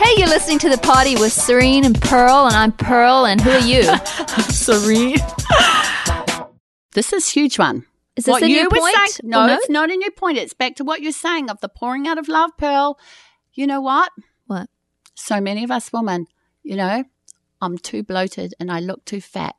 Hey, 0.00 0.14
you're 0.16 0.28
listening 0.28 0.58
to 0.60 0.68
the 0.68 0.78
party 0.78 1.14
with 1.14 1.32
Serene 1.32 1.84
and 1.84 2.00
Pearl, 2.00 2.46
and 2.46 2.56
I'm 2.56 2.72
Pearl, 2.72 3.24
and 3.24 3.40
who 3.40 3.50
are 3.52 3.58
you? 3.60 3.84
Serene. 4.50 5.16
This 6.92 7.12
is 7.12 7.28
huge 7.28 7.56
one. 7.56 7.84
Is 8.16 8.24
this 8.24 8.32
what 8.32 8.42
a 8.42 8.48
you 8.50 8.56
new 8.56 8.68
were 8.70 8.78
point? 8.78 8.94
saying? 8.96 9.30
No, 9.30 9.46
no? 9.46 9.54
it's 9.54 9.70
not 9.70 9.90
a 9.90 9.96
new 9.96 10.10
point. 10.10 10.36
It's 10.38 10.52
back 10.54 10.76
to 10.76 10.84
what 10.84 11.00
you're 11.02 11.12
saying 11.12 11.48
of 11.50 11.60
the 11.60 11.68
pouring 11.68 12.06
out 12.08 12.18
of 12.18 12.28
love, 12.28 12.50
Pearl. 12.58 12.98
You 13.54 13.66
know 13.66 13.80
what? 13.80 14.10
What? 14.46 14.68
So 15.14 15.40
many 15.40 15.64
of 15.64 15.70
us 15.70 15.92
women, 15.92 16.26
you 16.62 16.76
know, 16.76 17.04
I'm 17.62 17.78
too 17.78 18.02
bloated 18.02 18.54
and 18.58 18.70
I 18.70 18.80
look 18.80 19.04
too 19.04 19.20
fat 19.20 19.54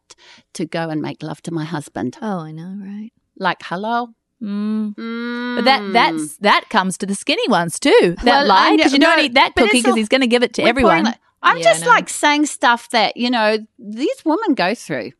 to 0.53 0.65
go 0.65 0.89
and 0.89 1.01
make 1.01 1.23
love 1.23 1.41
to 1.43 1.51
my 1.51 1.63
husband. 1.65 2.17
Oh, 2.21 2.39
I 2.39 2.51
know, 2.51 2.75
right? 2.79 3.11
Like, 3.37 3.59
hello? 3.63 4.09
Mm. 4.41 5.55
But 5.55 5.65
that 5.65 5.93
that's 5.93 6.37
that 6.37 6.65
comes 6.69 6.97
to 6.99 7.05
the 7.05 7.13
skinny 7.15 7.47
ones 7.47 7.79
too. 7.79 8.15
That 8.23 8.25
Well, 8.25 8.47
lie 8.47 8.75
because 8.75 8.93
you 8.93 8.99
know- 8.99 9.15
don't 9.15 9.25
eat 9.25 9.33
that 9.35 9.55
cookie 9.55 9.81
because 9.81 9.95
he's 9.95 10.09
going 10.09 10.21
to 10.21 10.27
give 10.27 10.43
it 10.43 10.53
to 10.55 10.63
everyone. 10.63 11.03
like- 11.05 11.19
I'm 11.43 11.57
Yeah, 11.57 11.63
just 11.63 11.85
like 11.87 12.07
saying 12.09 12.45
stuff 12.47 12.89
that, 12.91 13.17
you 13.17 13.29
know, 13.29 13.57
these 13.79 14.23
women 14.25 14.53
go 14.53 14.75
through. 14.75 15.11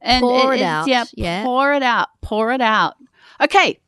And 0.00 0.22
Pour 0.22 0.52
it 0.54 0.60
it's- 0.60 0.68
out, 0.70 0.88
Yeah, 0.88 1.04
yeah. 1.14 1.42
Pour 1.44 1.72
it 1.72 1.82
out. 1.82 2.08
Pour 2.22 2.52
it 2.52 2.60
out. 2.60 2.94
Okay. 3.40 3.78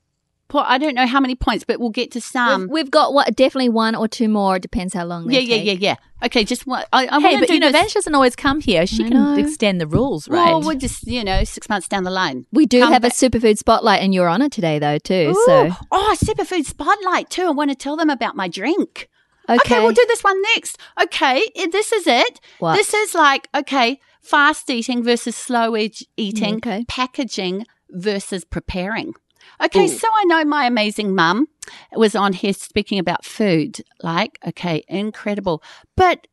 Pour, 0.48 0.64
I 0.68 0.78
don't 0.78 0.94
know 0.96 1.06
how 1.06 1.20
many 1.20 1.36
points, 1.36 1.62
but 1.62 1.78
we'll 1.78 1.90
get 1.90 2.10
to 2.10 2.20
some. 2.20 2.62
we've, 2.62 2.70
we've 2.70 2.90
got 2.90 3.14
what, 3.14 3.36
definitely 3.36 3.68
one 3.68 3.94
or 3.94 4.08
two 4.08 4.28
more. 4.28 4.56
It 4.56 4.62
Depends 4.62 4.92
how 4.92 5.04
long. 5.04 5.28
They 5.28 5.38
yeah, 5.38 5.54
yeah, 5.54 5.72
yeah, 5.72 5.78
yeah. 5.78 5.94
Okay, 6.26 6.42
just 6.42 6.66
one. 6.66 6.82
I, 6.92 7.06
I 7.06 7.20
hey, 7.20 7.22
want 7.22 7.22
to 7.34 7.38
but 7.38 7.46
do 7.48 7.54
you 7.54 7.60
know, 7.60 7.70
this. 7.70 7.94
Doesn't 7.94 8.14
always 8.16 8.34
come 8.34 8.60
here. 8.60 8.84
She 8.84 9.04
I 9.04 9.08
can 9.10 9.16
know. 9.16 9.38
extend 9.38 9.80
the 9.80 9.86
rules, 9.86 10.28
right? 10.28 10.46
Well, 10.46 10.62
we're 10.62 10.74
just, 10.74 11.06
you 11.06 11.22
know, 11.22 11.44
six 11.44 11.68
months 11.68 11.86
down 11.86 12.02
the 12.02 12.10
line. 12.10 12.46
We 12.52 12.66
do 12.66 12.80
Come 12.80 12.92
have 12.92 13.02
back. 13.02 13.12
a 13.12 13.14
superfood 13.14 13.58
spotlight 13.58 14.02
in 14.02 14.12
your 14.12 14.26
honor 14.28 14.48
today, 14.48 14.80
though, 14.80 14.98
too. 14.98 15.30
Ooh. 15.36 15.42
So 15.46 15.70
Oh, 15.92 16.16
Superfood 16.20 16.64
Spotlight, 16.64 17.30
too. 17.30 17.44
I 17.44 17.50
want 17.50 17.70
to 17.70 17.76
tell 17.76 17.94
them 17.96 18.10
about 18.10 18.34
my 18.34 18.48
drink. 18.48 19.08
okay, 19.48 19.56
Okay, 19.60 19.80
we'll 19.80 19.92
do 19.92 20.04
this 20.08 20.24
one 20.24 20.42
next. 20.56 20.78
Okay, 21.00 21.48
this 21.70 21.92
is 21.92 22.08
it. 22.08 22.40
What? 22.58 22.74
This 22.74 22.92
is 22.92 23.14
like, 23.14 23.48
okay, 23.54 24.00
fast 24.20 24.70
eating 24.70 25.02
versus 25.02 25.36
slow 25.36 25.76
eat- 25.76 26.06
eating, 26.16 26.54
mm, 26.54 26.58
Okay. 26.58 26.84
packaging 26.88 27.66
versus 27.90 28.44
preparing. 28.44 29.14
Okay, 29.62 29.84
Ooh. 29.84 29.88
so 29.88 30.06
I 30.14 30.24
know 30.24 30.44
my 30.44 30.66
amazing 30.66 31.14
mum 31.14 31.48
was 31.92 32.14
on 32.14 32.32
here 32.34 32.52
speaking 32.52 32.98
about 32.98 33.24
food. 33.24 33.80
Like, 34.02 34.38
okay, 34.46 34.84
incredible. 34.88 35.62
But 35.96 36.26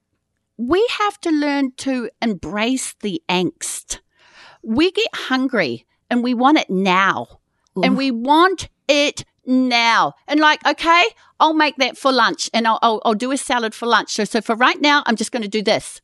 we 0.57 0.85
have 0.99 1.19
to 1.21 1.29
learn 1.29 1.71
to 1.77 2.09
embrace 2.21 2.95
the 3.01 3.21
angst. 3.29 3.99
We 4.63 4.91
get 4.91 5.07
hungry 5.13 5.85
and 6.09 6.23
we 6.23 6.33
want 6.33 6.57
it 6.57 6.69
now. 6.69 7.39
And 7.83 7.95
we 7.95 8.09
want 8.09 8.69
it 8.87 9.23
now. 9.45 10.13
And 10.27 10.39
like, 10.39 10.65
okay, 10.65 11.03
I'll 11.39 11.53
make 11.53 11.75
that 11.77 11.95
for 11.95 12.11
lunch 12.11 12.49
and 12.55 12.67
I'll, 12.67 12.79
I'll, 12.81 13.01
I'll 13.05 13.13
do 13.13 13.31
a 13.31 13.37
salad 13.37 13.75
for 13.75 13.85
lunch. 13.85 14.09
So, 14.13 14.23
so 14.23 14.41
for 14.41 14.55
right 14.55 14.81
now, 14.81 15.03
I'm 15.05 15.15
just 15.15 15.31
going 15.31 15.43
to 15.43 15.47
do 15.47 15.61
this. 15.61 16.01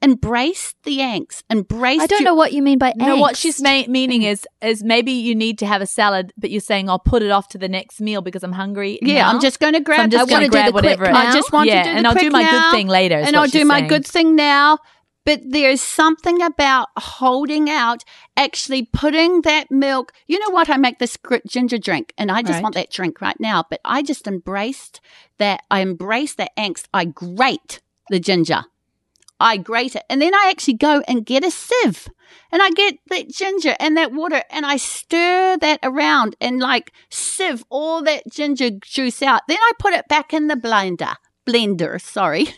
Embrace 0.00 0.74
the 0.84 0.98
angst. 0.98 1.42
Embrace. 1.50 2.00
I 2.00 2.06
don't 2.06 2.20
your- 2.20 2.30
know 2.30 2.34
what 2.34 2.52
you 2.52 2.62
mean 2.62 2.78
by 2.78 2.92
No, 2.96 3.16
what 3.16 3.36
she's 3.36 3.60
ma- 3.60 3.82
meaning 3.88 4.20
mm. 4.22 4.30
is 4.30 4.46
is 4.62 4.84
maybe 4.84 5.10
you 5.10 5.34
need 5.34 5.58
to 5.58 5.66
have 5.66 5.82
a 5.82 5.86
salad, 5.86 6.32
but 6.38 6.50
you're 6.50 6.60
saying 6.60 6.88
I'll 6.88 7.00
put 7.00 7.22
it 7.22 7.30
off 7.30 7.48
to 7.48 7.58
the 7.58 7.68
next 7.68 8.00
meal 8.00 8.20
because 8.22 8.44
I'm 8.44 8.52
hungry. 8.52 8.98
Yeah, 9.02 9.22
now. 9.22 9.30
I'm 9.30 9.40
just 9.40 9.58
going 9.58 9.72
to 9.72 9.80
So 9.80 9.84
grab. 9.84 10.00
I'm 10.00 10.10
just 10.10 10.28
going 10.30 10.42
to 10.42 10.46
do 10.46 10.50
the 10.50 10.56
grab 10.56 10.72
quick 10.72 10.84
whatever. 10.84 11.06
I 11.10 11.32
just 11.32 11.52
want 11.52 11.68
yeah, 11.68 11.82
to 11.82 11.88
do 11.88 11.92
the 11.92 11.98
and 11.98 12.06
I'll 12.06 12.14
do 12.14 12.30
my 12.30 12.42
now, 12.42 12.50
good 12.70 12.76
thing 12.76 12.86
later. 12.86 13.16
and 13.18 13.34
I'll 13.36 13.48
do 13.48 13.64
my 13.64 13.78
saying. 13.78 13.88
good 13.88 14.06
thing 14.06 14.36
now. 14.36 14.78
But 15.26 15.40
there's 15.44 15.82
something 15.82 16.40
about 16.42 16.88
holding 16.96 17.68
out, 17.68 18.02
actually 18.36 18.84
putting 18.94 19.42
that 19.42 19.70
milk. 19.70 20.12
You 20.26 20.38
know 20.38 20.54
what? 20.54 20.70
I 20.70 20.78
make 20.78 21.00
this 21.00 21.18
ginger 21.46 21.76
drink, 21.76 22.14
and 22.16 22.30
I 22.30 22.40
just 22.40 22.54
Right. 22.54 22.62
want 22.62 22.76
that 22.76 22.90
drink 22.90 23.20
right 23.20 23.38
now. 23.38 23.64
But 23.68 23.80
I 23.84 24.02
just 24.02 24.26
embraced 24.26 25.00
that. 25.38 25.64
I 25.70 25.82
embraced 25.82 26.38
that 26.38 26.52
angst. 26.56 26.84
I 26.94 27.04
grate 27.04 27.80
the 28.08 28.20
ginger. 28.20 28.62
I 29.40 29.56
grate 29.56 29.96
it, 29.96 30.02
and 30.10 30.20
then 30.20 30.34
I 30.34 30.48
actually 30.50 30.74
go 30.74 31.02
and 31.06 31.24
get 31.24 31.44
a 31.44 31.50
sieve, 31.50 32.08
and 32.50 32.62
I 32.62 32.70
get 32.70 32.98
that 33.08 33.28
ginger 33.28 33.76
and 33.78 33.96
that 33.96 34.12
water, 34.12 34.42
and 34.50 34.66
I 34.66 34.76
stir 34.76 35.56
that 35.58 35.80
around 35.82 36.36
and 36.40 36.58
like 36.58 36.92
sieve 37.10 37.64
all 37.70 38.02
that 38.02 38.30
ginger 38.30 38.70
juice 38.70 39.22
out. 39.22 39.42
Then 39.48 39.58
I 39.60 39.72
put 39.78 39.94
it 39.94 40.08
back 40.08 40.34
in 40.34 40.48
the 40.48 40.56
blender. 40.56 41.14
Blender, 41.46 42.00
sorry, 42.00 42.48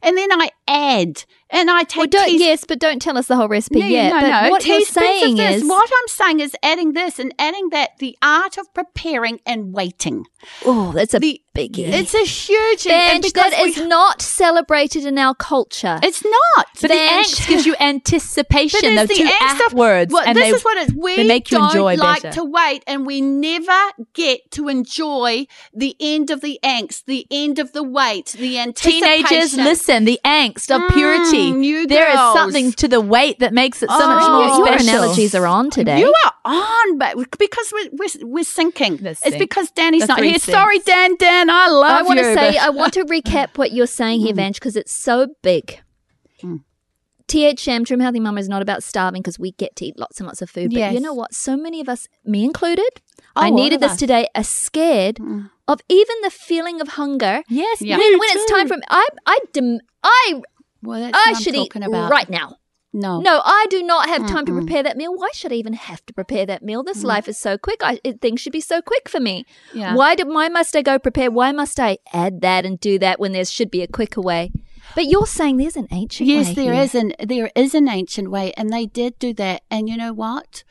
and 0.00 0.16
then 0.16 0.30
I 0.30 0.50
add, 0.68 1.24
and 1.50 1.70
I 1.70 1.82
take. 1.84 2.12
Well, 2.12 2.26
teas- 2.26 2.40
yes, 2.40 2.64
but 2.64 2.78
don't 2.78 3.00
tell 3.00 3.16
us 3.18 3.26
the 3.26 3.36
whole 3.36 3.48
recipe 3.48 3.80
no, 3.80 3.86
yet. 3.86 4.10
no, 4.12 4.20
but 4.20 4.42
no. 4.44 4.50
what 4.50 4.66
you're 4.66 4.78
of 4.78 4.84
saying 4.84 5.38
is, 5.38 5.64
what 5.64 5.90
I'm 5.92 6.08
saying 6.08 6.40
is 6.40 6.56
adding 6.62 6.92
this 6.92 7.18
and 7.18 7.34
adding 7.38 7.70
that. 7.70 7.98
The 7.98 8.16
art 8.22 8.58
of 8.58 8.72
preparing 8.74 9.40
and 9.46 9.72
waiting. 9.72 10.26
oh, 10.64 10.92
that's 10.92 11.14
a 11.14 11.18
The 11.18 11.40
biggie. 11.54 11.88
It's 11.88 12.14
a 12.14 12.24
huge 12.24 12.86
and 12.86 13.22
Bench 13.22 13.32
because 13.34 13.50
that 13.52 13.62
we- 13.64 13.70
is 13.70 13.78
not 13.78 14.22
celebrated 14.22 15.04
in 15.04 15.18
our 15.18 15.34
culture. 15.34 15.98
It's 16.02 16.24
not. 16.24 16.66
But 16.80 16.88
the 16.88 16.94
angst 16.94 17.48
gives 17.48 17.66
you 17.66 17.74
anticipation. 17.80 18.80
But 18.82 19.08
Those 19.08 19.10
it's 19.10 19.18
the 19.18 19.24
two 19.24 19.30
angst 19.44 19.66
of- 19.66 19.72
words, 19.74 20.12
Well, 20.12 20.24
and 20.26 20.36
this 20.36 20.44
they, 20.44 20.50
is 20.56 20.64
what 20.64 20.76
it 20.78 20.88
is. 20.90 20.94
We 20.94 21.24
make 21.24 21.50
you 21.50 21.58
don't 21.58 21.66
enjoy 21.70 21.94
like 21.96 22.22
better. 22.22 22.40
to 22.40 22.44
wait, 22.44 22.84
and 22.86 23.06
we 23.06 23.20
never 23.20 23.78
get 24.12 24.50
to 24.52 24.68
enjoy 24.68 25.46
the 25.74 25.96
end 26.00 26.30
of 26.30 26.40
the 26.40 26.60
angst, 26.62 27.04
the 27.06 27.26
end 27.30 27.58
of 27.58 27.72
the 27.72 27.82
wait, 27.82 28.26
the 28.38 28.58
anticipation. 28.58 29.00
Teenagers, 29.26 29.54
listen, 29.56 30.04
the 30.04 30.20
angst 30.24 30.74
of 30.74 30.82
Mm, 30.82 30.94
purity. 30.94 31.37
You 31.38 31.86
There 31.86 32.08
is 32.08 32.16
girls. 32.16 32.34
something 32.34 32.72
to 32.72 32.88
the 32.88 33.00
weight 33.00 33.38
that 33.40 33.52
makes 33.52 33.82
it 33.82 33.90
so 33.90 33.98
much 34.08 34.22
Oh, 34.26 34.32
more 34.32 34.46
your 34.56 34.66
special. 34.78 34.88
analogies 34.96 35.34
are 35.34 35.46
on 35.46 35.70
today. 35.70 36.00
You 36.00 36.12
are 36.24 36.32
on, 36.44 36.98
but 36.98 37.16
because 37.38 37.72
we're 37.72 37.90
we're, 37.92 38.26
we're 38.26 38.44
sinking. 38.44 38.98
The 38.98 39.10
It's 39.24 39.36
because 39.36 39.70
Danny's 39.70 40.02
The 40.02 40.08
not 40.08 40.22
here. 40.22 40.38
Sorry, 40.38 40.78
Dan. 40.80 41.16
Dan, 41.16 41.50
I 41.50 41.68
love 41.68 41.90
I 42.00 42.02
want 42.02 42.18
to 42.18 42.24
say, 42.34 42.56
I 42.58 42.70
want 42.70 42.92
to 42.94 43.04
recap 43.04 43.56
what 43.58 43.72
you're 43.72 43.86
saying 43.86 44.20
here, 44.20 44.34
Vange, 44.34 44.54
because 44.54 44.76
it's 44.76 44.92
so 44.92 45.28
big. 45.42 45.80
Mm. 46.42 46.62
THM, 47.28 47.84
Trim 47.86 48.00
Healthy 48.00 48.20
Mama, 48.20 48.40
is 48.40 48.48
not 48.48 48.62
about 48.62 48.82
starving 48.82 49.20
because 49.20 49.38
we 49.38 49.52
get 49.52 49.76
to 49.76 49.84
eat 49.84 49.98
lots 49.98 50.18
and 50.18 50.26
lots 50.26 50.40
of 50.40 50.48
food. 50.48 50.72
But 50.72 50.94
you 50.94 51.00
know 51.00 51.12
what? 51.12 51.34
So 51.34 51.56
many 51.58 51.80
of 51.80 51.88
us, 51.88 52.08
me 52.24 52.42
included, 52.44 52.88
Oh, 53.36 53.42
I 53.42 53.50
needed 53.50 53.80
this 53.80 53.92
us. 53.92 53.98
today, 53.98 54.28
are 54.34 54.42
scared 54.42 55.16
Mm. 55.16 55.50
of 55.68 55.80
even 55.90 56.16
the 56.22 56.30
feeling 56.30 56.80
of 56.80 56.88
hunger. 56.88 57.42
Yes, 57.48 57.82
Yeah. 57.82 57.98
When, 57.98 58.18
when 58.18 58.28
it's 58.30 58.50
time 58.50 58.66
for 58.66 58.78
I, 58.88 59.06
I, 59.26 59.38
dem- 59.52 59.80
I, 60.02 60.40
well, 60.82 61.00
that's 61.00 61.18
I 61.26 61.32
should 61.34 61.54
eat 61.54 61.74
about. 61.74 62.10
right 62.10 62.28
now. 62.28 62.56
No. 62.92 63.20
No, 63.20 63.42
I 63.44 63.66
do 63.68 63.82
not 63.82 64.08
have 64.08 64.26
time 64.26 64.46
to 64.46 64.52
Mm-mm. 64.52 64.64
prepare 64.64 64.82
that 64.82 64.96
meal. 64.96 65.14
Why 65.14 65.28
should 65.34 65.52
I 65.52 65.56
even 65.56 65.74
have 65.74 66.04
to 66.06 66.14
prepare 66.14 66.46
that 66.46 66.62
meal? 66.62 66.82
This 66.82 67.02
Mm. 67.02 67.08
life 67.08 67.28
is 67.28 67.38
so 67.38 67.58
quick. 67.58 67.80
I, 67.82 68.00
it, 68.02 68.22
things 68.22 68.40
should 68.40 68.52
be 68.52 68.62
so 68.62 68.80
quick 68.80 69.10
for 69.10 69.20
me. 69.20 69.44
Yeah. 69.74 69.94
Why 69.94 70.14
do 70.14 70.26
why 70.26 70.48
must 70.48 70.74
I 70.74 70.80
go 70.82 70.98
prepare? 70.98 71.30
Why 71.30 71.52
must 71.52 71.78
I 71.78 71.98
add 72.14 72.40
that 72.40 72.64
and 72.64 72.80
do 72.80 72.98
that 73.00 73.20
when 73.20 73.32
there 73.32 73.44
should 73.44 73.70
be 73.70 73.82
a 73.82 73.86
quicker 73.86 74.22
way? 74.22 74.52
But 74.94 75.04
you're 75.04 75.26
saying 75.26 75.58
there's 75.58 75.76
an 75.76 75.86
ancient 75.90 76.30
Yes, 76.30 76.48
way 76.48 76.54
there 76.54 76.72
here. 76.72 76.82
is 76.82 76.94
an 76.94 77.12
there 77.22 77.50
is 77.54 77.74
an 77.74 77.88
ancient 77.88 78.30
way, 78.30 78.54
and 78.56 78.70
they 78.72 78.86
did 78.86 79.18
do 79.18 79.34
that. 79.34 79.62
And 79.70 79.86
you 79.86 79.98
know 79.98 80.14
what? 80.14 80.64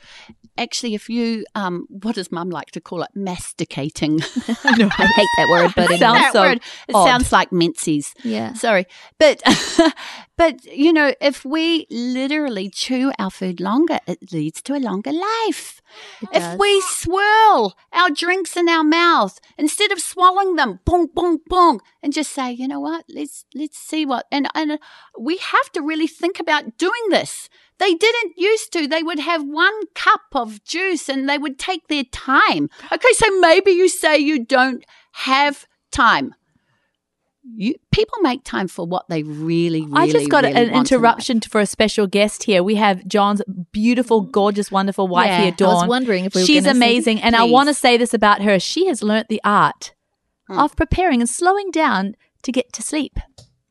Actually, 0.58 0.96
if 0.96 1.10
you 1.10 1.46
um, 1.56 1.86
what 1.90 2.16
does 2.16 2.32
Mum 2.32 2.50
like 2.50 2.72
to 2.72 2.82
call 2.82 3.04
it? 3.04 3.10
Masticating. 3.14 4.20
I 4.48 5.12
hate 5.16 5.28
that 5.38 5.48
word, 5.52 5.72
but 5.76 5.86
anyway. 5.86 5.98
Sounds 6.00 6.32
so 6.34 6.42
word. 6.42 6.62
It 6.88 6.96
odd. 6.96 7.06
sounds 7.06 7.32
like 7.32 7.52
minces. 7.52 8.14
yeah. 8.24 8.54
Sorry, 8.54 8.86
but 9.20 9.42
but 10.38 10.66
you 10.66 10.94
know, 10.94 11.14
if 11.22 11.46
we 11.46 11.86
literally 11.90 12.70
chew 12.70 13.12
our 13.20 13.30
food 13.32 13.60
longer, 13.60 14.00
it 14.08 14.32
leads 14.32 14.62
to 14.64 14.76
a 14.76 14.80
longer 14.80 15.12
life. 15.12 15.82
It 16.22 16.30
If 16.34 16.44
does. 16.44 16.60
we 16.60 16.82
swirl 16.82 17.76
our 17.94 18.10
drinks 18.10 18.58
in 18.58 18.68
our 18.68 18.84
mouth 18.84 19.40
instead 19.58 19.92
of 19.92 20.00
swallowing 20.00 20.56
them, 20.56 20.80
bong 20.86 21.08
bong 21.14 21.40
bong, 21.48 21.82
and 22.04 22.12
just 22.14 22.32
say, 22.32 22.52
you 22.52 22.68
know 22.68 22.80
what, 22.80 23.06
let's 23.10 23.46
let's 23.56 23.78
see 23.78 24.06
what, 24.06 24.26
and 24.32 24.48
and 24.54 24.80
we 25.20 25.38
have 25.38 25.72
to 25.74 25.82
really 25.82 26.08
think 26.08 26.40
about 26.40 26.78
doing 26.78 27.10
this. 27.10 27.50
They 27.80 27.94
didn't 27.94 28.34
used 28.38 28.74
to. 28.74 28.88
They 28.88 29.04
would 29.04 29.20
have 29.20 29.44
one 29.44 29.74
cup 29.94 30.22
of 30.34 30.64
juice 30.64 31.08
and 31.10 31.30
they 31.30 31.38
would 31.38 31.60
take 31.60 31.88
their 31.88 32.04
time. 32.06 32.70
Okay, 32.92 33.14
so 33.14 33.40
maybe 33.40 33.72
you 33.72 33.88
say 33.88 34.18
you 34.18 34.44
don't 34.46 34.84
have 35.14 35.68
time. 35.92 36.34
You 37.56 37.76
people 37.92 38.18
make 38.22 38.44
time 38.44 38.68
for 38.68 38.86
what 38.86 39.08
they 39.08 39.24
really, 39.24 39.82
really. 39.84 39.94
I 39.96 40.12
just 40.12 40.30
got 40.30 40.44
really 40.44 40.62
an 40.70 40.74
interruption 40.74 41.40
for 41.40 41.62
a 41.62 41.66
special 41.66 42.06
guest 42.06 42.44
here. 42.44 42.62
We 42.62 42.76
have 42.76 43.08
John's 43.08 43.42
beautiful, 43.72 44.20
gorgeous, 44.22 44.70
wonderful 44.70 45.08
wife 45.08 45.28
Yeah, 45.28 45.42
here, 45.44 45.54
I 45.62 45.64
I 45.64 45.74
was 45.74 45.88
wondering 45.88 46.26
if 46.26 46.36
we 46.36 46.44
She's 46.44 46.66
amazing, 46.66 47.22
and 47.22 47.36
I 47.38 47.44
want 47.44 47.70
to 47.70 47.74
say 47.74 47.96
this 47.96 48.14
about 48.14 48.42
her. 48.42 48.60
She 48.60 48.88
has 48.88 49.02
learnt 49.02 49.30
the 49.30 49.40
art 49.46 49.94
Hmm. 50.50 50.60
of 50.60 50.76
preparing 50.78 51.20
and 51.22 51.30
slowing 51.30 51.72
down 51.72 52.16
to 52.44 52.52
get 52.54 52.72
to 52.74 52.82
sleep. 52.82 53.20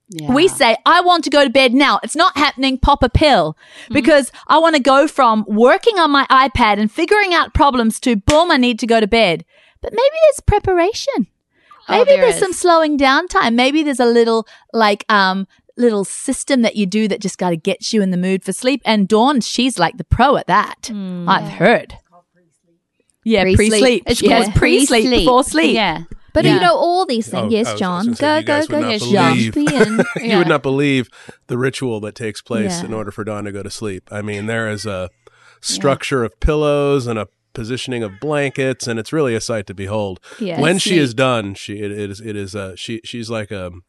Yeah. 0.09 0.32
We 0.32 0.46
say, 0.48 0.76
I 0.86 1.00
want 1.00 1.24
to 1.24 1.30
go 1.30 1.42
to 1.42 1.50
bed 1.50 1.74
now. 1.74 1.98
It's 2.04 2.14
not 2.14 2.36
happening. 2.36 2.78
Pop 2.78 3.02
a 3.02 3.09
pill 3.09 3.57
Hmm. 3.88 3.94
because 3.94 4.30
I 4.46 4.59
want 4.59 4.76
to 4.76 4.82
go 4.82 5.09
from 5.09 5.44
working 5.48 5.98
on 5.98 6.11
my 6.12 6.26
iPad 6.30 6.78
and 6.78 6.90
figuring 6.90 7.34
out 7.34 7.54
problems 7.54 7.98
to 8.00 8.14
boom, 8.16 8.50
I 8.52 8.57
need 8.57 8.78
to 8.80 8.86
go 8.86 9.00
to 9.00 9.07
bed. 9.09 9.44
But 9.82 9.92
maybe 9.92 10.16
there's 10.24 10.40
preparation. 10.40 11.26
Oh, 11.88 11.98
Maybe 11.98 12.04
there 12.11 12.22
there's 12.22 12.34
is. 12.36 12.40
some 12.40 12.52
slowing 12.52 12.96
down 12.96 13.28
time. 13.28 13.54
Maybe 13.54 13.82
there's 13.84 14.00
a 14.00 14.07
little 14.07 14.46
like 14.72 15.04
um 15.09 15.46
little 15.76 16.04
system 16.04 16.62
that 16.62 16.74
you 16.74 16.86
do 16.86 17.07
that 17.07 17.20
just 17.20 17.36
got 17.38 17.50
to 17.50 17.57
get 17.57 17.92
you 17.92 18.00
in 18.02 18.11
the 18.11 18.16
mood 18.16 18.42
for 18.42 18.52
sleep. 18.52 18.80
And 18.84 19.07
Dawn, 19.07 19.40
she's 19.40 19.78
like 19.78 19.96
the 19.98 20.04
pro 20.04 20.36
at 20.36 20.46
that. 20.46 20.90
I've 20.92 21.48
heard. 21.48 21.98
Yeah, 23.24 23.42
Pre-sleep. 23.42 23.70
pre-sleep. 23.70 24.02
It's 24.07 24.22
yeah, 24.22 24.42
called 24.42 24.54
pre-sleep 24.54 25.02
pre-sleep. 25.02 25.20
before 25.20 25.42
sleep. 25.44 25.74
Yeah. 25.74 26.02
But 26.37 26.45
Yeah. 26.45 26.55
you 26.55 26.61
know 26.61 26.76
all 26.76 27.07
these 27.07 27.28
things. 27.28 27.47
Oh, 27.47 27.57
yes, 27.57 27.64
was- 27.64 27.68
I 27.68 27.72
was 27.72 27.80
John. 27.80 28.05
gonna 28.12 28.43
Go, 28.43 28.66
go, 28.66 28.66
go. 28.82 28.89
Yes, 28.91 29.01
believe- 29.03 29.55
John. 29.55 30.05
You 30.30 30.37
would 30.39 30.49
not 30.49 30.62
believe 30.62 31.09
the 31.47 31.57
ritual 31.57 31.99
that 32.01 32.14
takes 32.14 32.43
place 32.43 32.80
Yeah. 32.80 32.84
in 32.87 32.93
order 32.95 33.11
for 33.11 33.24
Dawn 33.24 33.45
to 33.45 33.53
go 33.53 33.62
to 33.62 33.70
sleep. 33.70 34.09
I 34.12 34.20
mean, 34.22 34.45
there 34.47 34.68
is 34.68 34.84
a 34.84 35.09
structure 35.61 36.24
of 36.24 36.39
pillows 36.41 37.07
and 37.07 37.18
a 37.18 37.28
positioning 37.55 38.03
of 38.03 38.20
blankets, 38.20 38.87
and 38.87 38.99
it's 39.01 39.12
really 39.14 39.34
a 39.34 39.41
sight 39.41 39.66
to 39.66 39.74
behold. 39.74 40.20
Yes. 40.39 40.61
when 40.61 40.78
she 40.78 40.99
is 40.99 41.14
done, 41.14 41.55
she 41.55 41.78
it, 41.80 41.91
it 41.91 42.11
is 42.11 42.20
it 42.20 42.37
is 42.37 42.55
uh, 42.55 42.76
she 42.76 43.01
she's 43.05 43.30
like 43.30 43.51
um 43.51 43.82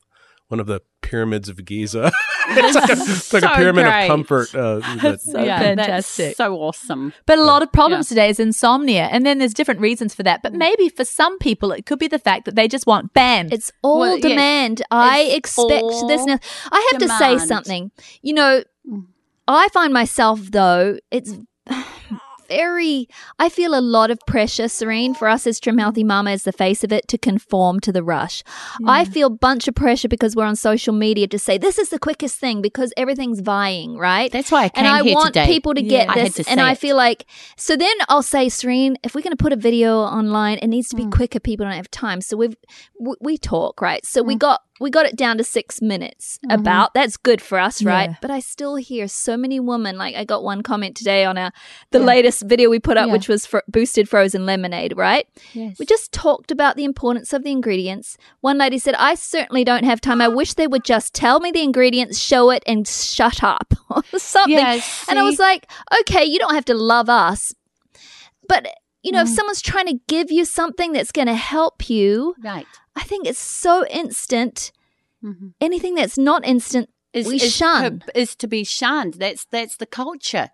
one 0.50 0.60
of 0.60 0.68
the 0.68 0.82
pyramids 1.02 1.50
of 1.50 1.64
Giza. 1.66 2.12
it's 2.50 2.76
like 2.76 2.90
a, 2.90 2.94
it's 2.94 3.34
like 3.34 3.44
a 3.44 3.50
pyramid 3.56 3.86
great. 3.86 4.04
of 4.04 4.08
comfort. 4.08 4.56
Uh, 4.56 4.80
that, 5.02 5.20
So 5.22 5.44
yeah, 5.44 5.60
fantastic. 5.60 6.26
That's 6.28 6.38
so 6.38 6.56
awesome. 6.56 7.14
But 7.26 7.38
a 7.40 7.44
lot 7.44 7.62
of 7.64 7.72
problems 7.72 8.08
today 8.10 8.30
is 8.30 8.40
insomnia, 8.40 9.04
and 9.12 9.26
then 9.26 9.38
there's 9.40 9.54
different 9.54 9.82
reasons 9.82 10.14
for 10.16 10.24
that. 10.24 10.42
But 10.44 10.54
maybe 10.54 10.90
for 10.90 11.04
some 11.06 11.38
people, 11.40 11.72
it 11.72 11.86
could 11.86 12.00
be 12.00 12.08
the 12.08 12.20
fact 12.20 12.46
that 12.46 12.56
they 12.56 12.68
just 12.68 12.88
want 12.88 13.14
bam. 13.14 13.50
It's 13.52 13.72
all 13.82 14.00
Well, 14.00 14.14
yes. 14.18 14.22
demand. 14.24 14.82
I 14.92 15.20
It's 15.22 15.36
expect 15.38 15.84
all 15.84 16.08
this 16.08 16.26
now. 16.26 16.40
I 16.72 16.90
have 16.92 17.02
to 17.02 17.10
say 17.10 17.38
something. 17.40 17.92
You 18.22 18.34
know, 18.34 18.64
Mm. 18.90 19.06
I 19.50 19.68
find 19.70 19.92
myself 19.94 20.40
though, 20.52 20.98
it's 21.12 21.34
very 22.48 23.08
I 23.40 23.50
feel 23.50 23.78
a 23.78 23.82
lot 23.82 24.12
of 24.12 24.20
pressure, 24.28 24.68
Serene, 24.68 25.14
for 25.14 25.28
us 25.28 25.46
as 25.48 25.60
Trim 25.60 25.78
Healthy 25.78 26.04
Mama 26.04 26.32
as 26.32 26.44
the 26.44 26.52
face 26.52 26.84
of 26.84 26.92
it 26.92 27.08
to 27.10 27.18
conform 27.18 27.80
to 27.82 27.92
the 27.92 28.04
rush. 28.04 28.44
I 28.86 29.06
feel 29.06 29.30
bunch 29.30 29.68
of 29.68 29.76
pressure 29.76 30.08
because 30.08 30.36
we're 30.36 30.46
on 30.46 30.56
social 30.56 30.94
media 30.94 31.28
to 31.28 31.40
say 31.40 31.58
this 31.58 31.78
is 31.78 31.90
the 31.90 32.00
quickest 32.00 32.38
thing 32.40 32.62
because 32.62 32.94
everything's 32.98 33.40
vying, 33.42 33.98
right? 33.98 34.32
That's 34.32 34.52
why 34.52 34.66
I 34.66 34.70
came 34.70 34.86
and 34.86 34.94
I 34.96 35.04
here 35.04 35.14
want 35.16 35.34
today. 35.34 35.48
people 35.48 35.74
to 35.74 35.82
Yeah. 35.84 36.06
get 36.06 36.10
I 36.10 36.24
this. 36.24 36.36
to 36.36 36.50
and 36.50 36.60
I 36.62 36.72
it. 36.72 36.78
feel 36.78 36.96
like 36.96 37.26
so. 37.58 37.76
Then 37.76 37.96
I'll 38.10 38.24
say, 38.24 38.50
Serene, 38.50 38.98
if 39.04 39.14
we're 39.16 39.22
going 39.22 39.36
to 39.36 39.42
put 39.44 39.54
a 39.54 39.58
video 39.58 40.00
online, 40.00 40.58
it 40.60 40.68
needs 40.68 40.90
to 40.90 40.96
be 40.96 41.04
Mm. 41.06 41.12
quicker. 41.12 41.40
People 41.40 41.66
don't 41.66 41.76
have 41.76 41.92
time, 41.92 42.22
so 42.22 42.38
we've 42.38 42.56
we, 43.00 43.14
we 43.22 43.38
talk 43.38 43.82
right. 43.82 44.06
So 44.06 44.22
we 44.24 44.36
Mm. 44.36 44.40
got 44.40 44.62
we 44.80 44.90
got 44.90 45.06
it 45.06 45.16
down 45.16 45.38
to 45.38 45.44
six 45.44 45.82
minutes. 45.82 46.40
Mhm. 46.46 46.54
About 46.56 46.94
that's 46.94 47.18
good 47.18 47.42
for 47.42 47.60
us, 47.60 47.84
right? 47.84 48.10
Yeah. 48.12 48.16
But 48.22 48.32
I 48.32 48.40
still 48.40 48.76
hear 48.76 49.08
so 49.08 49.36
many 49.38 49.60
women. 49.60 49.98
Like 49.98 50.16
I 50.16 50.24
got 50.24 50.44
one 50.44 50.62
comment 50.64 50.96
today 50.96 51.26
on 51.26 51.38
our 51.38 51.52
the 51.92 52.00
Yeah. 52.00 52.06
latest 52.06 52.44
video 52.44 52.70
we 52.70 52.80
put 52.80 52.98
up, 52.98 53.08
Yeah. 53.08 53.14
which 53.14 53.28
was 53.28 53.46
for 53.46 53.64
boosted 53.68 54.08
frozen 54.10 54.46
lemonade, 54.46 54.96
right? 54.98 55.28
Yes. 55.54 55.78
We 55.80 55.86
just 55.86 56.12
talked 56.12 56.52
about 56.52 56.76
the 56.76 56.84
importance 56.84 57.34
of 57.34 57.44
the 57.44 57.52
ingredients. 57.52 58.18
One 58.42 58.58
lady 58.58 58.78
said, 58.80 58.96
I 58.96 59.16
certainly 59.16 59.64
don't 59.64 59.84
have 59.86 60.02
time. 60.02 60.22
I 60.22 60.28
wish 60.28 60.54
they 60.54 60.68
would 60.68 60.84
just 60.84 61.14
tell 61.14 61.40
me 61.40 61.52
the 61.52 61.64
ingredients, 61.64 62.18
show 62.20 62.50
it, 62.52 62.64
and 62.68 62.88
shut 62.88 63.44
up. 63.44 63.74
or 63.90 64.04
Something. 64.20 64.58
And 65.10 65.18
I 65.20 65.24
was 65.24 65.40
like, 65.40 65.70
okay, 66.02 66.24
you 66.26 66.40
don't 66.40 66.54
have 66.54 66.66
to 66.66 66.74
love 66.74 67.10
us. 67.10 67.54
But 68.48 68.68
you 69.08 69.12
know, 69.14 69.22
if 69.22 69.30
someone's 69.30 69.62
trying 69.62 69.88
to 69.88 69.98
give 70.08 70.32
you 70.32 70.44
something 70.46 70.92
that's 70.94 71.12
going 71.12 71.28
to 71.28 71.36
help 71.56 71.90
you, 71.90 72.36
Right. 72.44 72.68
I 72.96 73.04
think 73.04 73.26
it's 73.28 73.40
so 73.40 73.86
instant. 73.88 74.72
Mhm. 75.24 75.54
Anything 75.62 75.96
that's 75.96 76.18
not 76.18 76.46
instant, 76.46 76.90
Is, 77.14 77.26
we 77.28 77.38
is 77.38 77.54
shun. 77.56 78.00
per- 78.00 78.12
is 78.14 78.36
to 78.36 78.48
be 78.48 78.64
shunned. 78.64 79.16
That's 79.16 79.46
that's 79.46 79.78
the 79.78 79.86
culture. 79.88 80.50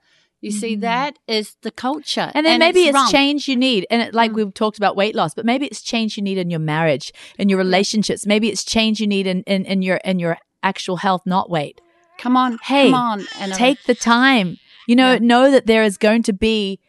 You 0.45 0.51
see, 0.51 0.75
that 0.77 1.19
is 1.25 1.55
the 1.61 1.71
culture. 1.71 2.29
And 2.35 2.45
then 2.45 2.59
maybe 2.59 2.81
it's, 2.81 2.93
wrong. 2.95 3.09
change 3.09 3.47
you 3.47 3.55
need. 3.55 3.87
And 3.89 4.01
it, 4.01 4.13
like 4.13 4.31
Mm. 4.31 4.35
we've 4.35 4.53
talked 4.53 4.77
about 4.77 4.97
weight 4.97 5.15
loss, 5.15 5.33
but 5.33 5.45
maybe 5.45 5.65
it's 5.67 5.81
change 5.81 6.17
you 6.17 6.23
need 6.23 6.37
in 6.37 6.49
your 6.49 6.59
marriage, 6.59 7.13
in 7.39 7.47
your 7.49 7.57
relationships. 7.57 8.25
Maybe 8.25 8.49
it's 8.49 8.63
change 8.65 8.99
you 8.99 9.07
need 9.07 9.25
in, 9.25 9.43
in, 9.43 9.63
in 9.65 9.81
your 9.81 9.97
in 10.03 10.19
your 10.19 10.37
actual 10.61 10.97
health, 10.97 11.21
not 11.25 11.49
weight. 11.49 11.79
Come 12.17 12.35
on, 12.35 12.59
Hey, 12.63 12.87
come 12.91 12.93
on, 12.93 13.25
and 13.39 13.53
Take 13.53 13.83
the 13.85 13.95
time. 13.95 14.57
You 14.87 14.95
know, 14.97 15.13
Yeah. 15.13 15.19
know 15.21 15.49
that 15.51 15.65
there 15.65 15.83
is 15.83 15.97
going 15.97 16.23
to 16.23 16.33
be 16.33 16.79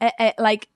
a, 0.00 0.12
a, 0.20 0.34
like 0.38 0.68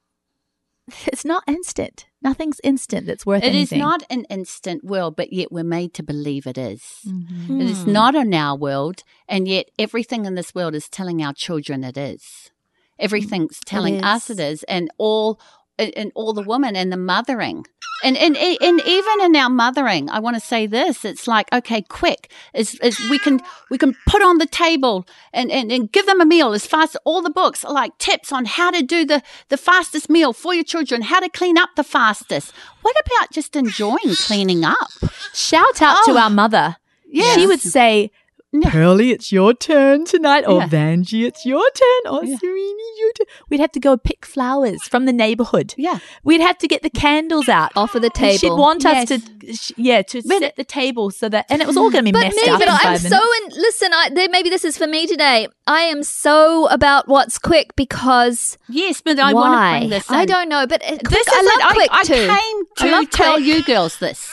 it's 1.06 1.24
not 1.24 1.44
instant. 1.46 2.06
Nothing's 2.22 2.60
instant 2.62 3.06
that's 3.06 3.26
worth 3.26 3.42
it. 3.42 3.54
It 3.54 3.58
is 3.58 3.72
not 3.72 4.02
an 4.10 4.24
instant 4.30 4.84
world, 4.84 5.16
but 5.16 5.32
yet 5.32 5.50
we're 5.50 5.64
made 5.64 5.92
to 5.94 6.02
believe 6.02 6.46
it 6.46 6.58
is. 6.58 6.82
Mhm. 7.06 7.60
It 7.60 7.66
is 7.66 7.86
not 7.86 8.14
in 8.14 8.32
our 8.34 8.56
world, 8.56 9.02
and 9.28 9.48
yet 9.48 9.70
everything 9.78 10.24
in 10.24 10.34
this 10.34 10.54
world 10.54 10.74
is 10.74 10.88
telling 10.88 11.22
our 11.22 11.32
children 11.32 11.82
it 11.84 11.96
is. 11.96 12.50
Everything's 12.98 13.58
telling 13.64 14.04
us 14.04 14.30
it 14.30 14.38
is, 14.38 14.62
and 14.64 14.90
all 14.98 15.40
and- 15.82 15.92
and 15.96 16.12
all 16.14 16.32
the 16.32 16.42
women 16.52 16.76
and 16.76 16.90
the 16.92 16.96
mothering. 16.96 17.66
And, 18.04 18.16
and 18.16 18.36
and 18.36 18.80
even 18.98 19.20
in 19.26 19.36
our 19.36 19.48
mothering, 19.48 20.10
I 20.10 20.18
want 20.18 20.34
to 20.34 20.40
say 20.52 20.66
this: 20.66 21.04
it's 21.04 21.28
like 21.28 21.46
okay, 21.52 21.82
quick 21.82 22.32
is 22.52 22.74
is 22.80 22.98
we 23.10 23.18
can 23.20 23.40
we 23.70 23.78
can 23.78 23.94
put 24.08 24.22
on 24.22 24.38
the 24.38 24.46
table 24.46 25.06
and, 25.32 25.52
and, 25.52 25.70
and 25.70 25.92
give 25.92 26.06
them 26.06 26.20
a 26.20 26.24
meal 26.26 26.52
as 26.52 26.66
fast. 26.66 26.96
As 26.96 27.00
all 27.04 27.22
the 27.22 27.30
books 27.30 27.64
are 27.64 27.72
like 27.72 27.96
tips 27.98 28.32
on 28.32 28.44
how 28.44 28.72
to 28.72 28.82
do 28.82 29.04
the 29.04 29.22
the 29.50 29.56
fastest 29.56 30.10
meal 30.10 30.32
for 30.32 30.52
your 30.52 30.64
children, 30.64 31.02
how 31.02 31.20
to 31.20 31.28
clean 31.28 31.56
up 31.56 31.70
the 31.76 31.84
fastest. 31.84 32.52
What 32.84 32.96
about 33.06 33.30
just 33.30 33.54
enjoying 33.54 34.16
cleaning 34.26 34.64
up? 34.64 34.90
Shout 35.32 35.80
out 35.80 36.04
to 36.06 36.12
Oh. 36.12 36.18
our 36.18 36.30
mother. 36.30 36.76
Yes. 37.08 37.36
She 37.38 37.46
would 37.46 37.60
say, 37.60 38.10
Yeah. 38.54 38.70
Pearly, 38.70 39.12
it's 39.12 39.32
your 39.32 39.54
turn 39.54 40.04
tonight. 40.04 40.44
Or 40.46 40.58
Yeah. 40.60 40.66
Vange, 40.68 41.14
it's 41.14 41.46
your 41.46 41.64
turn. 41.74 42.12
Or 42.12 42.22
Yeah. 42.24 42.36
Serene, 42.36 42.76
your 42.98 43.12
turn. 43.14 43.26
We'd 43.48 43.60
have 43.60 43.72
to 43.72 43.80
go 43.80 43.96
pick 43.96 44.26
flowers 44.26 44.82
from 44.82 45.06
the 45.06 45.12
neighborhood. 45.12 45.72
Yeah. 45.78 46.00
We'd 46.22 46.42
have 46.42 46.58
to 46.58 46.68
get 46.68 46.82
the 46.82 46.90
candles 46.90 47.48
out. 47.48 47.72
off 47.76 47.94
of 47.94 48.02
the 48.02 48.08
And 48.08 48.14
table. 48.14 48.38
She'd 48.38 48.50
want 48.52 48.84
us 48.84 49.08
to, 49.08 49.20
sh- 49.54 49.72
yeah, 49.78 50.02
to 50.02 50.20
But- 50.26 50.40
set 50.40 50.56
the 50.56 50.64
table 50.64 51.10
so 51.10 51.30
that, 51.30 51.46
and 51.48 51.62
it 51.62 51.66
was 51.66 51.78
all 51.78 51.90
going 51.90 52.04
to 52.04 52.08
be 52.08 52.12
but 52.12 52.24
messed 52.24 52.36
me, 52.36 52.48
up 52.50 52.58
but 52.58 52.68
in 52.68 52.74
I'm 52.74 52.98
so 52.98 53.16
in. 53.42 53.48
Listen, 53.56 53.92
I, 53.94 54.10
there, 54.12 54.28
maybe 54.28 54.50
this 54.50 54.64
is 54.66 54.76
for 54.76 54.86
me 54.86 55.06
today. 55.06 55.48
I 55.66 55.82
am 55.82 56.02
so 56.02 56.66
about 56.68 57.08
what's 57.08 57.38
quick 57.38 57.74
because 57.74 58.58
Yes, 58.68 59.00
but 59.00 59.18
I 59.18 59.32
want 59.32 59.52
to 59.54 59.56
why? 59.56 59.78
bring 59.78 59.90
this 59.90 60.10
in. 60.10 60.14
I 60.16 60.24
don't 60.26 60.48
know, 60.50 60.66
but 60.66 60.82
quick, 60.82 61.02
This 61.08 61.26
is 61.26 61.32
I 61.32 61.68
it. 61.70 61.74
quick 61.74 61.88
I, 61.90 62.02
too. 62.04 62.14
I 62.14 62.16
came 62.18 62.64
I 62.78 62.90
to 62.90 62.90
love 62.96 63.10
tell 63.10 63.34
quick. 63.36 63.46
you 63.46 63.62
girls 63.64 63.96
this. 63.98 64.30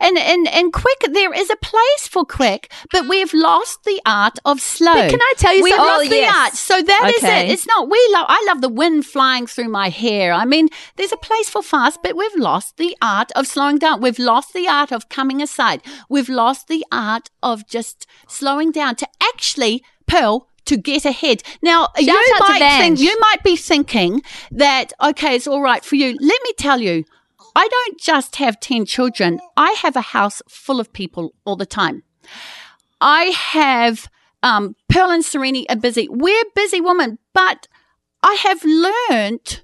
And, 0.00 0.16
and 0.18 0.48
and 0.48 0.72
quick, 0.72 1.00
there 1.12 1.32
is 1.32 1.50
a 1.50 1.56
place 1.56 2.08
for 2.08 2.24
quick, 2.24 2.72
but 2.92 3.08
we've 3.08 3.32
lost 3.34 3.84
the 3.84 4.00
art 4.06 4.38
of 4.44 4.60
slow. 4.60 4.94
But 4.94 5.10
can 5.10 5.20
I 5.20 5.34
tell 5.38 5.54
you 5.54 5.62
We've 5.62 5.74
something? 5.74 5.86
lost 5.86 6.06
Oh, 6.06 6.08
the 6.08 6.16
yes. 6.16 6.36
art. 6.36 6.52
So 6.54 6.82
that 6.82 7.12
is 7.16 7.24
Okay. 7.24 7.46
it. 7.48 7.52
It's 7.52 7.66
not 7.66 7.88
we 7.90 8.08
love. 8.12 8.26
I 8.28 8.44
love 8.46 8.60
the 8.60 8.68
wind 8.68 9.06
flying 9.06 9.46
through 9.46 9.68
my 9.68 9.88
hair. 9.88 10.32
I 10.32 10.44
mean, 10.44 10.68
there's 10.96 11.12
a 11.12 11.16
place 11.16 11.48
for 11.48 11.62
fast, 11.62 12.00
but 12.02 12.16
we've 12.16 12.36
lost 12.36 12.76
the 12.76 12.96
art 13.02 13.30
of 13.36 13.46
slowing 13.46 13.78
down. 13.78 14.00
We've 14.00 14.18
lost 14.18 14.52
the 14.54 14.68
art 14.68 14.92
of 14.92 15.08
coming 15.08 15.42
aside. 15.42 15.82
We've 16.08 16.28
lost 16.28 16.68
the 16.68 16.84
art 16.92 17.30
of 17.42 17.66
just 17.68 18.06
slowing 18.28 18.70
down 18.72 18.96
to 18.96 19.08
actually 19.22 19.82
Pearl 20.06 20.48
to 20.64 20.76
get 20.76 21.04
ahead. 21.04 21.42
Now 21.62 21.88
you 21.98 22.06
might 22.40 22.78
think 22.80 23.00
you 23.00 23.18
might 23.20 23.42
be 23.42 23.56
thinking 23.56 24.22
that 24.52 24.92
okay, 25.02 25.34
it's 25.36 25.46
all 25.46 25.60
right 25.62 25.84
for 25.84 25.96
you. 25.96 26.16
Let 26.20 26.40
me 26.44 26.52
tell 26.56 26.80
you, 26.80 27.04
I 27.54 27.68
don't 27.68 28.00
just 28.00 28.36
have 28.36 28.60
10 28.60 28.86
children. 28.86 29.40
I 29.56 29.72
have 29.82 29.96
a 29.96 30.00
house 30.00 30.42
full 30.48 30.80
of 30.80 30.92
people 30.92 31.34
all 31.44 31.56
the 31.56 31.66
time. 31.66 32.02
I 33.00 33.24
have 33.24 34.08
um, 34.42 34.76
Pearl 34.88 35.10
and 35.10 35.24
Serene 35.24 35.66
are 35.68 35.76
busy. 35.76 36.08
We're 36.10 36.44
busy 36.54 36.80
women, 36.80 37.18
but 37.32 37.68
I 38.22 38.34
have 38.34 38.64
learned, 38.64 39.62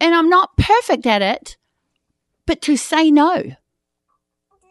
and 0.00 0.14
I'm 0.14 0.28
not 0.28 0.56
perfect 0.56 1.06
at 1.06 1.22
it, 1.22 1.56
but 2.46 2.60
to 2.62 2.76
say 2.76 3.10
no. 3.10 3.54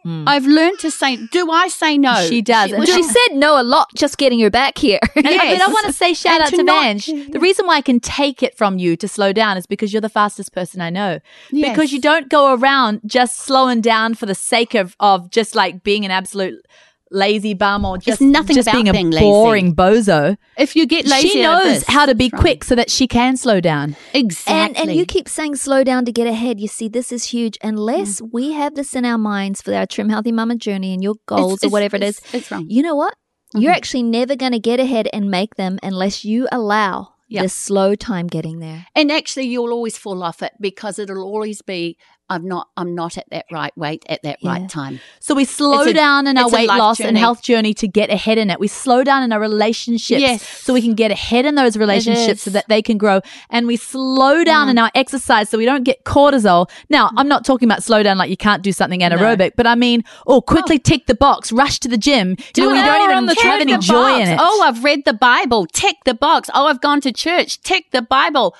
Hmm. 0.02 0.24
I've 0.26 0.46
learned 0.46 0.78
to 0.80 0.90
say, 0.90 1.16
do 1.30 1.50
I 1.50 1.68
say 1.68 1.96
no? 1.98 2.26
She 2.28 2.42
does. 2.42 2.70
well, 2.70 2.80
And 2.80 2.88
she 2.88 3.02
said 3.02 3.34
no 3.34 3.60
a 3.60 3.62
lot 3.62 3.88
just 3.94 4.18
getting 4.18 4.40
her 4.40 4.50
back 4.50 4.76
here. 4.78 4.98
And 5.14 5.26
I, 5.28 5.30
Yes. 5.30 5.58
but 5.60 5.68
I 5.68 5.72
want 5.72 5.86
to 5.86 5.92
say 5.92 6.12
shout 6.14 6.34
And 6.34 6.42
out 6.42 6.48
to 6.50 6.56
to, 6.56 6.62
not- 6.64 6.82
Vange. 6.82 7.06
The 7.32 7.38
reason 7.40 7.66
why 7.66 7.76
I 7.76 7.80
can 7.82 8.00
take 8.00 8.42
it 8.42 8.56
from 8.56 8.78
you 8.78 8.96
to 8.96 9.06
slow 9.08 9.32
down 9.32 9.56
is 9.56 9.66
because 9.66 9.92
you're 9.92 10.00
the 10.00 10.08
fastest 10.08 10.52
person 10.52 10.80
I 10.80 10.90
know. 10.90 11.20
Yes. 11.50 11.70
Because 11.70 11.92
you 11.92 12.00
don't 12.00 12.28
go 12.28 12.54
around 12.54 13.00
just 13.06 13.38
slowing 13.38 13.80
down 13.80 14.14
for 14.14 14.26
the 14.26 14.34
sake 14.34 14.74
of, 14.74 14.96
of 14.98 15.30
just 15.30 15.54
like 15.54 15.82
being 15.84 16.04
an 16.04 16.10
absolute 16.10 16.66
lazy 17.12 17.54
bum 17.54 17.84
or 17.84 17.98
just, 17.98 18.20
nothing 18.20 18.56
just 18.56 18.66
about 18.68 18.74
being 18.76 18.88
a 18.88 18.92
being 18.92 19.10
lazy. 19.10 19.24
boring 19.24 19.74
bozo. 19.76 20.36
if 20.58 20.74
you 20.74 20.86
get 20.86 21.06
lazy, 21.06 21.28
she 21.28 21.42
knows 21.42 21.62
this, 21.62 21.84
how 21.86 22.06
to 22.06 22.14
be 22.14 22.26
it's 22.26 22.32
wrong. 22.32 22.40
quick 22.40 22.64
so 22.64 22.74
that 22.74 22.90
she 22.90 23.06
can 23.06 23.36
slow 23.36 23.60
down. 23.60 23.94
Exactly. 24.14 24.54
And 24.54 24.76
and 24.90 24.96
you 24.98 25.04
keep 25.06 25.28
saying 25.28 25.56
slow 25.56 25.84
down 25.84 26.04
to 26.06 26.12
get 26.12 26.26
ahead. 26.26 26.60
You 26.60 26.68
see, 26.68 26.88
this 26.88 27.12
is 27.12 27.24
huge. 27.24 27.58
Unless 27.62 28.20
Mm. 28.20 28.30
we 28.32 28.52
have 28.52 28.74
this 28.74 28.94
in 28.94 29.04
our 29.04 29.18
minds 29.18 29.62
for 29.62 29.74
our 29.74 29.86
trim 29.86 30.08
healthy 30.08 30.32
mama 30.32 30.56
journey 30.56 30.92
and 30.94 31.02
your 31.02 31.14
goals 31.26 31.54
It's- 31.54 31.64
or 31.68 31.70
whatever 31.70 31.96
it 31.96 32.02
is, 32.02 32.18
it's- 32.18 32.34
It's 32.34 32.50
wrong. 32.50 32.66
you 32.68 32.82
know 32.82 32.94
what? 32.94 33.14
You're 33.54 33.72
Mhm. 33.72 33.76
actually 33.76 34.02
never 34.04 34.34
going 34.34 34.52
to 34.52 34.58
get 34.58 34.80
ahead 34.80 35.08
and 35.12 35.30
make 35.30 35.56
them 35.56 35.78
unless 35.82 36.24
you 36.24 36.48
allow 36.50 37.08
Yeah. 37.28 37.42
the 37.42 37.48
slow 37.50 37.94
time 37.94 38.26
getting 38.26 38.60
there. 38.60 38.86
And 38.94 39.12
actually, 39.12 39.46
you'll 39.46 39.72
always 39.72 39.96
fall 39.98 40.22
off 40.22 40.42
it 40.42 40.52
because 40.60 40.98
it'll 40.98 41.22
always 41.22 41.60
be, 41.62 41.96
I'm 42.32 42.46
not, 42.48 42.68
I'm 42.76 42.94
not 42.94 43.18
at 43.18 43.26
that 43.30 43.44
right 43.52 43.76
weight 43.76 44.04
at 44.08 44.22
that 44.22 44.38
Yeah. 44.40 44.50
right 44.52 44.68
time. 44.68 45.00
So 45.20 45.34
we 45.34 45.44
slow 45.44 45.82
a- 45.82 45.92
down 45.92 46.26
in 46.26 46.36
our 46.38 46.48
weight 46.48 46.68
loss 46.68 46.98
and 47.00 47.16
health 47.18 47.42
journey 47.42 47.74
to 47.74 47.86
get 47.86 48.10
ahead 48.10 48.38
in 48.38 48.50
it. 48.50 48.58
We 48.58 48.68
slow 48.68 49.04
down 49.04 49.22
in 49.22 49.32
our 49.32 49.40
relationships 49.40 50.20
Yes. 50.20 50.42
so 50.64 50.72
we 50.72 50.80
can 50.82 50.94
get 50.94 51.10
ahead 51.10 51.44
in 51.46 51.54
those 51.54 51.76
relationships 51.76 52.42
so 52.42 52.50
that 52.50 52.66
they 52.68 52.82
can 52.82 52.96
grow. 52.98 53.20
And 53.50 53.66
we 53.66 53.76
slow 53.76 54.44
down 54.44 54.66
Mm. 54.68 54.70
in 54.70 54.78
our 54.78 54.90
exercise 54.94 55.48
so 55.50 55.58
we 55.58 55.64
don't 55.64 55.84
get 55.84 56.04
cortisol. 56.04 56.68
Now, 56.88 57.10
I'm 57.16 57.28
not 57.28 57.44
talking 57.44 57.68
about 57.68 57.82
slow 57.82 58.02
down 58.02 58.16
like 58.18 58.30
you 58.30 58.36
can't 58.36 58.62
do 58.62 58.72
something 58.72 59.00
anaerobic, 59.00 59.52
but 59.56 59.66
I 59.66 59.74
mean, 59.74 60.02
oh, 60.26 60.40
quickly 60.40 60.78
tick 60.78 61.06
the 61.06 61.14
box, 61.14 61.52
rush 61.52 61.78
to 61.80 61.88
the 61.88 61.98
gym. 61.98 62.36
You 62.56 62.64
know, 62.64 62.74
don't 62.84 63.10
even 63.10 63.26
the 63.26 63.36
have 63.42 63.60
any 63.60 63.76
joy 63.78 63.94
box. 63.94 64.20
in 64.22 64.28
it. 64.34 64.38
Oh, 64.40 64.62
I've 64.64 64.82
read 64.82 65.04
the 65.04 65.12
Bible. 65.14 65.66
Tick 65.72 65.96
the 66.04 66.14
box. 66.14 66.48
Oh, 66.54 66.66
I've 66.66 66.80
gone 66.80 67.00
to 67.02 67.12
church. 67.12 67.60
Tick 67.62 67.90
the 67.92 68.02
Bible. 68.02 68.54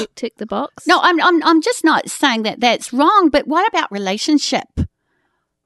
Tick, 0.00 0.14
tick 0.14 0.36
the 0.36 0.46
box. 0.46 0.86
No, 0.86 0.98
I'm, 1.02 1.20
I'm, 1.22 1.42
I'm 1.44 1.60
just 1.62 1.84
not 1.84 2.08
saying 2.10 2.42
that 2.44 2.60
that's 2.60 2.92
wrong. 2.92 3.28
But 3.30 3.46
what 3.46 3.66
about 3.68 3.90
relationship? 3.92 4.66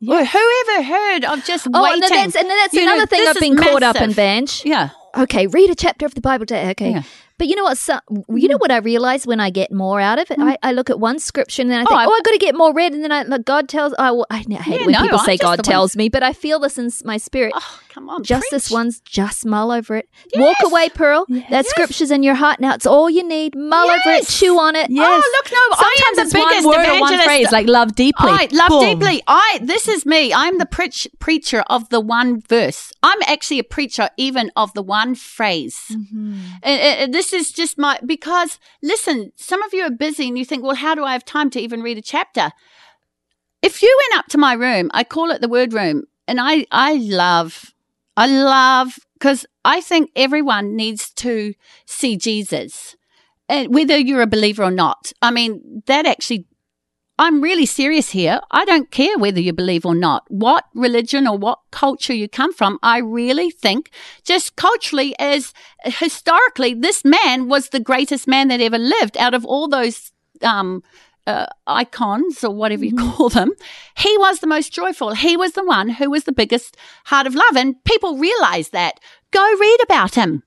Well, 0.01 0.25
whoever 0.25 0.83
heard 0.83 1.25
of 1.25 1.45
just 1.45 1.67
Oh, 1.73 1.83
waiting? 1.83 2.03
and 2.03 2.13
that's, 2.13 2.37
and 2.37 2.51
that's 2.51 2.75
You 2.75 2.85
know, 2.85 2.95
another 2.95 3.07
thing 3.07 3.27
I've 3.27 3.37
been 3.41 3.57
caught 3.57 3.83
up 3.83 3.97
in, 3.97 4.03
massive. 4.03 4.17
Vange. 4.17 4.63
Yeah. 4.65 4.91
Okay, 5.17 5.47
read 5.47 5.71
a 5.71 5.75
chapter 5.75 6.05
of 6.05 6.15
the 6.15 6.21
Bible 6.21 6.45
today. 6.45 6.71
Okay. 6.71 6.91
Yeah. 6.91 7.03
But 7.37 7.49
you 7.49 7.57
know 7.57 7.65
what? 7.65 7.79
So, 7.79 7.99
you 8.29 8.49
know 8.49 8.57
mm. 8.57 8.61
what 8.61 8.71
I 8.71 8.77
realize 8.77 9.27
when 9.27 9.41
I 9.41 9.51
get 9.51 9.73
more 9.73 10.01
out 10.01 10.21
of 10.21 10.31
it? 10.31 10.39
Mm. 10.39 10.51
I, 10.51 10.59
I 10.63 10.73
look 10.73 10.89
at 10.89 11.01
one 11.01 11.19
scripture 11.19 11.63
and 11.63 11.71
then 11.71 11.81
I 11.81 11.83
oh, 11.83 11.87
think, 11.87 12.01
I- 12.01 12.05
oh, 12.07 12.11
I 12.11 12.21
got 12.25 12.31
to 12.31 12.39
get 12.39 12.55
more 12.55 12.73
read. 12.73 12.93
And 12.93 13.03
then 13.03 13.11
I, 13.11 13.23
like, 13.23 13.45
God 13.45 13.69
tells, 13.69 13.93
I, 13.99 14.13
well, 14.13 14.27
I, 14.31 14.39
hate 14.39 14.49
Yeah, 14.49 14.87
when 14.87 14.93
no, 14.93 15.03
people 15.03 15.19
I'm 15.19 15.25
say 15.25 15.37
God 15.37 15.65
tells 15.65 15.97
me, 15.97 16.09
but 16.09 16.23
I 16.23 16.33
feel 16.33 16.61
this 16.61 16.79
in 16.79 16.91
my 17.05 17.17
spirit. 17.17 17.53
Oh, 17.57 17.81
come 17.89 18.09
on. 18.09 18.23
just 18.23 18.47
this 18.53 18.71
one's 18.71 19.01
just 19.01 19.45
mull 19.45 19.73
over 19.73 19.97
it. 19.97 20.09
Walk 20.37 20.59
away, 20.65 20.91
Pearl. 20.91 21.27
That 21.51 21.67
scripture's 21.67 22.13
in 22.13 22.23
your 22.23 22.37
heart. 22.37 22.61
Now 22.61 22.75
it's 22.75 22.87
all 22.87 23.11
you 23.11 23.27
need. 23.27 23.57
Mull 23.57 23.91
over 23.91 24.11
it, 24.11 24.29
chew 24.29 24.59
on 24.59 24.77
it. 24.77 24.89
Oh, 24.91 24.95
yes. 24.95 25.25
Oh, 25.25 25.33
look, 25.37 25.53
no, 25.53 25.77
I 25.77 25.97
am 26.09 26.15
Sometimes 26.15 26.33
the 26.33 26.39
biggest 26.39 26.67
one 26.67 26.77
word 26.77 26.87
or 26.87 27.01
one 27.01 27.21
phrase, 27.21 27.51
like 27.51 27.67
love 27.67 27.95
deeply. 27.97 28.31
I 28.31 28.49
love 28.53 28.69
Boom. 28.69 28.99
deeply. 28.99 29.23
I 29.27 29.59
this 29.63 29.89
is 29.89 30.07
me. 30.07 30.33
I'm 30.33 30.59
the 30.59 30.67
preach, 30.67 31.09
preacher 31.19 31.65
of 31.69 31.89
the 31.89 32.01
one 32.01 32.41
verse. 32.41 32.93
I'm 33.03 33.21
actually 33.27 33.59
a 33.59 33.65
preacher 33.65 34.09
even 34.17 34.53
of 34.57 34.73
the 34.75 34.83
one 34.83 35.15
phrase. 35.15 35.81
Mm-hmm. 35.91 36.39
And, 36.63 36.81
and 36.81 37.15
this 37.15 37.24
is 37.33 37.53
just 37.53 37.79
my 37.79 37.99
because 38.05 38.59
listen, 38.83 39.33
some 39.37 39.63
of 39.63 39.73
you 39.73 39.85
are 39.85 39.91
busy 39.91 40.29
and 40.29 40.39
you 40.39 40.45
think, 40.45 40.63
well, 40.63 40.77
how 40.77 40.95
do 40.95 41.05
I 41.05 41.13
have 41.13 41.25
time 41.25 41.51
to 41.51 41.61
even 41.61 41.83
read 41.83 41.99
a 41.99 42.03
chapter? 42.03 42.51
If 43.63 43.83
you 43.83 43.99
went 44.03 44.19
up 44.19 44.27
to 44.29 44.39
my 44.39 44.53
room, 44.53 44.91
I 44.93 45.05
call 45.05 45.31
it 45.31 45.41
the 45.41 45.49
word 45.49 45.73
room, 45.73 46.05
and 46.29 46.41
I 46.41 46.67
I 46.71 46.95
love 46.95 47.73
I 48.17 48.27
love 48.27 48.99
because 49.15 49.47
I 49.65 49.81
think 49.81 50.11
everyone 50.15 50.77
needs 50.77 51.11
to 51.15 51.55
see 51.87 52.17
Jesus, 52.17 52.97
and 53.49 53.75
whether 53.75 53.97
you're 53.97 54.23
a 54.23 54.27
believer 54.27 54.63
or 54.63 54.71
not. 54.71 55.13
I 55.23 55.31
mean, 55.31 55.83
that 55.87 56.07
actually 56.07 56.47
I'm 57.17 57.41
really 57.41 57.67
serious 57.67 58.11
here. 58.11 58.41
I 58.51 58.65
don't 58.65 58.91
care 58.91 59.17
whether 59.19 59.41
you 59.41 59.53
believe 59.53 59.87
or 59.87 59.95
not, 59.95 60.25
what 60.29 60.65
religion 60.75 61.29
or 61.29 61.39
what 61.39 61.61
culture 61.71 62.13
you 62.13 62.29
come 62.29 62.53
from. 62.53 62.79
I 62.83 62.99
really 62.99 63.51
think, 63.51 63.91
just 64.25 64.57
culturally, 64.57 65.15
as 65.21 65.53
historically, 65.85 66.75
this 66.75 67.05
man 67.05 67.49
was 67.49 67.69
the 67.69 67.79
greatest 67.79 68.27
man 68.27 68.49
that 68.49 68.61
ever 68.61 68.79
lived 68.79 69.17
out 69.17 69.33
of 69.33 69.45
all 69.45 69.69
those 69.69 70.11
um, 70.43 70.83
uh, 71.27 71.47
icons 71.69 72.43
or 72.43 72.53
whatever 72.53 72.85
you 72.85 72.97
call 72.97 73.29
them. 73.29 73.53
He 73.97 74.19
was 74.19 74.41
the 74.41 74.49
most 74.49 74.73
joyful. 74.73 75.15
He 75.15 75.37
was 75.37 75.53
the 75.53 75.65
one 75.65 75.91
who 75.91 76.11
was 76.11 76.25
the 76.25 76.33
biggest 76.33 76.77
heart 77.05 77.29
of 77.29 77.37
love. 77.37 77.57
And 77.57 77.83
people 77.85 78.19
realize 78.19 78.71
that. 78.71 78.99
Go 79.31 79.45
read 79.59 79.79
about 79.85 80.17
him. 80.17 80.43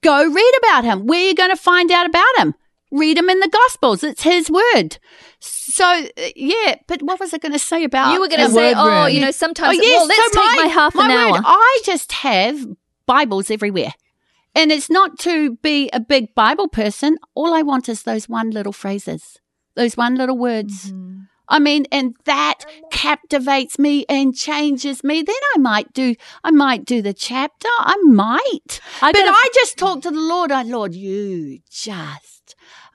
Go 0.00 0.24
read 0.24 0.54
about 0.62 0.84
him. 0.84 1.06
Where 1.06 1.24
are 1.24 1.28
you 1.28 1.34
going 1.34 1.50
to 1.50 1.56
find 1.56 1.90
out 1.90 2.06
about 2.06 2.38
him? 2.38 2.54
Read 2.90 3.16
them 3.16 3.28
in 3.30 3.40
the 3.40 3.48
Gospels. 3.48 4.02
It's 4.02 4.22
His 4.22 4.50
word. 4.50 4.98
So 5.40 5.84
uh, 5.84 6.06
yeah, 6.34 6.76
but 6.86 7.02
what 7.02 7.20
was 7.20 7.32
I 7.34 7.38
going 7.38 7.52
to 7.52 7.58
say 7.58 7.84
about 7.84 8.12
You 8.12 8.20
were 8.20 8.28
going 8.28 8.46
to 8.46 8.52
say, 8.52 8.74
oh, 8.76 9.04
room. 9.04 9.14
you 9.14 9.20
know, 9.20 9.30
sometimes, 9.30 9.78
Oh, 9.78 9.82
yes, 9.82 9.98
well, 10.00 10.06
let's 10.08 10.32
so 10.34 10.40
take 10.40 10.56
my, 10.64 10.66
half 10.72 10.94
my 10.94 11.04
an 11.04 11.10
hour. 11.10 11.32
word, 11.32 11.42
I 11.44 11.80
just 11.84 12.12
have 12.12 12.66
Bibles 13.06 13.50
everywhere. 13.50 13.92
And 14.54 14.72
it's 14.72 14.90
not 14.90 15.18
to 15.20 15.56
be 15.56 15.88
a 15.92 16.00
big 16.00 16.34
Bible 16.34 16.68
person. 16.68 17.18
All 17.34 17.54
I 17.54 17.62
want 17.62 17.88
is 17.88 18.02
those 18.02 18.28
one 18.28 18.50
little 18.50 18.72
phrases, 18.72 19.38
those 19.76 19.96
one 19.96 20.16
little 20.16 20.36
words. 20.38 20.90
Mm-hmm. 20.90 21.20
I 21.50 21.58
mean, 21.60 21.86
and 21.90 22.14
that 22.24 22.64
captivates 22.90 23.78
me 23.78 24.04
and 24.08 24.36
changes 24.36 25.02
me. 25.02 25.22
Then 25.22 25.36
I 25.54 25.58
might 25.58 25.92
do, 25.94 26.14
I 26.44 26.50
might 26.50 26.84
do 26.84 27.00
the 27.00 27.14
chapter. 27.14 27.68
I 27.78 27.96
might. 28.02 28.80
I 29.00 29.12
but 29.12 29.22
I 29.24 29.48
just 29.54 29.78
talk 29.78 30.02
to 30.02 30.10
the 30.10 30.20
Lord. 30.20 30.52
I, 30.52 30.62
Lord, 30.62 30.94
you 30.94 31.60
just 31.70 32.37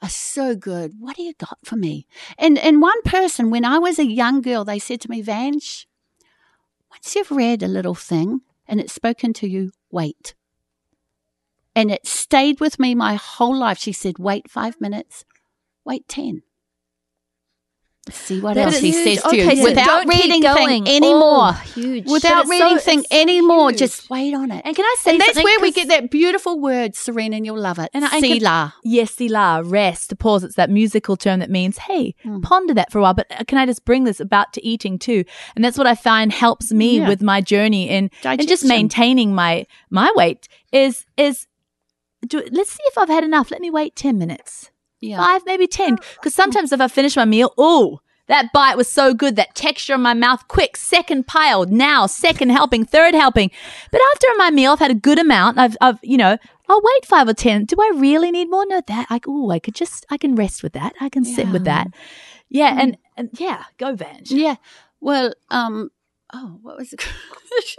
are 0.04 0.10
so 0.10 0.56
good. 0.56 0.94
What 1.00 1.16
do 1.16 1.24
you 1.24 1.34
got 1.34 1.58
for 1.64 1.78
me? 1.78 2.06
And 2.38 2.60
and 2.60 2.82
one 2.82 3.02
person, 3.04 3.50
when 3.50 3.66
I 3.66 3.80
was 3.80 3.98
a 3.98 4.06
young 4.06 4.42
girl, 4.42 4.66
they 4.66 4.78
said 4.78 5.02
to 5.02 5.10
me, 5.10 5.22
Vange, 5.22 5.88
once 6.92 7.16
you've 7.16 7.32
read 7.32 7.64
a 7.64 7.68
little 7.68 7.96
thing 7.96 8.42
and 8.68 8.80
it's 8.80 8.94
spoken 8.94 9.34
to 9.34 9.48
you, 9.48 9.72
wait. 9.90 10.36
And 11.76 11.90
it 11.90 12.06
stayed 12.06 12.60
with 12.60 12.80
me 12.80 12.94
my 12.94 13.16
whole 13.16 13.58
life. 13.58 13.80
She 13.80 13.94
said, 13.94 14.20
wait 14.20 14.52
five 14.52 14.80
minutes, 14.80 15.26
wait 15.84 16.08
10. 16.08 16.44
See 18.12 18.42
what 18.42 18.56
That 18.56 18.66
else 18.66 18.80
he 18.80 18.92
huge. 18.92 19.04
says 19.20 19.22
to 19.24 19.28
Okay, 19.30 19.56
you 19.56 19.56
so 19.56 19.64
without 19.64 20.06
reading 20.10 20.42
going. 20.42 20.84
thing 20.84 20.88
anymore. 20.90 21.52
Oh, 21.52 21.62
huge. 21.74 22.06
Without 22.06 22.48
reading 22.48 22.78
so- 22.78 22.84
thing 22.84 23.06
anymore, 23.10 23.70
huge. 23.70 23.80
just 23.80 24.10
wait 24.10 24.34
on 24.34 24.52
it. 24.52 24.62
And 24.66 24.76
can 24.76 24.84
I 24.84 24.96
say 25.00 25.12
And 25.12 25.22
that's 25.22 25.42
where 25.42 25.58
we 25.62 25.72
get 25.72 25.88
that 25.88 26.12
beautiful 26.12 26.60
word, 26.60 26.98
Serena, 26.98 27.38
and 27.38 27.46
you'll 27.46 27.58
love 27.58 27.80
it. 27.80 27.90
And 27.94 28.04
I- 28.04 28.18
I 28.18 28.20
could- 28.22 28.42
Selah. 28.42 28.74
Yes, 28.84 29.12
Selah, 29.12 29.62
rest, 29.64 30.18
pause. 30.20 30.44
It's 30.44 30.56
that 30.56 30.70
musical 30.70 31.16
term 31.16 31.40
that 31.40 31.50
means, 31.50 31.78
hey, 31.78 32.14
Hmm. 32.24 32.42
ponder 32.42 32.74
that 32.74 32.92
for 32.92 33.00
a 33.00 33.02
while. 33.04 33.14
But 33.14 33.28
uh, 33.32 33.46
can 33.48 33.58
I 33.58 33.66
just 33.66 33.86
bring 33.86 34.04
this 34.04 34.20
about 34.20 34.52
to 34.54 34.66
eating 34.66 35.00
too? 35.00 35.24
And 35.56 35.64
that's 35.64 35.78
what 35.78 35.88
I 35.88 35.96
find 35.96 36.34
helps 36.34 36.74
me 36.74 36.98
Yeah. 37.00 37.08
with 37.08 37.22
my 37.22 37.40
journey 37.40 37.88
in, 37.90 38.10
in 38.26 38.48
just 38.48 38.66
maintaining 38.66 39.34
my 39.34 39.66
my 39.90 40.12
weight 40.18 40.50
is 40.74 41.06
is 41.16 41.48
do 42.28 42.42
let's 42.52 42.72
see 42.72 42.84
if 42.88 42.98
I've 42.98 43.08
had 43.10 43.24
enough. 43.24 43.50
Let 43.50 43.62
me 43.62 43.72
wait 43.72 43.96
ten 43.96 44.18
minutes. 44.18 44.72
Yeah. 45.04 45.18
Five, 45.18 45.42
maybe 45.46 45.68
ten. 45.68 45.96
Because 46.16 46.34
sometimes 46.34 46.72
if 46.72 46.80
I 46.82 46.88
finish 46.88 47.16
my 47.16 47.26
meal, 47.26 47.54
oh, 47.58 48.00
that 48.28 48.54
bite 48.54 48.78
was 48.78 48.90
so 48.90 49.14
good, 49.14 49.36
that 49.36 49.54
texture 49.54 49.96
in 49.96 50.02
my 50.02 50.14
mouth, 50.14 50.48
quick, 50.48 50.78
second 50.78 51.28
pile, 51.28 51.66
now, 51.66 52.06
second 52.08 52.52
helping, 52.52 52.86
third 52.86 53.14
helping. 53.14 53.52
But 53.92 54.00
after 54.14 54.28
my 54.38 54.50
meal, 54.50 54.72
I've 54.72 54.80
had 54.80 54.92
a 54.92 54.96
good 54.96 55.20
amount. 55.20 55.58
I've, 55.58 55.76
I've, 55.82 56.00
you 56.02 56.16
know, 56.18 56.38
I'll 56.70 56.82
wait 56.82 57.06
five 57.06 57.28
or 57.28 57.34
ten. 57.34 57.66
Do 57.66 57.76
I 57.80 57.92
really 57.96 58.32
need 58.32 58.50
more? 58.50 58.66
No, 58.66 58.82
that 58.88 59.08
I, 59.10 59.20
oh, 59.28 59.50
I 59.52 59.60
could 59.60 59.76
just, 59.76 60.06
I 60.10 60.18
can 60.18 60.36
rest 60.36 60.64
with 60.64 60.72
that. 60.74 60.94
I 61.02 61.10
can 61.10 61.26
sit 61.26 61.50
with 61.50 61.66
that. 61.66 61.88
Yeah, 62.48 62.78
and, 62.80 62.98
and 63.18 63.30
yeah, 63.38 63.64
go 63.78 63.94
Vange. 63.96 64.32
Yeah. 64.32 64.56
Well, 65.02 65.34
um, 65.50 65.90
oh, 66.34 66.60
what 66.62 66.78
was 66.78 66.94
it? 66.94 67.04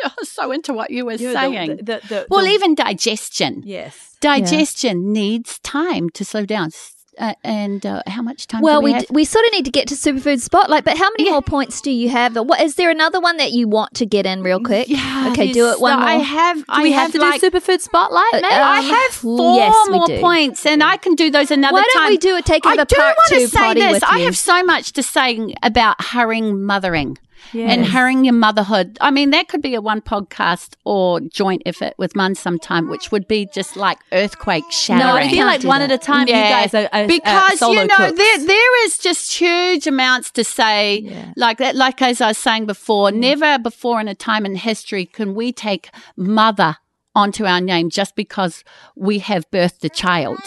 I 0.04 0.10
was 0.18 0.30
so 0.30 0.52
into 0.52 0.74
what 0.74 0.90
you 0.90 1.06
were 1.06 1.14
Yeah, 1.14 1.32
saying. 1.32 1.76
the- 1.76 1.82
the- 1.84 2.00
the- 2.08 2.26
well, 2.28 2.44
the- 2.44 2.50
even 2.50 2.74
digestion. 2.74 3.62
yes. 3.64 4.10
Digestion 4.20 5.12
needs 5.12 5.58
time 5.60 6.10
to 6.10 6.24
slow 6.24 6.44
down. 6.44 6.70
Uh, 7.18 7.34
and 7.44 7.86
uh, 7.86 8.02
how 8.08 8.22
much 8.22 8.46
time 8.48 8.60
Well, 8.60 8.80
do 8.80 8.84
we, 8.84 8.90
we, 8.90 8.94
have? 8.94 9.02
d- 9.02 9.06
we 9.10 9.24
sort 9.24 9.44
of 9.46 9.52
need 9.52 9.64
to 9.66 9.70
get 9.70 9.86
to 9.88 9.94
superfood 9.94 10.40
spotlight, 10.40 10.84
but 10.84 10.98
how 10.98 11.08
many 11.16 11.30
more 11.30 11.42
points 11.42 11.80
do 11.80 11.90
you 11.90 12.08
have? 12.08 12.34
What 12.36 12.60
is 12.60 12.74
there 12.74 12.90
another 12.90 13.20
one 13.20 13.36
that 13.36 13.52
you 13.52 13.68
want 13.68 13.94
to 13.94 14.06
get 14.06 14.26
in 14.26 14.42
real 14.42 14.58
quick? 14.60 14.88
yeah, 14.88 15.28
Okay, 15.30 15.52
do 15.52 15.70
it 15.70 15.80
one 15.80 15.98
more. 15.98 16.08
I 16.08 16.14
have. 16.14 16.56
Do 16.58 16.64
I 16.68 16.82
we 16.82 16.92
have, 16.92 17.12
to 17.12 17.18
like, 17.20 17.40
do 17.40 17.50
superfood 17.50 17.80
spotlight, 17.80 18.34
Uh, 18.34 18.40
I 18.42 18.78
Um, 18.80 18.84
have 18.86 19.12
four 19.12 19.56
yes, 19.56 19.74
more 19.90 20.06
do. 20.06 20.18
points, 20.20 20.66
and 20.66 20.82
I 20.82 20.96
can 20.96 21.14
do 21.14 21.30
those 21.30 21.50
another 21.52 21.74
Why 21.74 21.82
don't 21.92 22.02
time. 22.02 22.10
we 22.10 22.18
do 22.18 22.36
it? 22.36 22.44
Take 22.44 22.66
I 22.66 22.72
another 22.72 22.86
do 22.88 22.96
part 22.96 23.16
want 23.16 23.28
two 23.28 23.40
to 23.40 23.48
say 23.48 23.74
this. 23.74 24.02
I 24.02 24.18
have 24.20 24.36
so 24.36 24.64
much 24.64 24.92
to 24.94 25.02
say 25.02 25.54
about 25.62 26.02
hurrying 26.02 26.64
mothering. 26.64 27.16
And 27.54 27.82
Yes. 27.82 27.90
hurrying 27.92 28.24
your 28.24 28.34
motherhood. 28.34 28.98
I 29.00 29.10
mean, 29.10 29.30
that 29.30 29.48
could 29.48 29.62
be 29.62 29.74
a 29.74 29.80
one 29.80 30.00
podcast 30.00 30.74
or 30.84 31.20
joint 31.20 31.62
effort 31.66 31.94
with 31.98 32.14
Mun 32.16 32.34
sometime, 32.34 32.88
which 32.88 33.10
would 33.12 33.28
be 33.28 33.46
just 33.54 33.76
like 33.76 33.98
earthquake 34.12 34.64
no, 34.64 34.70
shattering. 34.70 35.28
I 35.28 35.30
feel 35.30 35.46
like 35.46 35.62
one 35.64 35.80
that. 35.80 35.90
at 35.90 36.00
a 36.00 36.04
time. 36.04 36.26
You 36.28 36.34
guys 36.34 36.74
are, 36.74 36.88
are 36.92 37.06
because 37.06 37.58
solo 37.58 37.82
you 37.82 37.86
know 37.86 37.96
cooks. 37.96 38.18
there 38.18 38.38
there 38.46 38.84
is 38.86 38.98
just 38.98 39.32
huge 39.32 39.86
amounts 39.86 40.30
to 40.32 40.44
say 40.44 40.98
Yeah. 40.98 41.32
like 41.36 41.58
that 41.58 41.74
like 41.76 42.00
as 42.02 42.20
I 42.20 42.28
was 42.28 42.38
saying 42.38 42.66
before 42.66 43.10
mm. 43.10 43.16
never 43.16 43.58
before 43.58 44.00
in 44.00 44.08
a 44.08 44.14
time 44.14 44.44
in 44.46 44.56
history 44.56 45.06
can 45.06 45.34
we 45.34 45.52
take 45.52 45.90
mother 46.16 46.76
onto 47.14 47.44
our 47.46 47.60
name 47.60 47.90
just 47.90 48.16
because 48.16 48.64
we 48.96 49.18
have 49.20 49.48
birthed 49.50 49.84
a 49.84 49.88
child 49.88 50.38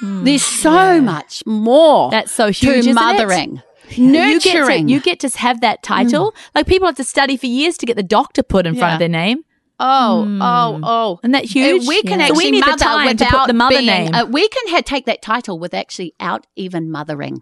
mm. 0.00 0.24
there's 0.24 0.44
so 0.44 1.00
much 1.00 1.44
more. 1.46 2.10
That's 2.10 2.32
so 2.32 2.48
huge, 2.48 2.84
to 2.84 2.90
isn't 2.90 3.60
mothering 3.98 4.28
You 4.28 4.40
get, 4.40 4.52
to, 4.52 4.58
nurturing 4.58 4.88
you 4.88 5.00
get 5.00 5.20
to 5.20 5.28
have 5.38 5.60
that 5.60 5.82
title. 5.82 6.34
Like 6.54 6.66
people 6.66 6.86
have 6.86 6.96
to 6.96 7.04
study 7.04 7.36
for 7.36 7.46
years 7.46 7.76
to 7.78 7.86
get 7.86 7.96
the 7.96 8.02
doctor 8.02 8.42
put 8.42 8.66
in 8.66 8.74
front 8.76 8.94
of 8.94 8.98
their 8.98 9.08
name. 9.08 9.44
Oh, 9.82 10.26
oh, 10.42 10.80
oh. 10.82 11.20
Isn't 11.22 11.32
that 11.32 11.46
huge? 11.46 11.88
We 11.88 12.02
can 12.02 12.20
Yeah. 12.20 12.26
So 12.26 12.32
actually 12.32 12.44
we 12.44 12.50
need 12.50 12.64
the 12.64 12.66
mother 12.68 12.84
time 12.84 13.16
to 13.16 13.24
put 13.24 13.32
without 13.32 13.46
the 13.46 13.54
mother 13.54 13.76
being- 13.76 13.86
name. 13.86 14.14
uh, 14.14 14.26
we 14.26 14.46
can 14.48 14.62
ha- 14.68 14.82
take 14.84 15.06
that 15.06 15.22
title 15.22 15.58
with 15.58 15.72
actually 15.72 16.14
out 16.20 16.46
even 16.54 16.90
mothering 16.90 17.40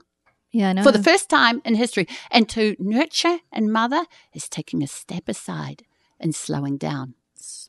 yeah, 0.52 0.68
I 0.70 0.72
know. 0.74 0.82
for 0.84 0.92
the 0.92 1.02
first 1.02 1.28
time 1.28 1.60
in 1.64 1.74
history. 1.74 2.06
And 2.30 2.48
to 2.50 2.76
nurture 2.78 3.38
and 3.52 3.72
mother 3.72 4.04
is 4.32 4.48
taking 4.48 4.82
a 4.84 4.86
step 4.86 5.28
aside 5.28 5.82
and 6.20 6.34
slowing 6.34 6.76
down. 6.78 7.14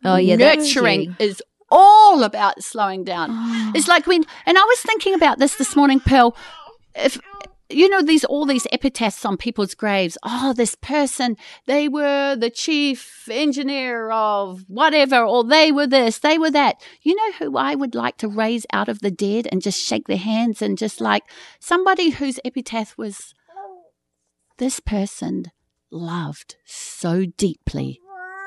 oh 0.05 0.17
yeah, 0.17 0.35
nurturing 0.35 1.15
is 1.19 1.41
all 1.71 2.23
about 2.23 2.63
slowing 2.63 3.03
down. 3.03 3.29
It's 3.75 3.87
like 3.87 4.07
when, 4.07 4.23
and 4.45 4.57
I 4.57 4.63
was 4.63 4.79
thinking 4.81 5.13
about 5.13 5.39
this 5.39 5.55
this 5.55 5.75
morning, 5.75 5.99
Pearl. 5.99 6.35
If 6.95 7.19
you 7.69 7.87
know 7.87 8.01
these 8.01 8.25
all 8.25 8.45
these 8.45 8.67
epitaphs 8.71 9.25
on 9.25 9.37
people's 9.37 9.75
graves. 9.75 10.17
Oh, 10.23 10.53
this 10.53 10.75
person, 10.75 11.37
they 11.65 11.87
were 11.87 12.35
the 12.35 12.49
chief 12.49 13.27
engineer 13.31 14.11
of 14.11 14.65
whatever, 14.67 15.23
or 15.23 15.43
they 15.43 15.71
were 15.71 15.87
this, 15.87 16.19
they 16.19 16.37
were 16.37 16.51
that. 16.51 16.81
You 17.01 17.15
know 17.15 17.31
who 17.33 17.57
I 17.57 17.75
would 17.75 17.95
like 17.95 18.17
to 18.17 18.27
raise 18.27 18.65
out 18.73 18.89
of 18.89 18.99
the 18.99 19.11
dead 19.11 19.47
and 19.51 19.61
just 19.61 19.79
shake 19.79 20.07
their 20.07 20.17
hands 20.17 20.61
and 20.61 20.77
just 20.77 20.99
like 20.99 21.23
somebody 21.59 22.09
whose 22.09 22.39
epitaph 22.43 22.97
was 22.97 23.33
this 24.57 24.79
person 24.79 25.45
loved 25.91 26.55
so 26.65 27.25
deeply 27.37 27.99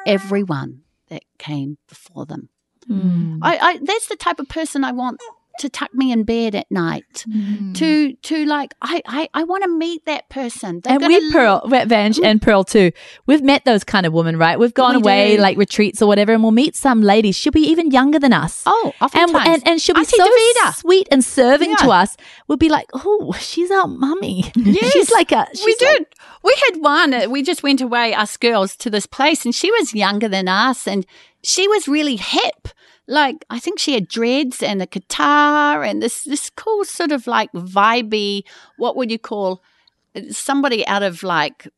everyone 0.06 0.82
that 1.08 1.22
came 1.38 1.78
before 1.88 2.26
them. 2.26 2.48
Mm. 2.88 3.38
I, 3.42 3.56
I 3.58 3.78
that's 3.82 4.08
the 4.08 4.16
type 4.16 4.40
of 4.40 4.48
person 4.48 4.82
I 4.84 4.92
want 4.92 5.20
to 5.58 5.68
tuck 5.68 5.92
me 5.94 6.12
in 6.12 6.24
bed 6.24 6.54
at 6.54 6.70
night. 6.70 7.24
Mm. 7.28 7.74
To 7.76 8.12
to 8.14 8.44
like 8.46 8.74
I 8.82 9.02
I, 9.06 9.28
I 9.34 9.44
want 9.44 9.64
to 9.64 9.68
meet 9.70 10.04
that 10.06 10.28
person. 10.28 10.80
They're 10.80 10.94
And 10.94 11.06
we 11.06 11.32
Pearl, 11.32 11.62
Vange 11.68 12.18
and 12.22 12.40
Pearl 12.40 12.64
too. 12.64 12.92
We've 13.26 13.42
met 13.42 13.64
those 13.64 13.84
kind 13.84 14.06
of 14.06 14.12
women, 14.12 14.36
right? 14.38 14.58
We've 14.58 14.74
gone 14.74 14.96
We 14.96 15.00
away 15.02 15.36
do. 15.36 15.42
like 15.42 15.56
retreats 15.56 16.00
or 16.02 16.06
whatever, 16.06 16.32
and 16.32 16.42
we'll 16.42 16.52
meet 16.52 16.76
some 16.76 17.02
lady. 17.02 17.32
She'll 17.32 17.52
be 17.52 17.68
even 17.70 17.90
younger 17.90 18.18
than 18.18 18.32
us. 18.32 18.62
Oh, 18.66 18.92
and, 19.00 19.02
oftentimes. 19.14 19.48
and 19.48 19.62
and 19.68 19.80
she'll 19.80 19.94
be 19.94 20.00
Auntie 20.00 20.16
so 20.16 20.70
sweet 20.74 21.08
and 21.10 21.24
serving 21.24 21.76
to 21.76 21.90
us. 21.90 22.16
We'll 22.48 22.58
be 22.58 22.68
like, 22.68 22.88
oh, 22.94 23.32
she's 23.38 23.70
our 23.70 23.86
mummy. 23.86 24.52
Yes, 24.72 24.92
she's 24.92 25.10
like 25.10 25.32
a. 25.32 25.46
She's 25.54 25.64
we 25.64 25.72
like- 25.86 25.98
did. 25.98 26.06
we 26.42 26.54
had 26.66 26.80
one. 26.80 27.12
uh, 27.14 27.28
We 27.28 27.42
just 27.42 27.62
went 27.62 27.80
away, 27.80 28.14
us 28.14 28.36
girls, 28.36 28.74
to 28.76 28.90
this 28.90 29.06
place, 29.06 29.44
and 29.44 29.54
she 29.54 29.70
was 29.72 29.92
younger 29.94 30.28
than 30.28 30.48
us, 30.48 30.86
and 30.88 31.04
she 31.42 31.68
was 31.68 31.88
really 31.88 32.16
hip. 32.16 32.68
Like 33.12 33.44
I 33.50 33.58
think 33.58 33.78
she 33.78 33.92
had 33.92 34.08
dreads 34.08 34.62
and 34.62 34.80
a 34.80 34.86
guitar 34.86 35.84
and 35.84 36.02
this 36.02 36.24
this 36.24 36.48
cool 36.48 36.82
sort 36.82 37.12
of 37.12 37.26
like 37.26 37.52
vibey. 37.52 38.42
What 38.78 38.96
would 38.96 39.10
you 39.10 39.18
call 39.18 39.62
somebody 40.30 40.86
out 40.86 41.02
of 41.02 41.22
like 41.22 41.68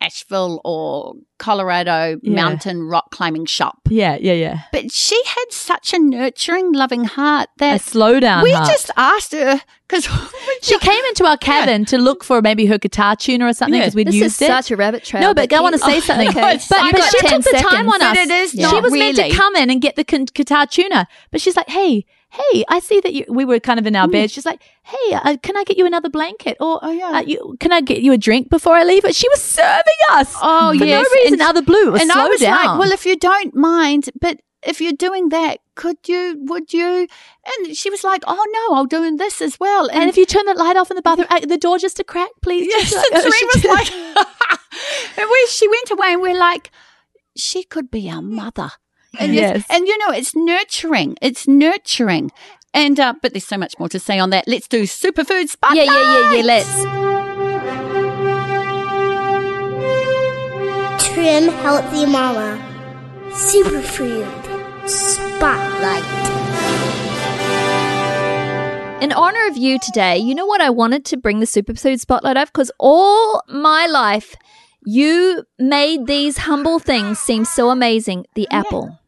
Asheville 0.00 0.60
or 0.64 1.14
Colorado 1.38 2.18
Yeah. 2.22 2.34
mountain 2.34 2.82
rock 2.82 3.10
climbing 3.10 3.46
shop? 3.46 3.78
yeah, 3.88 4.16
yeah, 4.20 4.32
yeah. 4.32 4.58
But 4.72 4.90
she 4.92 5.20
had 5.26 5.44
such 5.50 5.92
a 5.92 5.98
nurturing, 5.98 6.72
loving 6.72 7.04
heart 7.04 7.48
A 7.56 7.58
that 7.58 7.80
slow 7.82 8.20
down. 8.20 8.42
we 8.42 8.52
heart. 8.52 8.68
just 8.68 8.90
asked 8.96 9.32
her 9.32 9.60
because 9.88 10.06
She 10.62 10.78
came 10.78 11.04
into 11.06 11.24
our 11.26 11.36
cabin 11.36 11.84
to 11.86 11.98
look 11.98 12.22
for 12.24 12.40
maybe 12.42 12.66
her 12.66 12.78
guitar 12.78 13.16
tuner 13.16 13.46
or 13.46 13.52
something 13.52 13.74
Yeah. 13.74 13.86
because 13.86 13.94
we'd 13.94 14.06
This 14.08 14.14
is 14.16 14.20
used 14.22 14.42
it. 14.42 14.46
such 14.46 14.70
a 14.70 14.76
rabbit 14.76 15.04
trail. 15.04 15.22
No, 15.22 15.34
but 15.34 15.52
I 15.52 15.60
want 15.60 15.74
to 15.74 15.78
say 15.78 15.96
Oh, 15.96 16.00
something. 16.00 16.28
okay. 16.28 16.40
But, 16.40 16.66
but 16.68 17.04
she 17.10 17.26
took 17.28 17.42
the 17.44 17.50
time 17.52 17.70
seconds. 17.88 17.94
on 17.94 18.02
us. 18.02 18.16
But 18.16 18.16
it 18.18 18.30
is 18.30 18.50
She 18.52 18.80
was 18.80 18.92
meant 18.92 19.16
to 19.16 19.30
come 19.30 19.56
in 19.56 19.70
and 19.70 19.80
get 19.82 19.96
the 19.96 20.04
con- 20.04 20.26
guitar 20.32 20.66
tuner, 20.66 21.06
but 21.30 21.40
she's 21.40 21.56
like, 21.56 21.68
"Hey, 21.68 22.06
hey, 22.30 22.64
I 22.68 22.78
see 22.80 23.00
that 23.00 23.12
you." 23.12 23.24
We 23.28 23.44
were 23.44 23.60
kind 23.60 23.78
of 23.78 23.86
in 23.86 23.94
our 23.96 24.08
bed. 24.08 24.30
She's 24.30 24.46
like, 24.46 24.62
"Hey, 24.82 25.12
uh, 25.14 25.36
can 25.42 25.56
I 25.56 25.64
get 25.64 25.76
you 25.76 25.86
another 25.86 26.08
blanket? 26.10 26.56
Or 26.60 26.78
Oh, 26.82 26.90
yeah. 26.90 27.18
uh, 27.18 27.20
you, 27.20 27.56
can 27.60 27.72
I 27.72 27.80
get 27.80 28.02
you 28.02 28.12
a 28.12 28.18
drink 28.18 28.48
before 28.50 28.74
I 28.74 28.84
leave?" 28.84 29.02
But 29.02 29.14
she 29.14 29.28
was 29.28 29.42
serving 29.42 30.00
us. 30.12 30.34
Oh, 30.40 30.76
for 30.78 30.84
yes, 30.84 31.02
no 31.02 31.20
reason 31.20 31.34
and- 31.34 31.42
out 31.42 31.56
of 31.56 31.64
the 31.64 31.70
blue. 31.70 31.94
And 31.94 32.10
I 32.12 32.26
was 32.26 32.40
down. 32.40 32.64
like, 32.66 32.78
well, 32.78 32.92
if 32.92 33.04
you 33.06 33.16
don't 33.16 33.54
mind, 33.54 34.10
but 34.20 34.40
if 34.62 34.80
you're 34.80 34.92
doing 34.92 35.30
that, 35.30 35.60
could 35.74 35.96
you, 36.06 36.36
would 36.48 36.72
you? 36.74 37.06
And 37.46 37.74
she 37.76 37.88
was 37.88 38.04
like, 38.04 38.22
oh 38.26 38.46
no, 38.68 38.76
I'll 38.76 38.84
do 38.84 39.16
this 39.16 39.40
as 39.40 39.58
well. 39.58 39.88
and 39.90 40.10
if 40.10 40.18
you 40.18 40.26
turn 40.26 40.44
the 40.44 40.52
light 40.54 40.76
off 40.76 40.90
in 40.90 40.96
the 40.96 41.02
bathroom, 41.02 41.28
uh, 41.30 41.40
the 41.40 41.56
door 41.56 41.78
just 41.78 41.98
a 41.98 42.04
crack, 42.04 42.28
please. 42.42 42.66
yes, 42.68 42.90
Just 42.90 43.12
and 43.12 43.24
like- 43.24 43.34
she 43.34 43.44
was 43.46 43.64
like, 43.64 43.90
and 45.18 45.28
we, 45.30 45.46
she 45.50 45.66
went 45.66 45.90
away 45.90 46.12
and 46.12 46.20
we're 46.22 46.38
like, 46.38 46.70
she 47.36 47.62
could 47.64 47.90
be 47.90 48.10
our 48.10 48.20
mother. 48.22 48.70
And 49.18 49.34
Yes. 49.34 49.56
yes. 49.56 49.66
and 49.70 49.86
you 49.88 49.98
know, 49.98 50.10
it's 50.10 50.34
nurturing. 50.36 51.16
It's 51.20 51.48
nurturing. 51.48 52.30
And 52.72 53.00
uh, 53.00 53.14
but 53.20 53.32
there's 53.32 53.46
so 53.46 53.58
much 53.58 53.74
more 53.78 53.88
to 53.88 53.98
say 53.98 54.18
on 54.18 54.30
that. 54.30 54.46
Let's 54.46 54.68
do 54.68 54.84
superfood 54.84 55.48
spotlight. 55.48 55.86
Yeah, 55.86 55.92
yeah, 55.92 56.32
yeah, 56.32 56.34
yeah. 56.34 56.42
Let's. 56.42 56.84
Trim 61.04 61.48
Healthy 61.48 62.06
Mama. 62.06 62.58
Superfood 63.30 64.88
Spotlight. 64.88 66.04
In 69.02 69.12
honor 69.12 69.46
of 69.48 69.56
you 69.56 69.78
today, 69.80 70.18
you 70.18 70.34
know 70.34 70.46
what 70.46 70.60
I 70.60 70.70
wanted 70.70 71.04
to 71.06 71.16
bring 71.16 71.40
the 71.40 71.46
superfood 71.46 71.98
spotlight 72.00 72.36
of? 72.36 72.48
Because 72.52 72.70
all 72.78 73.42
my 73.48 73.86
life, 73.86 74.36
you 74.84 75.44
made 75.58 76.06
these 76.06 76.36
humble 76.38 76.78
things 76.78 77.18
seem 77.18 77.44
so 77.44 77.70
amazing. 77.70 78.26
The 78.34 78.46
apple. 78.50 78.99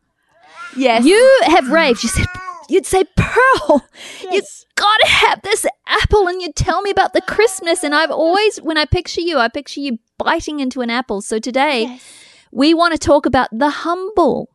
Yes. 0.76 1.04
You 1.04 1.40
have 1.44 1.70
raved. 1.70 2.02
You 2.02 2.08
said, 2.08 2.26
you'd 2.68 2.86
say, 2.86 3.04
Pearl, 3.16 3.86
you've 4.30 4.46
got 4.76 4.96
to 5.02 5.06
have 5.06 5.42
this 5.42 5.66
apple. 5.86 6.28
And 6.28 6.40
you'd 6.40 6.56
tell 6.56 6.82
me 6.82 6.90
about 6.90 7.12
the 7.12 7.20
crispness. 7.20 7.84
And 7.84 7.94
I've 7.94 8.10
always, 8.10 8.58
when 8.58 8.78
I 8.78 8.84
picture 8.84 9.20
you, 9.20 9.38
I 9.38 9.48
picture 9.48 9.80
you 9.80 9.98
biting 10.18 10.60
into 10.60 10.80
an 10.80 10.90
apple. 10.90 11.20
So 11.20 11.38
today, 11.38 11.98
we 12.50 12.74
want 12.74 12.92
to 12.92 12.98
talk 12.98 13.26
about 13.26 13.48
the 13.52 13.70
humble 13.70 14.50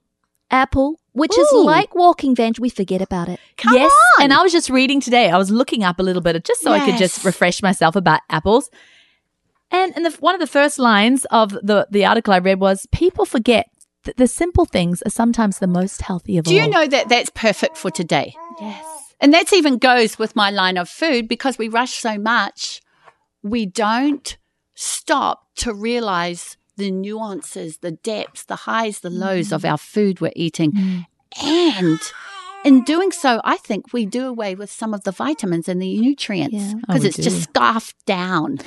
apple, 0.49 0.99
which 1.11 1.37
is 1.37 1.47
like 1.51 1.93
walking, 1.95 2.35
Vange. 2.35 2.59
We 2.59 2.69
forget 2.69 3.01
about 3.01 3.27
it. 3.27 3.39
Come 3.57 3.73
yes. 3.73 3.91
on. 4.17 4.23
And 4.25 4.33
I 4.33 4.41
was 4.41 4.51
just 4.51 4.69
reading 4.69 5.01
today. 5.01 5.29
I 5.29 5.37
was 5.37 5.51
looking 5.51 5.83
up 5.83 5.99
a 5.99 6.03
little 6.03 6.21
bit 6.21 6.43
just 6.45 6.61
so 6.61 6.71
I 6.71 6.85
could 6.85 6.97
just 6.97 7.25
refresh 7.25 7.61
myself 7.61 7.95
about 7.95 8.21
apples. 8.29 8.69
And 9.69 9.93
and 9.95 10.05
the, 10.05 10.11
one 10.19 10.33
of 10.33 10.39
the 10.39 10.47
first 10.47 10.79
lines 10.79 11.25
of 11.25 11.49
the 11.51 11.87
the 11.91 12.05
article 12.05 12.33
I 12.33 12.39
read 12.39 12.59
was 12.59 12.87
people 12.91 13.25
forget 13.25 13.67
that 14.07 14.17
the 14.17 14.27
simple 14.27 14.65
things 14.65 15.01
are 15.03 15.11
sometimes 15.11 15.59
the 15.59 15.67
most 15.67 16.01
healthy 16.01 16.37
of 16.37 16.45
Do 16.45 16.51
all. 16.51 16.57
Do 16.57 16.63
you 16.63 16.69
know 16.69 16.87
that 16.87 17.07
that's 17.07 17.29
perfect 17.29 17.77
for 17.77 17.91
today? 17.91 18.35
Yes. 18.59 18.85
And 19.19 19.33
that's 19.33 19.53
even 19.53 19.77
goes 19.77 20.19
with 20.19 20.35
my 20.35 20.49
line 20.49 20.77
of 20.77 20.89
food 20.89 21.27
because 21.27 21.57
we 21.57 21.69
rush 21.69 21.93
so 21.93 22.17
much, 22.17 22.81
we 23.43 23.65
don't 23.65 24.37
stop 24.73 25.47
to 25.57 25.73
realize 25.73 26.57
the 26.75 26.91
nuances, 26.91 27.77
the 27.77 27.91
depths, 27.91 28.45
the 28.45 28.55
highs, 28.55 28.99
the 28.99 29.09
lows 29.09 29.51
of 29.51 29.63
mm. 29.63 29.71
our 29.71 29.77
food 29.77 30.21
we're 30.21 30.31
eating. 30.35 30.71
Mm. 30.71 31.05
And 31.41 31.99
in 32.63 32.83
doing 32.83 33.11
so, 33.11 33.41
I 33.43 33.57
think 33.57 33.91
we 33.93 34.05
do 34.05 34.27
away 34.27 34.55
with 34.55 34.71
some 34.71 34.93
of 34.93 35.03
the 35.03 35.11
vitamins 35.11 35.67
and 35.67 35.81
the 35.81 35.99
nutrients 35.99 36.53
Yeah. 36.53 36.73
Oh, 36.75 36.79
because 36.87 37.03
it's 37.03 37.17
do. 37.17 37.23
just 37.23 37.43
scarfed 37.43 38.05
down. 38.05 38.59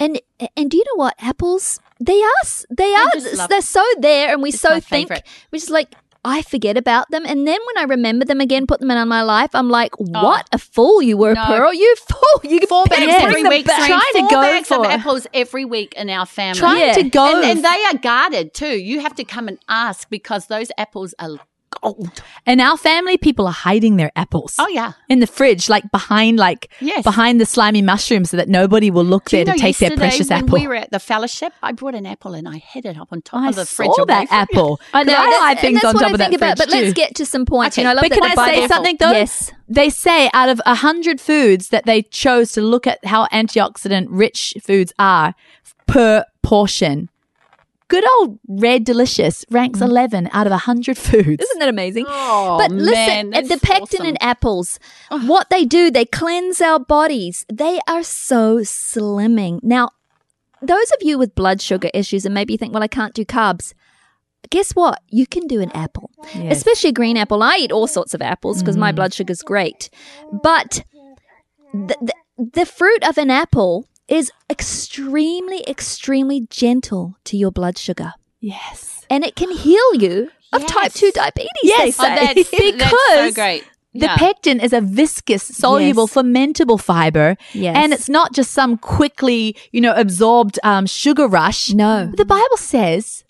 And 0.00 0.20
and 0.56 0.70
do 0.70 0.76
you 0.76 0.84
know 0.86 0.96
what 0.96 1.14
apples? 1.20 1.78
They 2.04 2.20
are 2.22 2.42
they 2.70 2.92
are 2.94 3.10
love- 3.36 3.48
they're 3.48 3.60
so 3.62 3.84
there, 4.00 4.32
and 4.32 4.42
we 4.42 4.50
It's 4.50 4.60
so 4.60 4.70
think, 4.80 5.08
favourite. 5.08 5.22
which 5.50 5.62
is 5.62 5.70
like 5.70 5.94
I 6.26 6.40
forget 6.40 6.78
about 6.78 7.10
them, 7.10 7.24
and 7.26 7.46
then 7.46 7.58
when 7.66 7.76
I 7.78 7.84
remember 7.86 8.24
them 8.24 8.40
again, 8.40 8.66
put 8.66 8.80
them 8.80 8.90
in 8.90 8.96
on 8.96 9.08
my 9.08 9.22
life, 9.22 9.50
I'm 9.52 9.68
like, 9.68 9.92
oh. 10.00 10.04
what 10.24 10.48
a 10.52 10.58
fool 10.58 11.02
you 11.02 11.18
were, 11.18 11.34
No. 11.34 11.44
Pearl! 11.44 11.74
You 11.74 11.94
fool! 12.08 12.50
You 12.50 12.60
Four 12.66 12.86
bags 12.86 13.04
bring 13.04 13.10
every 13.10 13.42
week. 13.46 13.66
back. 13.66 13.76
Serene, 13.76 13.90
Trying 14.00 14.12
to 14.14 14.18
four 14.20 14.28
go 14.30 14.40
bags 14.40 14.70
of 14.72 14.84
apples 14.86 15.26
every 15.34 15.66
week 15.66 15.92
in 15.98 16.08
our 16.08 16.24
family. 16.24 16.58
Trying 16.60 16.80
Yeah. 16.80 16.94
to 16.94 17.02
go. 17.10 17.26
and, 17.42 17.44
and 17.44 17.64
they 17.64 17.84
are 17.90 17.98
guarded 17.98 18.54
too. 18.54 18.74
You 18.90 19.00
have 19.00 19.14
to 19.16 19.24
come 19.24 19.48
and 19.48 19.58
ask 19.68 20.08
because 20.08 20.46
those 20.46 20.70
apples 20.78 21.14
are 21.18 21.38
gold. 21.80 22.22
And 22.46 22.60
our 22.60 22.76
family 22.76 23.16
people 23.16 23.46
are 23.46 23.52
hiding 23.52 23.96
their 23.96 24.10
apples. 24.16 24.56
Oh 24.58 24.68
yeah. 24.68 24.92
In 25.08 25.20
the 25.20 25.26
fridge, 25.26 25.68
like 25.68 25.90
behind, 25.90 26.38
like 26.38 26.70
Yes. 26.80 27.02
behind 27.04 27.40
the 27.40 27.46
slimy 27.46 27.82
mushrooms, 27.82 28.30
so 28.30 28.36
that 28.36 28.48
nobody 28.48 28.90
will 28.90 29.04
look 29.04 29.26
Do 29.30 29.36
there 29.44 29.54
to 29.54 29.60
take 29.60 29.78
their 29.78 29.96
precious 29.96 30.28
when 30.30 30.44
apple. 30.44 30.58
we 30.58 30.66
were 30.66 30.74
at 30.76 30.90
the 30.90 30.98
fellowship, 30.98 31.52
I 31.62 31.72
brought 31.72 31.94
an 31.94 32.06
apple 32.06 32.34
and 32.34 32.48
I 32.48 32.58
hid 32.58 32.86
it 32.86 32.98
up 32.98 33.08
on 33.12 33.22
top 33.22 33.42
I 33.42 33.48
of 33.48 33.54
the 33.56 33.66
fridge. 33.66 33.90
saw 33.94 34.04
that 34.06 34.28
apple. 34.30 34.80
I 34.94 35.02
know. 35.04 35.14
I 35.14 35.38
hide 35.40 35.58
things 35.60 35.82
on 35.84 35.94
top 35.94 36.02
I 36.02 36.10
of 36.12 36.18
that 36.18 36.34
about. 36.34 36.56
fridge 36.58 36.68
But 36.68 36.70
let's 36.74 36.92
get 36.94 37.14
to 37.16 37.26
some 37.26 37.46
points. 37.46 37.76
Okay, 37.76 37.82
You 37.82 37.84
know, 37.86 37.90
I 37.90 37.94
love 37.94 38.02
But 38.02 38.10
that 38.10 38.20
can 38.34 38.38
I 38.38 38.50
say 38.52 38.68
something 38.68 38.96
though? 39.00 39.10
Yes. 39.12 39.52
They 39.68 39.90
say 39.90 40.30
out 40.34 40.48
of 40.48 40.60
a 40.66 40.74
hundred 40.74 41.20
foods 41.20 41.68
that 41.70 41.86
they 41.86 42.02
chose 42.02 42.52
to 42.52 42.60
look 42.60 42.86
at 42.86 43.04
how 43.04 43.26
antioxidant 43.28 44.06
rich 44.10 44.54
foods 44.62 44.92
are 44.98 45.34
per 45.86 46.24
portion. 46.42 47.08
Good 47.88 48.04
old 48.18 48.38
red 48.48 48.84
delicious 48.84 49.44
ranks 49.50 49.80
mm. 49.80 49.86
eleven 49.86 50.28
out 50.32 50.46
of 50.46 50.52
a 50.52 50.58
hundred 50.58 50.96
foods. 50.96 51.42
Isn't 51.42 51.58
that 51.58 51.68
amazing? 51.68 52.06
Oh, 52.08 52.56
but 52.58 52.70
listen, 52.70 53.30
man, 53.30 53.46
the 53.48 53.58
pectin 53.58 54.00
awesome. 54.00 54.06
in 54.06 54.16
apples, 54.20 54.78
what 55.10 55.50
they 55.50 55.64
do, 55.64 55.90
they 55.90 56.06
cleanse 56.06 56.60
our 56.60 56.78
bodies. 56.80 57.44
They 57.52 57.80
are 57.86 58.02
so 58.02 58.58
slimming. 58.58 59.62
Now, 59.62 59.90
those 60.62 60.90
of 60.92 60.98
you 61.02 61.18
with 61.18 61.34
blood 61.34 61.60
sugar 61.60 61.90
issues 61.92 62.24
and 62.24 62.34
maybe 62.34 62.54
you 62.54 62.58
think, 62.58 62.72
well, 62.72 62.82
I 62.82 62.88
can't 62.88 63.14
do 63.14 63.24
carbs. 63.24 63.74
Guess 64.50 64.72
what? 64.72 65.02
You 65.08 65.26
can 65.26 65.46
do 65.46 65.60
an 65.60 65.70
apple, 65.72 66.10
Yes. 66.34 66.58
especially 66.58 66.90
a 66.90 66.94
green 66.94 67.16
apple. 67.16 67.42
I 67.42 67.56
eat 67.56 67.72
all 67.72 67.86
sorts 67.86 68.14
of 68.14 68.22
apples 68.22 68.62
because 68.62 68.76
my 68.76 68.92
mm. 68.92 68.96
blood 68.96 69.12
sugar's 69.14 69.42
great. 69.42 69.90
But 70.42 70.84
the, 71.72 71.96
the, 72.00 72.14
the 72.52 72.66
fruit 72.66 73.06
of 73.06 73.18
an 73.18 73.30
apple 73.30 73.86
is 74.08 74.30
extremely, 74.50 75.62
extremely 75.66 76.46
gentle 76.50 77.16
to 77.24 77.36
your 77.36 77.50
blood 77.50 77.78
sugar. 77.78 78.12
yes. 78.40 78.90
And 79.10 79.22
it 79.22 79.36
can 79.36 79.50
heal 79.50 79.94
you 79.94 80.30
of 80.52 80.64
type 80.66 80.92
2 80.94 81.10
diabetes, 81.12 81.48
Yes. 81.62 81.96
Oh, 82.00 82.02
that's, 82.04 82.50
Because 82.50 82.78
that's 82.78 82.90
so 82.90 83.32
great. 83.32 83.64
The 83.92 84.06
Yeah. 84.06 84.16
pectin 84.16 84.60
is 84.60 84.72
a 84.72 84.80
viscous, 84.80 85.42
soluble, 85.42 86.04
Yes. 86.04 86.14
fermentable 86.14 86.80
fiber. 86.80 87.36
Yes. 87.52 87.76
And 87.76 87.92
it's 87.92 88.08
not 88.08 88.32
just 88.32 88.50
some 88.52 88.76
quickly, 88.78 89.56
you 89.72 89.80
know, 89.80 89.92
absorbed 89.94 90.58
um, 90.64 90.86
sugar 90.86 91.28
rush. 91.28 91.70
No. 91.72 92.10
The 92.16 92.24
Bible 92.24 92.56
says, 92.56 93.23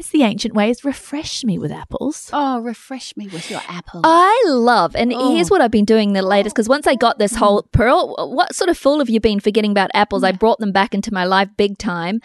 it's 0.00 0.08
the 0.10 0.22
ancient 0.22 0.54
ways, 0.54 0.82
refresh 0.84 1.44
me 1.44 1.58
with 1.58 1.70
apples. 1.70 2.30
Oh, 2.32 2.58
refresh 2.60 3.16
me 3.16 3.28
with 3.28 3.50
your 3.50 3.60
apples. 3.68 4.02
I 4.06 4.42
love, 4.46 4.96
and 4.96 5.12
Oh. 5.12 5.34
here's 5.34 5.50
what 5.50 5.60
I've 5.60 5.70
been 5.70 5.84
doing 5.84 6.14
the 6.14 6.22
latest 6.22 6.56
because 6.56 6.68
once 6.68 6.86
I 6.86 6.94
got 6.94 7.18
this 7.18 7.36
whole 7.36 7.62
Pearl, 7.72 8.16
what 8.34 8.54
sort 8.54 8.70
of 8.70 8.78
fool 8.78 8.98
have 9.00 9.10
you 9.10 9.20
been 9.20 9.40
forgetting 9.40 9.70
about 9.70 9.90
apples? 9.94 10.24
I 10.24 10.32
brought 10.32 10.58
them 10.58 10.72
back 10.72 10.94
into 10.94 11.12
my 11.12 11.24
life 11.24 11.50
big 11.56 11.76
time. 11.78 12.20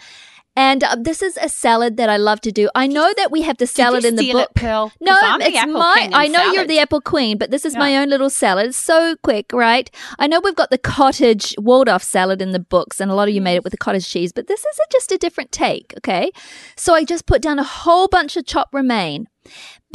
And 0.56 0.82
uh, 0.82 0.96
this 0.98 1.20
is 1.20 1.36
a 1.36 1.48
salad 1.48 1.98
that 1.98 2.08
I 2.08 2.16
love 2.16 2.40
to 2.42 2.52
do. 2.52 2.70
I 2.74 2.86
know 2.86 3.12
that 3.16 3.30
we 3.30 3.42
have 3.42 3.58
the 3.58 3.66
salad 3.66 4.04
in 4.04 4.16
the 4.16 4.32
book. 4.32 4.50
it, 4.50 4.54
Pearl? 4.54 4.90
No, 5.00 5.16
it's 5.20 5.66
my. 5.66 6.08
I 6.12 6.28
know 6.28 6.52
you're 6.52 6.64
the 6.64 6.78
apple 6.78 7.02
queen, 7.02 7.36
but 7.36 7.50
this 7.50 7.64
is 7.66 7.76
my 7.76 7.96
own 7.96 8.08
little 8.08 8.30
salad. 8.30 8.66
It's 8.66 8.76
so 8.76 9.16
quick, 9.22 9.52
right? 9.52 9.90
I 10.18 10.26
know 10.26 10.40
we've 10.40 10.56
got 10.56 10.70
the 10.70 10.78
cottage 10.78 11.54
Waldorf 11.58 12.02
salad 12.02 12.40
in 12.40 12.52
the 12.52 12.58
books, 12.58 13.00
and 13.00 13.10
a 13.10 13.14
lot 13.14 13.28
of 13.28 13.34
you 13.34 13.42
made 13.42 13.56
it 13.56 13.64
with 13.64 13.72
the 13.72 13.76
cottage 13.76 14.08
cheese, 14.08 14.32
but 14.32 14.46
this 14.46 14.60
is 14.60 14.78
a, 14.78 14.92
just 14.92 15.12
a 15.12 15.18
different 15.18 15.52
take, 15.52 15.92
okay? 15.98 16.30
So 16.76 16.94
I 16.94 17.04
just 17.04 17.26
put 17.26 17.42
down 17.42 17.58
a 17.58 17.64
whole 17.64 18.08
bunch 18.08 18.36
of 18.36 18.46
chopped 18.46 18.72
romaine. 18.72 19.26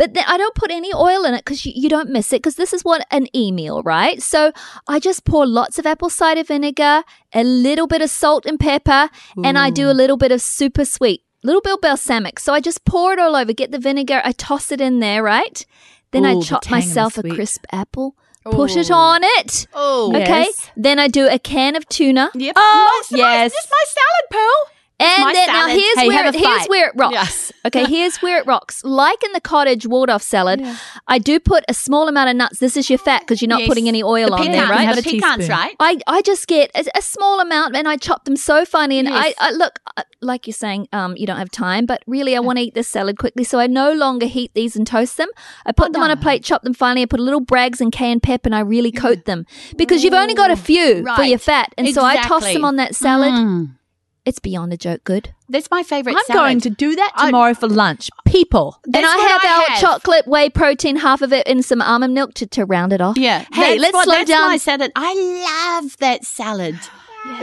But 0.02 0.16
then 0.16 0.24
I 0.26 0.36
don't 0.36 0.56
put 0.56 0.72
any 0.72 0.92
oil 0.96 1.26
in 1.26 1.36
it 1.36 1.46
because 1.46 1.64
you, 1.64 1.74
you 1.76 1.88
don't 1.88 2.10
miss 2.10 2.34
it 2.34 2.38
because 2.38 2.56
this 2.56 2.74
is 2.74 2.82
what 2.82 3.06
an 3.12 3.28
e 3.36 3.52
meal, 3.52 3.84
right? 3.84 4.20
So 4.20 4.52
I 4.88 4.98
just 5.00 5.26
pour 5.26 5.46
lots 5.46 5.78
of 5.78 5.86
apple 5.86 6.10
cider 6.10 6.44
vinegar, 6.44 7.04
a 7.36 7.44
little 7.44 7.86
bit 7.86 8.02
of 8.02 8.10
salt 8.10 8.48
and 8.48 8.60
pepper, 8.60 9.12
and 9.46 9.60
I 9.60 9.70
do 9.70 9.92
a 9.92 9.94
little 10.02 10.18
bit 10.18 10.32
of 10.32 10.42
super 10.42 10.86
sweet, 10.86 11.22
little 11.44 11.62
bit 11.62 11.74
of 11.74 11.82
balsamic. 11.82 12.40
So 12.40 12.52
I 12.52 12.62
just 12.62 12.84
pour 12.84 13.14
it 13.14 13.20
all 13.20 13.36
over, 13.36 13.54
get 13.54 13.70
the 13.72 13.78
vinegar, 13.78 14.24
I 14.26 14.32
toss 14.32 14.72
it 14.72 14.82
in 14.82 15.02
there, 15.02 15.22
right? 15.22 15.64
Then 16.10 16.26
Ooh, 16.26 16.40
I 16.40 16.42
chop 16.42 16.68
myself 16.72 17.20
a 17.20 17.22
crisp 17.22 17.66
apple, 17.72 18.16
push 18.44 18.76
it 18.76 18.90
on 18.90 19.22
it. 19.24 19.68
Oh, 19.72 20.10
Okay. 20.16 20.46
Yes. 20.50 20.72
Then 20.76 20.98
I 20.98 21.10
do 21.10 21.28
a 21.28 21.38
can 21.38 21.76
of 21.76 21.88
tuna. 21.90 22.32
Yep. 22.34 22.54
Oh, 22.58 23.04
My- 23.12 23.18
yes. 23.20 23.52
This 23.52 23.66
is 23.66 23.70
my 23.70 23.86
salad, 23.86 24.26
Pearl. 24.32 24.81
And 25.04 25.24
my 25.26 25.34
then 25.34 25.48
now 25.48 25.68
here's 25.68 25.98
Hey, 25.98 26.08
where 26.08 26.26
it, 26.28 26.36
here's 26.36 26.68
where 26.68 26.88
it 26.90 26.94
rocks. 26.96 27.14
Yes. 27.14 27.52
Okay, 27.64 27.86
here's 27.86 28.18
where 28.24 28.40
it 28.40 28.48
rocks. 28.48 28.84
Like 28.84 29.24
in 29.24 29.34
the 29.34 29.40
cottage 29.40 29.86
Waldorf 29.86 30.24
salad, 30.24 30.66
I 31.08 31.20
do 31.20 31.40
put 31.40 31.64
a 31.70 31.76
small 31.76 32.08
amount 32.08 32.32
of 32.32 32.36
nuts. 32.36 32.58
This 32.58 32.76
is 32.76 32.90
your 32.90 32.98
fat 32.98 33.22
because 33.22 33.40
you're 33.40 33.50
not 33.50 33.60
Yes. 33.60 33.68
putting 33.70 33.88
any 33.88 34.02
oil 34.02 34.30
the 34.30 34.34
on 34.34 34.40
pecans, 34.40 34.56
there, 34.58 34.68
right? 34.68 34.80
Have 34.88 34.96
The 34.96 35.02
a 35.02 35.04
pecans, 35.04 35.38
teaspoon. 35.46 35.50
right? 35.56 35.76
I, 35.80 36.00
I 36.08 36.22
just 36.24 36.48
get 36.48 36.72
a, 36.74 36.84
a 36.98 37.04
small 37.04 37.40
amount 37.40 37.76
and 37.76 37.88
I 37.88 37.98
chop 37.98 38.26
them 38.26 38.36
so 38.36 38.66
finely. 38.66 38.98
And 38.98 39.08
Yes. 39.10 39.36
I, 39.40 39.50
I 39.50 39.52
look, 39.52 39.78
uh, 39.96 40.02
like 40.22 40.48
you're 40.48 40.56
saying, 40.56 40.88
um, 40.92 41.16
you 41.18 41.28
don't 41.28 41.38
have 41.38 41.52
time, 41.52 41.86
but 41.86 42.02
really 42.08 42.36
I 42.36 42.40
want 42.40 42.58
to 42.58 42.64
eat 42.64 42.74
this 42.74 42.88
salad 42.88 43.20
quickly. 43.20 43.44
So 43.44 43.60
I 43.60 43.68
no 43.68 43.92
longer 43.94 44.26
heat 44.26 44.52
these 44.56 44.76
and 44.76 44.88
toast 44.88 45.18
them. 45.18 45.30
I 45.68 45.72
put 45.72 45.90
Oh, 45.90 45.92
them 45.92 46.02
on 46.02 46.10
a 46.10 46.18
plate, 46.18 46.44
chop 46.44 46.64
them 46.64 46.74
finely. 46.74 47.04
I 47.04 47.06
put 47.06 47.20
a 47.20 47.24
little 47.24 47.46
Braggs 47.46 47.80
and 47.80 47.92
cayenne 47.92 48.22
pep, 48.22 48.48
and 48.48 48.56
I 48.56 48.62
really 48.62 48.92
coat 48.92 49.26
them 49.26 49.46
because 49.78 50.04
you've 50.04 50.16
only 50.16 50.34
got 50.34 50.50
a 50.50 50.56
few 50.58 51.06
for 51.16 51.22
your 51.24 51.38
fat. 51.38 51.74
And 51.78 51.88
so 51.94 52.04
I 52.04 52.18
toss 52.24 52.44
them 52.44 52.66
on 52.66 52.78
that 52.78 52.96
salad. 52.96 53.34
Mm. 53.34 53.76
It's 54.24 54.40
beyond 54.40 54.72
a 54.72 54.78
joke 54.78 55.04
good. 55.04 55.34
That's 55.50 55.70
my 55.72 55.82
favorite 55.84 56.16
I'm 56.16 56.24
salad. 56.26 56.40
going 56.42 56.60
to 56.62 56.70
do 56.70 56.96
that 56.96 57.12
I- 57.16 57.26
tomorrow 57.28 57.54
for 57.56 57.68
lunch. 57.68 58.10
People. 58.26 58.80
and 58.86 58.96
I 59.06 59.18
have 59.18 59.42
I 59.44 59.48
our 59.48 59.66
have. 59.72 59.80
chocolate 59.82 60.28
whey 60.28 60.50
protein, 60.50 60.96
half 60.96 61.22
of 61.22 61.34
it 61.34 61.48
in 61.48 61.64
some 61.64 61.82
almond 61.82 62.14
milk 62.14 62.34
to, 62.36 62.46
to 62.48 62.66
round 62.66 62.94
it 62.94 63.02
off. 63.02 63.18
Yeah. 63.18 63.46
Hey, 63.52 63.78
that's 63.78 63.82
let's 63.82 63.94
what, 63.94 64.04
slow 64.06 64.24
down. 64.24 64.48
my 64.50 64.58
salad. 64.58 64.92
I 64.96 65.80
love 65.82 65.98
that 65.98 66.24
salad. 66.24 66.80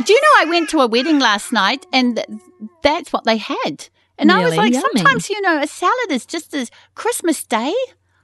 Do 0.04 0.12
you 0.12 0.20
know 0.20 0.40
I 0.42 0.44
went 0.48 0.70
to 0.70 0.80
a 0.80 0.86
wedding 0.86 1.18
last 1.18 1.52
night 1.52 1.84
and 1.92 2.16
th- 2.16 2.26
that's 2.82 3.12
what 3.12 3.24
they 3.24 3.36
had. 3.36 3.88
And 4.16 4.32
I 4.32 4.38
was 4.42 4.52
Really? 4.52 4.56
like, 4.56 4.72
Yummy. 4.72 4.84
sometimes, 4.96 5.30
you 5.30 5.40
know, 5.42 5.60
a 5.60 5.66
salad 5.66 6.10
is 6.10 6.26
just 6.26 6.54
as 6.54 6.70
Christmas 6.94 7.44
Day. 7.44 7.72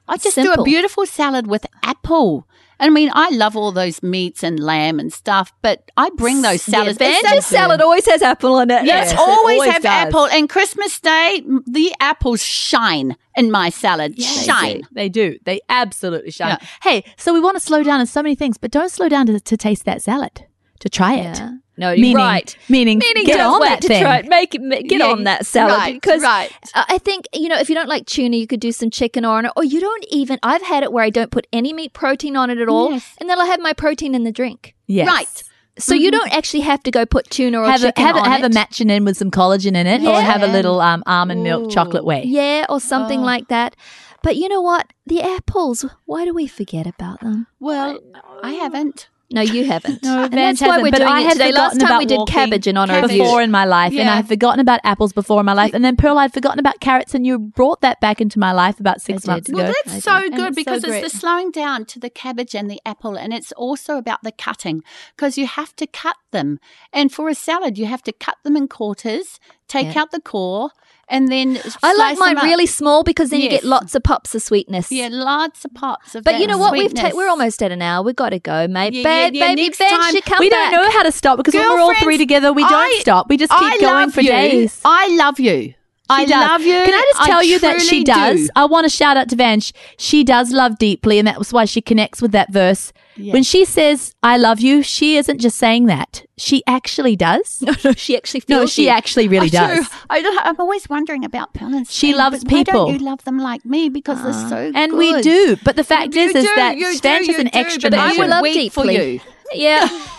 I 0.08 0.16
just 0.16 0.36
do 0.36 0.52
a 0.52 0.62
beautiful 0.62 1.06
salad 1.06 1.46
with 1.46 1.66
apple. 1.82 2.46
I 2.84 2.90
mean, 2.90 3.10
I 3.14 3.30
love 3.30 3.56
all 3.56 3.72
those 3.72 4.02
meats 4.02 4.42
and 4.42 4.60
lamb 4.60 5.00
and 5.00 5.10
stuff, 5.10 5.52
but 5.62 5.90
I 5.96 6.10
bring 6.16 6.42
those 6.42 6.60
salads. 6.60 6.98
Yeah, 7.00 7.18
It's 7.32 7.46
salad 7.46 7.80
always 7.80 8.04
has 8.06 8.20
apple 8.20 8.58
in 8.58 8.70
it. 8.70 8.84
Yes, 8.84 9.10
Yes, 9.10 9.12
it 9.12 9.18
always, 9.18 9.54
always 9.60 9.72
have 9.72 9.82
does. 9.82 9.90
apple. 10.08 10.26
And 10.26 10.50
Christmas 10.50 11.00
Day, 11.00 11.42
the 11.66 11.94
apples 12.00 12.42
shine 12.42 13.16
in 13.36 13.50
my 13.50 13.70
salad. 13.70 14.20
shine. 14.20 14.82
They 14.92 15.08
do. 15.08 15.38
They 15.44 15.60
absolutely 15.70 16.30
shine. 16.30 16.58
Yeah. 16.60 16.68
Hey, 16.82 17.04
so 17.16 17.32
we 17.32 17.40
want 17.40 17.56
to 17.56 17.60
slow 17.60 17.82
down 17.82 18.00
in 18.00 18.06
so 18.06 18.22
many 18.22 18.34
things, 18.34 18.58
but 18.58 18.70
don't 18.70 18.90
slow 18.90 19.08
down 19.08 19.26
to, 19.28 19.40
to 19.40 19.56
taste 19.56 19.86
that 19.86 20.02
salad, 20.02 20.44
to 20.80 20.88
try 20.90 21.14
it. 21.14 21.40
Yeah. 21.76 21.86
No, 21.86 21.90
you're 21.92 22.00
Meaning, 22.02 22.16
right. 22.16 22.56
Meaning, 22.68 22.98
Meaning 22.98 23.24
get 23.24 23.40
on 23.40 23.60
that 23.60 23.82
thing. 23.82 24.02
try. 24.02 24.22
Make 24.22 24.54
it, 24.54 24.62
ma- 24.62 24.76
get 24.76 25.00
Yeah, 25.00 25.06
on 25.06 25.24
that 25.24 25.44
salad 25.46 25.76
right, 25.76 25.94
because 25.94 26.22
right. 26.22 26.52
I 26.74 26.84
I 26.90 26.98
think 26.98 27.26
you 27.32 27.48
know 27.48 27.58
if 27.58 27.68
you 27.68 27.74
don't 27.74 27.88
like 27.88 28.06
tuna, 28.06 28.36
you 28.36 28.46
could 28.46 28.60
do 28.60 28.70
some 28.72 28.90
chicken 28.90 29.24
on 29.24 29.46
it, 29.46 29.52
or 29.56 29.64
you 29.64 29.80
don't 29.80 30.04
even. 30.10 30.38
I've 30.42 30.62
had 30.62 30.82
it 30.84 30.92
where 30.92 31.02
I 31.04 31.10
don't 31.10 31.30
put 31.30 31.46
any 31.52 31.72
meat 31.72 31.92
protein 31.92 32.36
on 32.36 32.48
it 32.50 32.58
at 32.58 32.68
all, 32.68 32.92
Yes. 32.92 33.14
and 33.20 33.28
then 33.28 33.40
I'll 33.40 33.46
have 33.46 33.60
my 33.60 33.72
protein 33.72 34.14
in 34.14 34.22
the 34.24 34.32
drink. 34.32 34.74
Yes. 34.86 35.06
Right. 35.08 35.42
So 35.76 35.92
you 35.94 36.12
don't 36.12 36.32
actually 36.32 36.60
have 36.60 36.84
to 36.84 36.92
go 36.92 37.04
put 37.04 37.28
tuna 37.30 37.58
or 37.60 37.66
Have 37.66 37.82
a, 37.82 37.86
chicken 37.86 38.04
have, 38.04 38.14
a, 38.14 38.20
on 38.20 38.26
have 38.30 38.42
a 38.42 38.46
it. 38.46 38.54
matching 38.54 38.90
in 38.90 39.04
with 39.04 39.16
some 39.16 39.32
collagen 39.32 39.74
in 39.74 39.88
it, 39.88 40.02
or 40.04 40.20
have 40.20 40.42
a 40.42 40.46
little 40.46 40.80
um, 40.80 41.02
almond 41.06 41.42
milk 41.42 41.68
chocolate 41.72 42.04
whey. 42.04 42.22
Yeah, 42.24 42.66
or 42.68 42.78
something 42.80 43.20
Oh. 43.20 43.24
like 43.24 43.48
that. 43.48 43.74
But 44.22 44.36
you 44.36 44.48
know 44.48 44.60
what? 44.62 44.92
The 45.04 45.20
apples. 45.20 45.84
Why 46.06 46.24
do 46.24 46.32
we 46.32 46.46
forget 46.46 46.86
about 46.86 47.20
them? 47.20 47.48
Well, 47.58 47.98
I 48.42 48.52
haven't. 48.52 49.08
No, 49.34 49.40
you 49.40 49.64
haven't. 49.64 50.02
No, 50.02 50.24
and 50.24 50.32
that's 50.32 50.60
why 50.60 50.68
hasn't, 50.68 50.82
we're 50.84 50.90
doing 50.92 51.08
I 51.08 51.20
it 51.22 51.32
today. 51.32 51.52
Last 51.52 51.80
time 51.80 51.98
we 51.98 52.06
did 52.06 52.20
cabbage 52.28 52.66
in 52.66 52.76
honor 52.76 52.98
of 52.98 53.10
you. 53.10 53.22
before 53.22 53.42
in 53.42 53.50
my 53.50 53.64
life, 53.64 53.92
and 53.92 54.08
I 54.08 54.16
had 54.16 54.28
forgotten 54.28 54.60
about 54.60 54.80
apples 54.84 55.12
before 55.12 55.40
in 55.40 55.46
my 55.46 55.52
life, 55.52 55.74
and 55.74 55.84
then 55.84 55.96
Pearl, 55.96 56.18
I'd 56.18 56.32
forgotten 56.32 56.58
about 56.58 56.80
carrots, 56.80 57.14
and 57.14 57.26
you 57.26 57.38
brought 57.38 57.80
that 57.82 58.00
back 58.00 58.20
into 58.20 58.38
my 58.38 58.52
life 58.52 58.80
about 58.80 59.00
six 59.00 59.28
I 59.28 59.32
months 59.32 59.46
did. 59.46 59.54
ago. 59.54 59.62
Well, 59.64 59.70
I 59.70 59.74
that's 59.84 59.94
did. 59.96 60.02
so 60.04 60.16
And 60.16 60.34
good 60.36 60.48
it's 60.48 60.56
so 60.56 60.64
because 60.64 60.84
great. 60.84 61.04
it's 61.04 61.12
the 61.12 61.18
slowing 61.18 61.50
down 61.50 61.84
to 61.86 61.98
the 61.98 62.10
cabbage 62.10 62.54
and 62.54 62.70
the 62.70 62.80
apple, 62.86 63.16
and 63.16 63.32
it's 63.32 63.52
also 63.52 63.96
about 63.96 64.22
the 64.22 64.32
cutting 64.32 64.82
because 65.16 65.36
you 65.36 65.46
have 65.46 65.74
to 65.76 65.86
cut 65.86 66.16
them. 66.30 66.58
And 66.92 67.12
for 67.12 67.28
a 67.28 67.34
salad, 67.34 67.76
you 67.78 67.86
have 67.86 68.02
to 68.04 68.12
cut 68.12 68.36
them 68.44 68.56
in 68.56 68.68
quarters, 68.68 69.40
take 69.68 69.94
Yeah. 69.94 70.02
out 70.02 70.10
the 70.12 70.20
core, 70.20 70.70
and 71.08 71.28
then 71.28 71.58
I 71.82 71.94
like 71.94 72.18
mine 72.18 72.36
really 72.36 72.66
small 72.66 73.02
because 73.02 73.30
then 73.30 73.40
you 73.40 73.48
get 73.48 73.64
lots 73.64 73.94
of 73.94 74.02
pops 74.02 74.34
of 74.34 74.42
sweetness. 74.42 74.90
Yeah, 74.90 75.08
lots 75.10 75.64
of 75.64 75.74
pops 75.74 76.14
of. 76.14 76.24
But 76.24 76.32
that 76.32 76.40
you 76.40 76.46
know 76.46 76.58
what? 76.58 76.72
We've 76.72 76.92
ta- 76.94 77.10
we're 77.14 77.28
almost 77.28 77.62
at 77.62 77.72
an 77.72 77.82
hour. 77.82 78.02
We've 78.04 78.16
got 78.16 78.30
to 78.30 78.38
go, 78.38 78.66
mate. 78.68 78.92
Yeah, 78.94 79.02
Babe, 79.02 79.34
yeah, 79.34 79.40
yeah, 79.46 79.48
baby, 79.52 79.62
next 79.62 79.78
Ben 79.78 79.90
time- 79.90 80.20
come 80.22 80.38
we 80.40 80.50
back. 80.50 80.72
don't 80.72 80.82
know 80.84 80.90
how 80.90 81.02
to 81.02 81.12
stop 81.12 81.36
because 81.36 81.54
when 81.54 81.68
we're 81.68 81.80
all 81.80 81.94
three 81.96 82.18
together, 82.18 82.52
we 82.52 82.62
don't 82.62 82.72
I- 82.72 82.98
stop. 83.00 83.28
We 83.28 83.36
just 83.36 83.52
keep 83.52 83.60
I 83.60 83.78
going 83.78 84.10
for 84.10 84.20
you. 84.20 84.30
days. 84.30 84.80
I 84.84 85.08
love 85.16 85.38
you. 85.40 85.74
I 86.10 86.26
does. 86.26 86.30
love 86.50 86.60
you. 86.60 86.74
Can 86.74 86.92
I 86.92 87.12
just 87.14 87.26
tell 87.26 87.42
you 87.42 87.58
that 87.60 87.80
she 87.80 88.04
does? 88.04 88.42
do. 88.42 88.48
I 88.56 88.66
want 88.66 88.84
to 88.84 88.90
shout 88.90 89.16
out 89.16 89.30
to 89.30 89.36
Vange. 89.36 89.72
She 89.96 90.22
does 90.22 90.52
love 90.52 90.78
deeply, 90.78 91.18
and 91.18 91.26
that 91.26 91.38
was 91.38 91.50
why 91.50 91.64
she 91.64 91.80
connects 91.80 92.20
with 92.20 92.32
that 92.32 92.52
verse. 92.52 92.92
Yeah. 93.16 93.32
When 93.32 93.42
she 93.44 93.64
says, 93.64 94.14
I 94.22 94.36
love 94.36 94.60
you, 94.60 94.82
she 94.82 95.16
isn't 95.16 95.38
just 95.40 95.56
saying 95.58 95.86
that. 95.86 96.24
She 96.36 96.62
actually 96.66 97.14
does. 97.16 97.62
No, 97.64 97.72
no, 97.84 97.92
she 97.92 98.16
actually 98.16 98.40
feels 98.40 98.60
No, 98.60 98.66
she 98.66 98.84
you. 98.84 98.88
actually 98.90 99.28
really 99.28 99.46
I 99.46 99.50
does. 99.50 99.78
do. 99.88 99.94
I 100.10 100.20
don't, 100.22 100.38
I'm 100.46 100.58
always 100.58 100.88
wondering 100.88 101.24
about 101.24 101.54
Pearl 101.54 101.84
She 101.88 102.08
Stan, 102.08 102.16
loves 102.16 102.42
but 102.44 102.52
Why 102.52 102.62
don't 102.64 102.92
you 102.92 102.98
love 102.98 103.22
them 103.24 103.38
like 103.38 103.64
me? 103.64 103.88
Because 103.88 104.20
they're 104.22 104.32
uh, 104.32 104.48
so 104.48 104.72
Good. 104.72 104.76
And 104.76 104.92
we 104.98 105.20
do. 105.22 105.56
But 105.64 105.76
the 105.76 105.84
fact 105.84 106.14
You 106.14 106.22
is, 106.22 106.34
is 106.34 106.44
that 106.56 106.76
you 106.76 106.92
do, 106.92 106.98
Vange 107.00 107.28
is 107.28 107.38
an 107.38 107.46
do, 107.46 107.50
extra 107.58 107.90
but 107.90 107.98
I 107.98 108.08
measure. 108.08 108.20
would 108.20 108.30
love 108.30 108.42
wait 108.42 108.72
for 108.72 108.82
deeply. 108.84 109.12
you. 109.14 109.20
Yeah. 109.54 109.88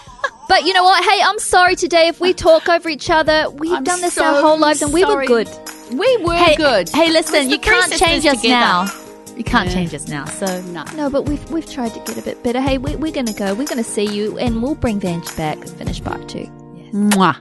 But 0.47 0.63
you 0.63 0.73
know 0.73 0.83
what? 0.83 1.03
Hey, 1.03 1.21
I'm 1.23 1.39
sorry 1.39 1.75
today 1.75 2.07
if 2.07 2.19
we 2.21 2.31
talk 2.31 2.69
over 2.69 2.87
each 2.87 3.09
other. 3.09 3.49
We've 3.49 3.71
I'm 3.73 3.83
done 3.83 3.99
this 4.01 4.13
so 4.13 4.23
our 4.23 4.41
whole 4.41 4.59
lives 4.59 4.79
and 4.83 4.93
we 4.93 5.03
were 5.03 5.25
good. 5.25 5.49
We 5.91 6.17
were 6.17 6.35
Hey, 6.35 6.55
good. 6.55 6.87
hey, 6.89 7.11
listen, 7.11 7.49
you 7.49 7.57
can't 7.57 7.91
change 7.91 8.23
sisters 8.23 8.35
us 8.35 8.41
together. 8.41 8.59
now. 8.93 9.04
You 9.35 9.43
can't 9.43 9.67
Yeah. 9.69 9.73
change 9.75 9.93
us 9.93 10.07
now. 10.07 10.25
So 10.25 10.61
No. 10.63 10.83
No, 10.95 11.09
but 11.09 11.23
we've 11.27 11.43
we've 11.51 11.69
tried 11.69 11.93
to 11.93 11.99
get 11.99 12.17
a 12.17 12.21
bit 12.21 12.41
better. 12.43 12.61
Hey, 12.61 12.77
we, 12.77 12.95
we're 12.95 13.11
going 13.11 13.25
to 13.27 13.33
go. 13.33 13.53
We're 13.53 13.67
going 13.67 13.83
to 13.83 13.89
see 13.97 14.05
you 14.05 14.37
and 14.37 14.61
we'll 14.63 14.75
bring 14.75 14.99
Vange 14.99 15.35
back 15.35 15.57
and 15.57 15.69
finish 15.69 16.01
part 16.03 16.27
two. 16.29 16.45
Mwah. 16.93 17.35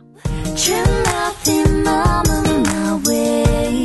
Trim 0.56 1.02
nothing, 1.04 1.82
mama, 1.82 2.62
my 2.66 3.02
way. 3.06 3.82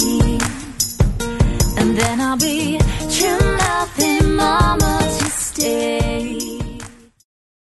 And 1.78 1.98
then 1.98 2.22
I'll 2.22 2.38
be 2.38 2.78
trim 3.12 3.58
nothing, 3.58 4.36
mama, 4.36 5.00
to 5.02 5.26
stay. 5.26 6.80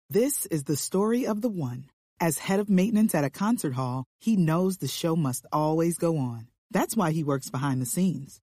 This 0.09 0.45
is 0.47 0.63
the 0.63 0.75
story 0.77 1.25
of 1.27 1.41
the 1.41 1.49
one. 1.49 1.85
As 2.19 2.37
head 2.37 2.59
of 2.59 2.69
maintenance 2.69 3.13
at 3.13 3.25
a 3.25 3.29
concert 3.29 3.73
hall, 3.73 4.05
he 4.19 4.35
knows 4.37 4.77
the 4.77 4.87
show 4.87 5.15
must 5.15 5.45
always 5.51 5.97
go 5.97 6.17
on. 6.17 6.47
That's 6.71 6.95
why 6.95 7.11
he 7.11 7.23
works 7.23 7.49
behind 7.49 7.81
the 7.81 7.85
scenes, 7.85 8.39